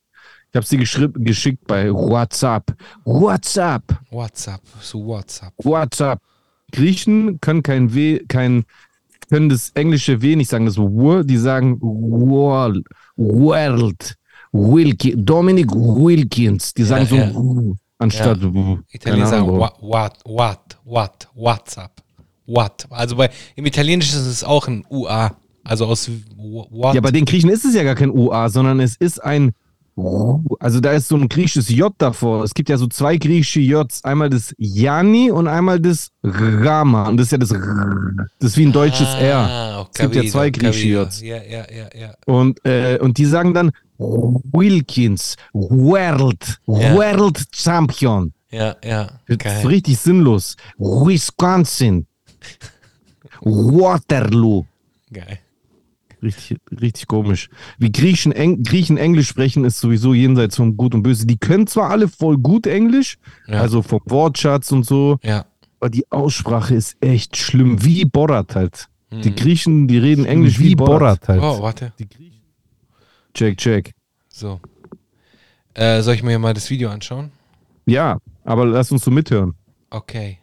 [0.52, 2.76] Ich hab's dir geschickt bei WhatsApp.
[3.04, 3.84] WhatsApp.
[4.12, 5.54] WhatsApp, so WhatsApp.
[5.64, 6.20] WhatsApp.
[6.72, 8.66] Griechen können kein W, kein,
[9.30, 12.86] können das englische W nicht sagen, das W, die sagen World,
[13.16, 14.16] World,
[14.52, 17.32] Wilki, Dominic Wilkins, die sagen so ja.
[18.00, 18.40] Anstatt.
[18.40, 21.92] Keine Italiener sagen what, what, what, what, WhatsApp.
[22.46, 22.86] What.
[22.90, 25.36] Also bei, im Italienischen ist es auch ein UA.
[25.64, 26.94] Also aus what?
[26.96, 29.54] Ja, bei den Griechen ist es ja gar kein OA, sondern es ist ein.
[30.60, 32.44] Also da ist so ein griechisches J davor.
[32.44, 34.04] Es gibt ja so zwei griechische Js.
[34.04, 37.08] Einmal das Yanni und einmal das Rama.
[37.10, 38.28] Und das ist ja das R.
[38.40, 39.38] Das ist wie ein deutsches R.
[39.38, 41.22] Ah, Es gibt ja zwei griechische Js.
[41.22, 42.14] Ja, ja, ja, ja.
[42.26, 46.94] Und, äh, und die sagen dann Wilkins, World, Ja.
[46.96, 48.34] World Champion.
[48.50, 49.04] Ja, ja.
[49.06, 49.68] Das ist Geil.
[49.68, 50.56] richtig sinnlos.
[50.78, 52.08] Wisconsin,
[53.42, 54.66] Waterloo.
[55.12, 55.40] Geil.
[56.24, 57.50] Richtig, richtig komisch.
[57.78, 61.28] Wie Griechen, Eng, Griechen Englisch sprechen, ist sowieso jenseits von Gut und Böse.
[61.28, 63.60] Die können zwar alle voll gut Englisch, Ja.
[63.60, 65.46] also vom Wortschatz und so, Ja.
[65.82, 67.84] aber die Aussprache ist echt schlimm.
[67.84, 68.88] Wie Borat halt.
[69.12, 69.36] Die Mhm.
[69.36, 71.28] Griechen, die reden Englisch wie, Borat.
[71.28, 71.42] halt.
[71.44, 71.92] Oh, warte.
[73.34, 73.92] Check, check.
[74.30, 74.62] So.
[75.76, 77.32] Äh, soll ich mir mal das Video anschauen?
[77.86, 79.56] Ja, aber lass uns so mithören.
[79.90, 80.38] Okay.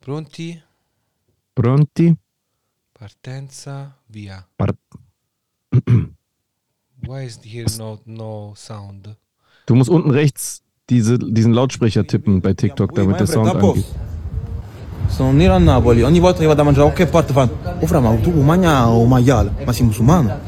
[0.00, 0.62] Pronti,
[1.60, 2.16] Pronti?
[2.98, 4.42] partenza, via.
[4.56, 4.74] Par-
[7.06, 9.14] Why is here no, no sound?
[9.66, 13.84] Du musst unten rechts diese, diesen Lautsprecher tippen bei TikTok, damit der Sound angeht.
[15.08, 18.00] Sono nero a Napoli, ogni volta che vado a mangiare qualche parte fanno Oh fra
[18.00, 19.52] ma tu mangia o maiale?
[19.62, 20.40] Ma sei musulmano?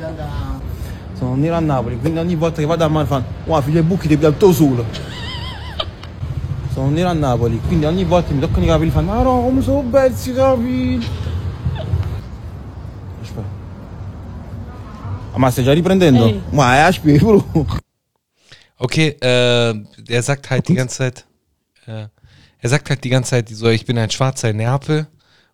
[1.12, 3.82] Sono nero a Napoli, quindi ogni volta che vado a mare fanno Wow figlio e
[3.82, 4.86] buchi ti pianto solo
[6.72, 9.60] Sono nero a Napoli, quindi ogni volta mi toccano i capelli fanno Ah no, come
[9.60, 11.06] sono belli i capelli
[13.20, 13.46] Aspetta
[15.36, 16.42] Ma stai già riprendendo?
[16.50, 17.80] Ma è aspetta
[18.78, 21.26] Okay, äh, er sagt halt die ganze Zeit,
[21.86, 22.08] äh,
[22.58, 25.06] er sagt halt die ganze Zeit so, ich bin ein Schwarzer in Neapel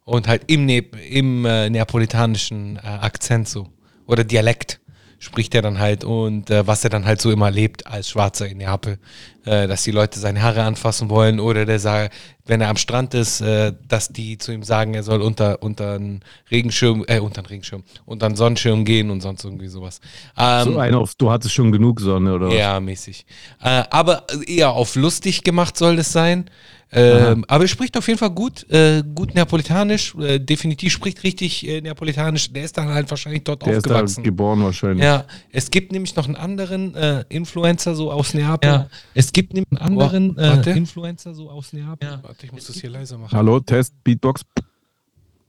[0.05, 0.79] und halt im, ne
[1.11, 3.69] im äh, neapolitanischen äh, Akzent so.
[4.07, 4.81] Oder Dialekt
[5.19, 8.47] spricht er dann halt und äh, was er dann halt so immer lebt als Schwarzer
[8.47, 8.99] in Neapel,
[9.45, 12.15] äh, dass die Leute seine Haare anfassen wollen oder der sagt,
[12.47, 15.95] wenn er am Strand ist, äh, dass die zu ihm sagen, er soll unter unter
[15.95, 20.01] einen Regenschirm, äh, unter einen Regenschirm, unter einen Sonnenschirm gehen und sonst irgendwie sowas.
[20.37, 22.55] Ähm, So ein auf, du hattest schon genug Sonne, oder was?
[22.55, 23.27] ja, mäßig.
[23.61, 26.49] Äh, aber eher auf lustig gemacht soll es sein.
[26.91, 31.67] Ähm, aber er spricht auf jeden Fall gut, äh, gut Neapolitanisch, äh, definitiv spricht richtig
[31.69, 32.51] äh, Neapolitanisch.
[32.53, 34.25] Der ist dann halt wahrscheinlich dort Der ist da aufgewachsen.
[34.25, 35.05] geboren wahrscheinlich.
[35.05, 38.71] Ja, es gibt nämlich noch einen anderen äh, Influencer so aus Neapel.
[38.71, 42.09] Ja, es gibt nämlich einen anderen Oh, äh, Influencer so aus Neapel.
[42.09, 42.23] Ja.
[42.23, 43.37] Warte, ich muss das hier leiser machen.
[43.37, 44.43] Hallo, Test, Beatbox.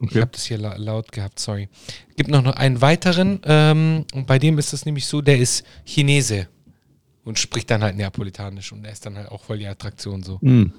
[0.01, 0.21] Ich Okay.
[0.21, 1.67] habe das hier la laut gehabt, sorry.
[2.15, 6.47] Gibt noch einen weiteren, ähm, und bei dem ist es nämlich so, der ist Chinese
[7.25, 10.39] und spricht dann halt Neapolitanisch und er ist dann halt auch voll die Attraktion so.
[10.41, 10.71] Hm.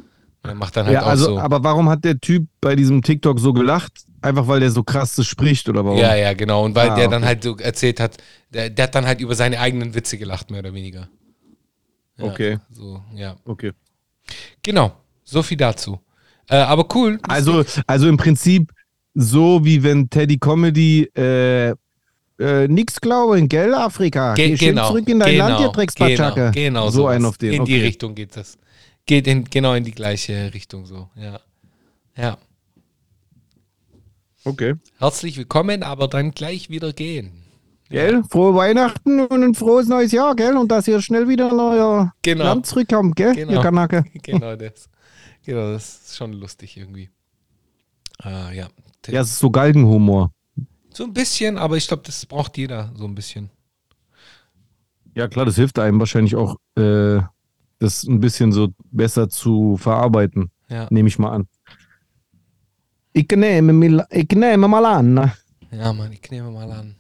[0.43, 1.39] Er macht dann halt Ja, auch also, so.
[1.39, 3.93] aber warum hat der Typ bei diesem TikTok so gelacht?
[4.23, 5.99] Einfach weil der so krass spricht oder warum?
[5.99, 6.65] Ja, ja, genau.
[6.65, 7.15] Und weil Ah, der okay.
[7.15, 8.17] dann halt so erzählt hat,
[8.51, 11.09] der, der hat dann halt über seine eigenen Witze gelacht, mehr oder weniger.
[12.19, 12.59] Ja, Okay.
[12.71, 13.37] So, ja.
[13.45, 13.73] Okay.
[14.63, 14.93] Genau.
[15.25, 16.01] So viel dazu.
[16.49, 17.19] Äh, aber cool.
[17.29, 18.73] Also, also im Prinzip
[19.15, 21.71] so wie wenn Teddy Comedy äh,
[22.39, 24.35] äh, nix glauben, gell, Afrika?
[24.35, 24.89] Ge Geh schön genau.
[24.89, 26.51] zurück in dein genau, Land, ihr Dreckspatschacke.
[26.55, 27.53] Genau, genau so ein auf den.
[27.53, 27.85] In die okay.
[27.85, 28.57] Richtung geht das.
[29.11, 31.09] Geht in, genau in die gleiche Richtung so.
[31.17, 31.41] Ja.
[32.17, 32.39] Ja.
[34.45, 34.77] Okay.
[35.01, 37.33] Herzlich willkommen, aber dann gleich wieder gehen.
[37.89, 38.23] Gell?
[38.31, 40.57] Frohe Weihnachten und ein frohes neues Jahr, gell?
[40.57, 42.45] Und dass ihr schnell wieder in euer Genau.
[42.45, 43.35] Land zurückkommt, gell?
[43.35, 43.55] Genau.
[43.55, 44.05] Ihr Kanake.
[44.23, 44.89] genau das.
[45.45, 47.11] Genau, das ist schon lustig irgendwie.
[48.19, 48.69] Ah, ja.
[49.09, 50.31] Ja, es ist so Galgenhumor.
[50.95, 53.51] So ein bisschen, aber ich glaube, das braucht jeder so ein bisschen.
[55.17, 57.23] Ja, klar, das hilft einem wahrscheinlich auch, äh,
[57.81, 61.49] das ein bisschen so besser zu verarbeiten, Ja, nehme ich mal an.
[63.13, 65.33] Ich nehme, ich nehme mal an.
[65.73, 66.95] ja Mann, ich nehme mal an.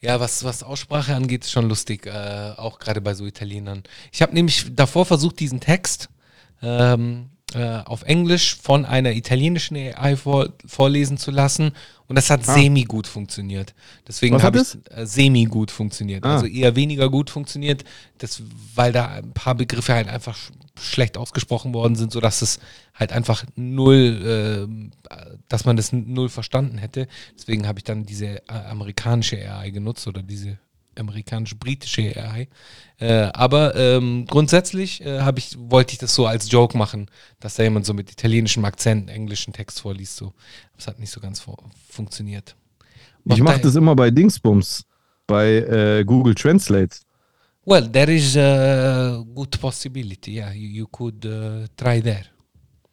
[0.00, 3.82] Ja, was, was Aussprache angeht, ist schon lustig, äh, auch gerade bei so Italienern.
[4.12, 6.08] Ich habe nämlich davor versucht, diesen Text
[6.62, 11.72] ähm, äh, auf Englisch von einer italienischen AI vor, vorlesen zu lassen
[12.06, 13.74] und das hat semi gut funktioniert.
[14.06, 14.42] Deswegen Ah.
[14.42, 16.24] Habe ich äh, semi gut funktioniert.
[16.24, 16.34] Ah.
[16.34, 17.84] Also eher weniger gut funktioniert,
[18.18, 18.42] das,
[18.74, 20.50] weil da ein paar Begriffe halt einfach sch
[20.80, 22.60] schlecht ausgesprochen worden sind, sodass es
[22.94, 24.90] halt einfach null, ähm,
[25.48, 27.08] dass man das null verstanden hätte.
[27.36, 30.58] Deswegen habe ich dann diese äh, amerikanische AI genutzt oder diese
[30.98, 32.48] amerikanisch-britische AI.
[33.00, 37.06] Äh, aber ähm, grundsätzlich äh, habe ich, wollte ich das so als Joke machen,
[37.40, 40.16] dass da jemand so mit italienischem Akzent englischen Text vorliest.
[40.16, 40.32] So.
[40.76, 41.54] Das hat nicht so ganz fu-
[41.88, 42.56] funktioniert.
[43.24, 44.84] Ich Macht mache da- das immer bei Dingsbums,
[45.26, 46.96] bei äh, Google Translate.
[47.64, 50.36] Well, there is a good possibility.
[50.36, 52.24] Yeah, you, you could uh, try there.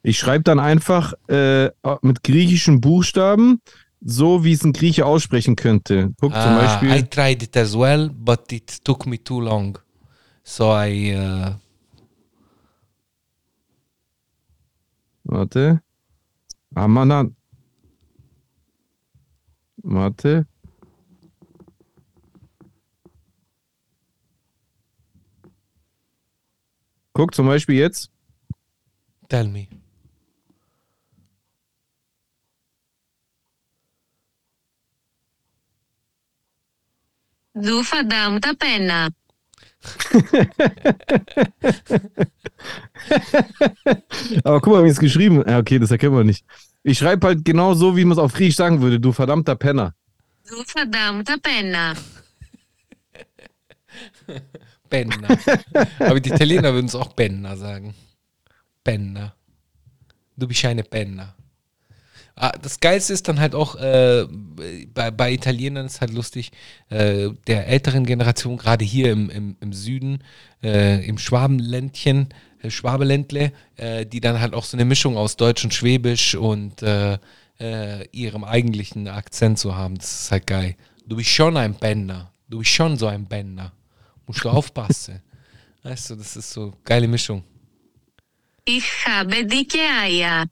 [0.04, 1.70] Ich schreibe dann einfach äh,
[2.02, 3.60] mit griechischen Buchstaben,
[4.02, 6.14] so wie es ein Grieche aussprechen könnte.
[6.20, 7.08] Guck zum Ah, I Beispiel.
[7.08, 9.78] tried it as well, but it took me too long.
[10.44, 11.54] So I uh,
[15.24, 15.82] Warte.
[16.76, 17.36] Amanan.
[19.78, 20.46] Warte.
[27.14, 28.12] Guck zum Beispiel jetzt.
[29.30, 29.68] Tell me.
[37.56, 39.10] Du verdammter Penner.
[44.44, 46.44] Aber guck mal, wie es geschrieben Ja, okay, das erkennen wir nicht.
[46.84, 49.00] Ich schreibe halt genau so, wie man es auf Griechisch sagen würde.
[49.00, 49.94] Du verdammter Penner.
[50.48, 51.94] Du verdammter Penner.
[54.90, 55.38] Benner.
[56.00, 57.96] Aber die Italiener würden es auch Benner sagen.
[58.84, 59.34] Benner.
[60.36, 61.36] Du bist eine Benner.
[62.38, 64.26] Ah, das Geilste ist dann halt auch, äh,
[64.94, 66.52] bei, bei Italienern ist halt lustig,
[66.90, 70.22] äh, der älteren Generation, gerade hier im, im, im Süden,
[70.62, 72.30] äh, im Schwabenländchen,
[72.62, 76.84] äh, Schwabeländle, äh, die dann halt auch so eine Mischung aus Deutsch und Schwäbisch und
[76.84, 77.18] äh,
[77.60, 79.98] äh, ihrem eigentlichen Akzent zu haben.
[79.98, 80.76] Das ist halt geil.
[81.06, 82.34] Du bist schon ein Benner.
[82.50, 83.72] Du bist schon so ein Benner.
[84.28, 85.22] Musst du aufpassen.
[85.84, 87.44] Weißt du, das ist so geile Mischung.
[88.66, 90.46] Ich habe dicke Eier.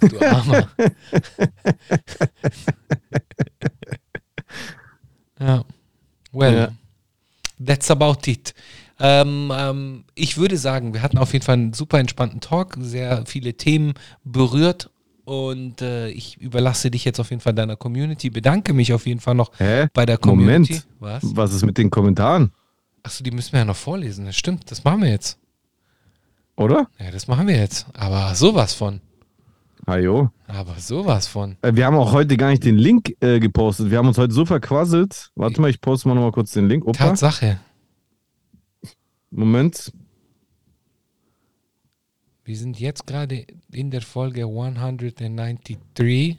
[0.00, 0.68] Du Armer.
[5.40, 5.64] ja.
[6.32, 6.68] Well, Ja.
[7.64, 8.54] that's about it.
[8.98, 13.26] Ähm, ähm, ich würde sagen, wir hatten auf jeden Fall einen super entspannten Talk, sehr
[13.26, 13.92] viele Themen
[14.24, 14.90] berührt
[15.24, 18.30] und äh, ich überlasse dich jetzt auf jeden Fall deiner Community.
[18.30, 19.88] Bedanke mich auf jeden Fall noch Hä?
[19.92, 20.80] bei der Community.
[20.98, 21.22] Moment.
[21.22, 21.36] Was?
[21.36, 22.52] Was ist mit den Kommentaren?
[23.02, 24.24] Achso, die müssen wir ja noch vorlesen.
[24.24, 25.38] Das stimmt, das machen wir jetzt.
[26.56, 26.88] Oder?
[26.98, 27.86] Ja, das machen wir jetzt.
[27.92, 29.00] Aber sowas von.
[29.86, 30.30] Hajo.
[30.48, 31.56] Aber sowas von.
[31.62, 33.90] Äh, Wir haben auch heute gar nicht den Link äh, gepostet.
[33.90, 35.30] Wir haben uns heute so verquasselt.
[35.34, 36.84] Warte mal, ich poste mal nochmal kurz den Link.
[36.86, 37.60] Opa, Tatsache.
[39.30, 39.92] Moment.
[42.44, 46.38] Wir sind jetzt gerade in der Folge 193.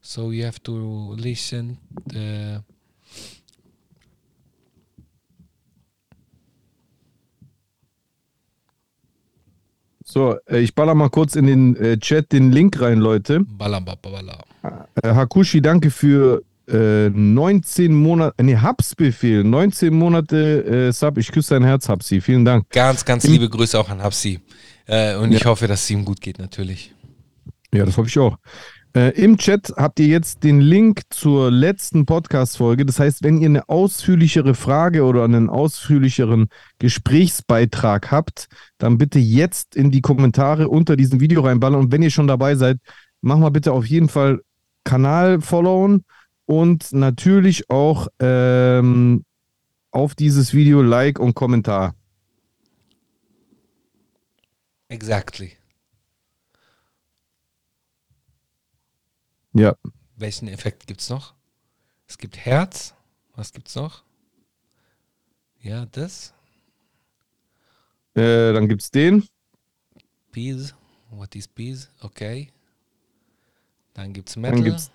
[0.00, 1.78] So you have to listen.
[2.06, 2.58] The
[10.10, 13.40] So, äh, ich baller mal kurz in den äh, Chat den Link rein, Leute.
[13.40, 14.42] Balababala.
[15.02, 21.18] Äh, Hakushi, danke für äh, 19 Monate, nee, Hubs-Befehl, 19 Monate äh, Sub.
[21.18, 22.22] Ich küsse dein Herz, Hubsi.
[22.22, 22.70] Vielen Dank.
[22.70, 24.40] Ganz, ganz liebe Grüße auch an Hapsi.
[24.86, 26.94] Äh, und ich hoffe, dass es ihm gut geht, natürlich.
[27.74, 28.38] Ja, das hoffe ich auch.
[28.94, 32.86] Äh, Im Chat habt ihr jetzt den Link zur letzten Podcast-Folge.
[32.86, 36.48] Das heißt, wenn ihr eine ausführlichere Frage oder einen ausführlicheren
[36.78, 38.48] Gesprächsbeitrag habt,
[38.78, 41.80] dann bitte jetzt in die Kommentare unter diesem Video reinballern.
[41.80, 42.78] Und wenn ihr schon dabei seid,
[43.20, 44.40] macht mal bitte auf jeden Fall
[44.84, 46.04] Kanal followen
[46.46, 49.24] und natürlich auch ähm,
[49.90, 51.94] auf dieses Video Like und Kommentar.
[54.88, 55.57] Exactly.
[59.58, 59.74] Ja.
[60.16, 61.34] Welchen Effekt gibt es noch?
[62.06, 62.94] Es gibt Herz.
[63.34, 64.04] Was gibt's noch?
[65.60, 66.32] Ja, das.
[68.14, 69.26] Äh, dann gibt's den.
[70.30, 70.74] Peace.
[71.10, 71.90] What is Peace?
[72.00, 72.52] Okay.
[73.94, 74.58] Dann gibt's Metal.
[74.58, 74.90] Dann gibt's,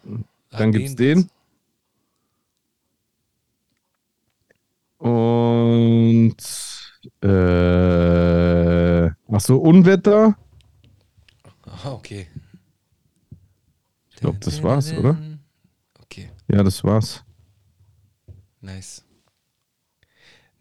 [0.52, 1.30] Ah, dann gibt's den.
[4.98, 6.38] Und
[7.22, 10.38] äh, ach so, Unwetter.
[11.65, 12.27] Aha, okay.
[14.24, 15.18] Ich glaube, das war's, oder?
[16.02, 17.26] Okay, Ja, das war's.
[18.62, 19.04] nice.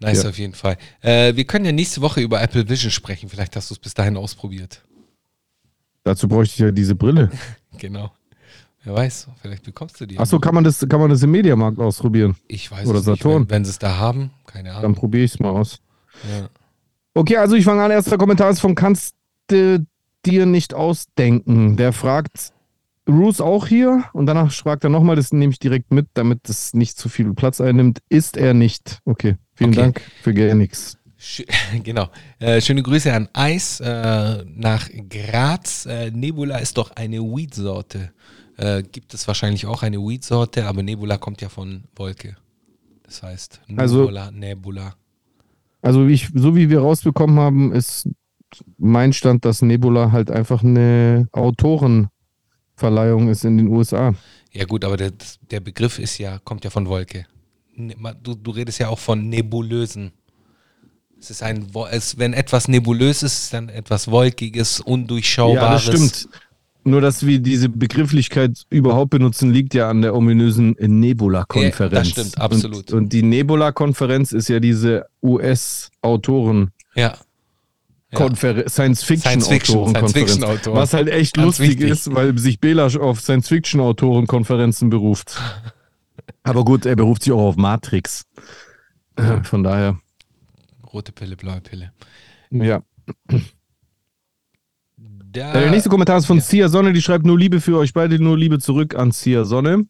[0.01, 0.31] Nice Ja.
[0.31, 0.77] auf jeden Fall.
[1.01, 3.29] Äh, wir können ja nächste Woche über Apple Vision sprechen.
[3.29, 4.83] Vielleicht hast du es bis dahin ausprobiert.
[6.03, 7.31] Dazu bräuchte ich ja diese Brille.
[7.79, 8.13] Genau.
[8.85, 10.19] Wer weiß, vielleicht bekommst du die.
[10.19, 12.37] Ach so, kann man das, kann man das im Mediamarkt ausprobieren?
[12.49, 13.43] ich weiß oder es nicht, Saturn.
[13.45, 14.31] wenn, wenn sie es da haben.
[14.45, 14.95] Keine Dann Ahnung.
[14.97, 15.79] probiere ich es mal aus.
[16.29, 16.49] Ja.
[17.15, 17.91] Okay, also ich fange an.
[17.93, 19.15] Erster Kommentar ist von Kannst
[19.47, 19.87] du
[20.27, 21.77] dir nicht ausdenken.
[21.77, 22.52] Der fragt
[23.05, 26.73] Bruce auch hier und danach fragt er nochmal, das nehme ich direkt mit, damit es
[26.75, 27.99] nicht zu viel Platz einnimmt.
[28.09, 29.01] Ist er nicht?
[29.05, 29.81] Okay, vielen Okay.
[29.81, 30.99] Dank für gar nichts.
[31.85, 32.09] Genau.
[32.41, 35.87] Äh, schöne Grüße an Eis äh, nach Graz.
[35.87, 38.11] Äh, Nebula ist doch eine Weed-Sorte.
[38.57, 42.37] Äh, gibt es wahrscheinlich auch eine Weed-Sorte, aber Nebula kommt ja von Wolke.
[43.05, 44.95] Das heißt Also- Nebula, Nebula.
[45.81, 48.09] Also wie ich, so wie wir rausbekommen haben, ist
[48.79, 51.29] mein Stand, dass Nebula halt einfach eine
[52.83, 54.15] Autorenverleihung ist in den USA.
[54.53, 55.13] Ja gut, aber der,
[55.51, 57.27] der Begriff ist ja, kommt ja von Wolke.
[57.75, 60.13] Ne- Du, du redest ja auch von Nebulösen.
[61.19, 65.85] Es ist ein, es, wenn etwas nebulös ist, ist dann etwas Wolkiges, Ja, Undurchschaubares.
[65.87, 66.29] das stimmt.
[66.85, 71.79] Nur, dass wir diese Begrifflichkeit überhaupt benutzen, liegt ja an der ominösen Nebula-Konferenz.
[71.81, 72.91] Ja, das stimmt, absolut.
[72.93, 76.73] Und, und die Nebula-Konferenz ist ja diese US-Autoren.
[76.97, 77.17] Ja.
[78.15, 80.11] Konfer Science-Fiction-Autorenkonferenz.
[80.13, 80.77] Science-Fiction-Autoren.
[80.77, 81.91] was halt echt Ganz lustig wichtig.
[81.91, 85.41] ist, weil sich Belasch auf Science-Fiction-Autorenkonferenzen beruft.
[86.45, 88.25] Aber gut, er beruft sich auch auf Matrix.
[89.17, 89.99] Äh, Von daher,
[90.93, 91.93] Rote Pille, blaue Pille.
[92.51, 92.83] ja.
[95.35, 96.43] Da, Äh, der nächste Kommentar ist von ja.
[96.43, 99.87] Sia Sonne, die schreibt nur Liebe für euch beide, nur Liebe zurück an Sia Sonne.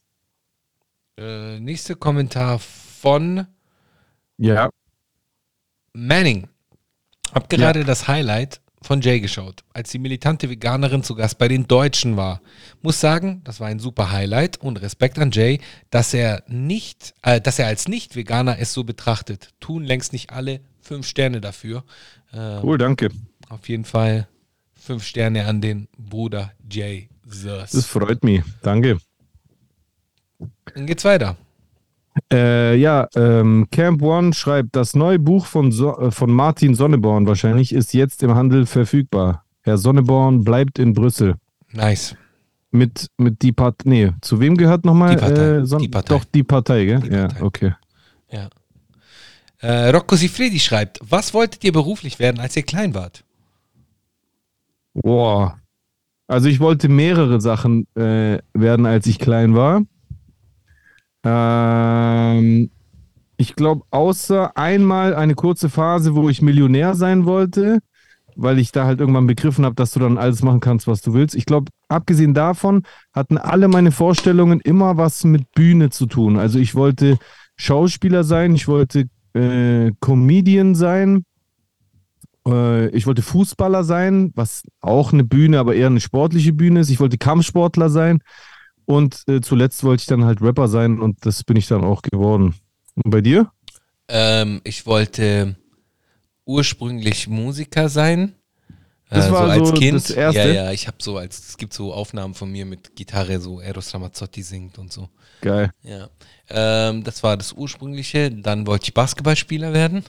[1.19, 3.47] äh, nächste Kommentar von
[4.39, 4.71] Ja.
[5.95, 6.49] Manning.
[7.33, 11.69] Hab gerade das Highlight von Jay geschaut, als die militante Veganerin zu Gast bei den
[11.69, 12.41] Deutschen war.
[12.83, 15.61] Muss sagen, das war ein super Highlight und Respekt an Jay,
[15.91, 19.51] dass er nicht, äh, dass er als Nicht-Veganer es so betrachtet.
[19.61, 20.61] Tun längst nicht alle.
[20.81, 21.85] Fünf Sterne dafür.
[22.33, 23.11] Äh, Cool, danke.
[23.49, 24.27] Auf jeden Fall
[24.75, 27.09] fünf Sterne an den Bruder Jay.
[27.25, 28.43] Das freut mich.
[28.63, 28.99] Danke.
[30.75, 31.37] Dann geht's weiter.
[32.33, 37.27] Äh, ja, ähm, Camp One schreibt, das neue Buch von, so äh, von Martin Sonneborn
[37.27, 39.45] wahrscheinlich ist jetzt im Handel verfügbar.
[39.63, 41.37] Herr Sonneborn bleibt in Brüssel.
[41.73, 42.17] Nice.
[42.71, 45.17] Mit, mit die Partei, nee, zu wem gehört nochmal?
[45.17, 45.43] Die Partei.
[45.43, 46.15] Äh, Son Die Partei.
[46.15, 47.01] Doch, die Partei, gell?
[47.01, 47.43] Die ja, Partei.
[47.43, 47.75] okay.
[48.31, 48.49] Ja.
[49.59, 53.25] Äh, Rocco Sifredi schreibt, was wolltet ihr beruflich werden, als ihr klein wart?
[54.95, 55.59] Boah.
[56.27, 59.83] Also ich wollte mehrere Sachen äh, werden, als ich klein war.
[61.25, 62.71] Ähm,
[63.37, 67.81] ich glaube, außer einmal eine kurze Phase, wo ich Millionär sein wollte,
[68.37, 71.13] weil ich da halt irgendwann begriffen habe, dass du dann alles machen kannst, was du
[71.13, 71.35] willst.
[71.35, 72.83] Ich glaube, abgesehen davon
[73.13, 76.39] hatten alle meine Vorstellungen immer was mit Bühne zu tun.
[76.39, 77.19] Also ich wollte
[77.57, 81.25] Schauspieler sein, ich wollte äh, Comedian sein,
[82.47, 86.91] äh, ich wollte Fußballer sein, was auch eine Bühne, aber eher eine sportliche Bühne ist.
[86.91, 88.21] Ich wollte Kampfsportler sein
[88.85, 92.03] und äh, zuletzt wollte ich dann halt Rapper sein und das bin ich dann auch
[92.03, 92.55] geworden.
[92.95, 93.51] Und bei dir?
[94.09, 95.57] Ähm, ich wollte
[96.45, 98.35] ursprünglich Musiker sein.
[99.09, 99.95] Das äh, war so als so Kind.
[99.95, 100.41] das Erste?
[100.41, 103.61] Ja, ja, ich habe so als es gibt so Aufnahmen von mir mit Gitarre, so
[103.61, 105.09] Eros Ramazzotti singt und so.
[105.41, 105.71] Geil.
[105.83, 106.09] Ja.
[106.49, 108.31] Ähm, das war das ursprüngliche.
[108.31, 110.05] Dann wollte ich Basketballspieler werden.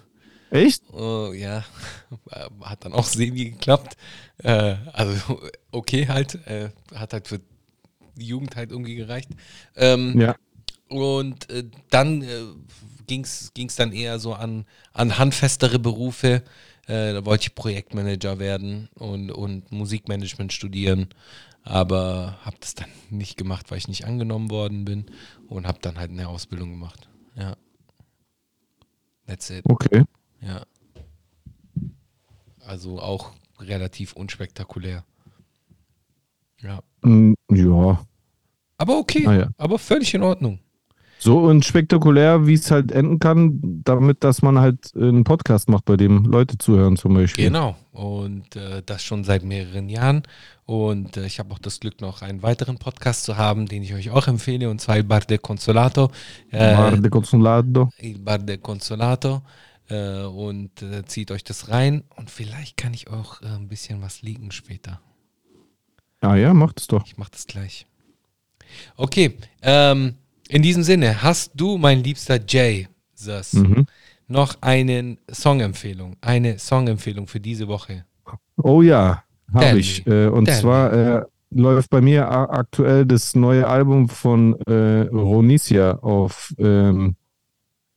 [0.52, 0.84] Echt?
[0.94, 1.66] Oh, ja,
[2.62, 3.98] hat dann auch semi geklappt.
[4.38, 5.42] Äh, also
[5.72, 7.42] okay halt, äh, hat halt für
[8.16, 9.30] die Jugend halt irgendwie gereicht.
[9.76, 10.36] Ähm, Ja.
[10.90, 12.44] Und äh, dann äh,
[13.08, 16.44] ging es dann eher so an, an handfestere Berufe.
[16.86, 21.08] Äh, da wollte ich Projektmanager werden und, und Musikmanagement studieren.
[21.64, 25.06] Aber habe das dann nicht gemacht, weil ich nicht angenommen worden bin.
[25.48, 27.08] Und habe dann halt eine Ausbildung gemacht.
[27.36, 27.56] Ja.
[29.26, 29.66] That's it.
[29.68, 30.04] Okay.
[30.42, 30.66] Ja.
[32.66, 35.06] Also auch relativ unspektakulär.
[36.64, 36.80] Ja.
[37.02, 38.00] Mm, ja.
[38.78, 39.28] Aber okay.
[39.28, 39.48] Ah, ja.
[39.58, 40.60] Aber völlig in Ordnung.
[41.20, 45.96] So unspektakulär, wie es halt enden kann, damit, dass man halt einen Podcast macht, bei
[45.96, 47.46] dem Leute zuhören zum Beispiel.
[47.46, 47.78] Genau.
[47.94, 50.24] Und äh, das schon seit mehreren Jahren.
[50.66, 53.94] Und äh, ich habe auch das Glück, noch einen weiteren Podcast zu haben, den ich
[53.94, 56.12] euch auch empfehle, und zwar Il Bar de Consolato.
[56.52, 57.90] Äh, Bar de Consulado.
[58.00, 59.44] Il Bar de Consolato.
[59.90, 62.04] Äh, und äh, zieht euch das rein.
[62.18, 65.00] Und vielleicht kann ich auch äh, ein bisschen was liegen später.
[66.24, 67.06] Ah ja, macht es doch.
[67.06, 67.86] Ich mache das gleich.
[68.96, 70.16] Okay, ähm,
[70.48, 73.86] in diesem Sinne, hast du, mein liebster Jay, Sus, Mhm.
[74.28, 78.06] noch eine Songempfehlung, eine Songempfehlung für diese Woche?
[78.58, 79.24] Oh ja,
[79.54, 80.06] habe ich.
[80.08, 81.22] Äh, und Tell zwar äh,
[81.52, 87.16] läuft bei mir aktuell das neue Album von äh, Ronisia auf ähm,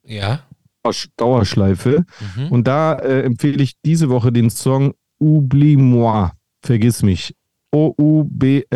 [0.05, 0.41] Ja.
[0.85, 2.05] Dauersch- Dauerschleife.
[2.37, 2.49] Mhm.
[2.53, 6.31] Und da äh, empfehle ich diese Woche den Song Oublie-moi.
[6.63, 7.35] Vergiss mich.
[7.77, 8.73] O-U-B-L-I-E-M-O-I.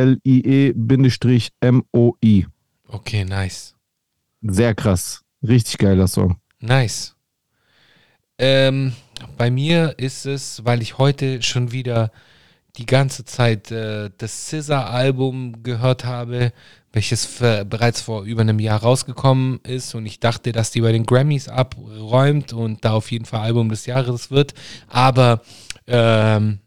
[2.89, 3.75] Okay, nice.
[4.43, 5.23] Sehr krass.
[5.43, 6.37] Richtig geiler Song.
[6.59, 7.17] Nice.
[8.39, 8.93] Ähm,
[9.39, 12.13] bei mir ist es, weil ich heute schon wieder
[12.77, 16.53] die ganze Zeit äh, das Scissor-Album gehört habe,
[16.93, 20.93] welches für, bereits vor über einem Jahr rausgekommen ist und ich dachte, dass die bei
[20.93, 24.53] den Grammys abräumt und da auf jeden Fall Album des Jahres wird.
[24.89, 25.41] Aber
[25.87, 26.59] ähm,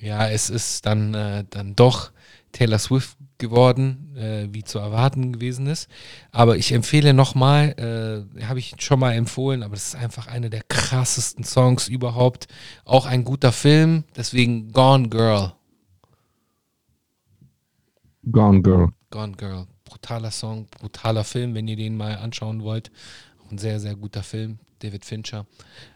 [0.00, 2.10] ja, es ist dann, äh, dann doch
[2.52, 5.88] Taylor Swift geworden, äh, wie zu erwarten gewesen ist.
[6.32, 10.48] Aber ich empfehle nochmal, äh, habe ich schon mal empfohlen, aber das ist einfach einer
[10.48, 12.48] der krassesten Songs überhaupt.
[12.84, 15.52] Auch ein guter Film, deswegen Gone Girl.
[18.30, 18.88] Gone Girl.
[19.10, 19.66] Gone Girl.
[19.84, 22.90] Brutaler Song, brutaler Film, wenn ihr den mal anschauen wollt.
[23.44, 25.46] Auch ein sehr, sehr guter Film, David Fincher.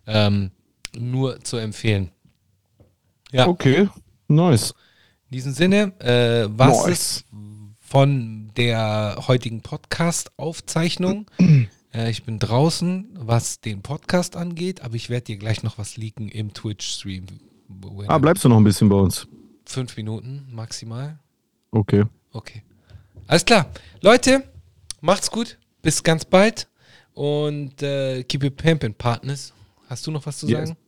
[0.06, 0.52] Ähm,
[0.96, 2.10] nur zu empfehlen.
[3.32, 3.88] Ja, Okay,
[4.28, 4.74] nice.
[5.30, 6.88] in diesem Sinne, äh, was Nice.
[6.88, 7.24] ist
[7.80, 11.26] von der heutigen Podcast-Aufzeichnung?
[11.94, 15.96] äh, ich bin draußen, was den Podcast angeht, aber ich werde dir gleich noch was
[15.96, 17.26] leaken im Twitch-Stream.
[18.08, 19.26] Ah, bleibst du noch ein bisschen bei uns?
[19.64, 21.18] Fünf Minuten maximal.
[21.70, 22.04] Okay.
[22.32, 22.62] Okay.
[23.28, 23.66] Alles klar.
[24.00, 24.42] Leute,
[25.00, 25.56] macht's gut.
[25.82, 26.68] Bis ganz bald.
[27.14, 29.52] Und äh, keep it pimpin', Partners.
[29.88, 30.68] Hast du noch was zu Yes.
[30.70, 30.79] sagen?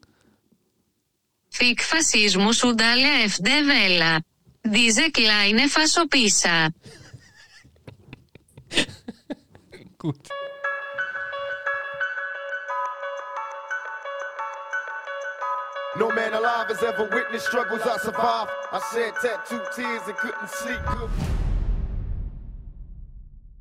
[1.52, 4.20] Fick Faschismus und alle FD Welle.
[4.64, 6.70] Diese kleine Faschopissa.
[9.98, 10.28] Gut.
[15.98, 18.50] No man alive has ever witnessed struggles I survived.
[18.72, 20.80] I shed tattooed tears and couldn't sleep.
[20.86, 21.10] Good.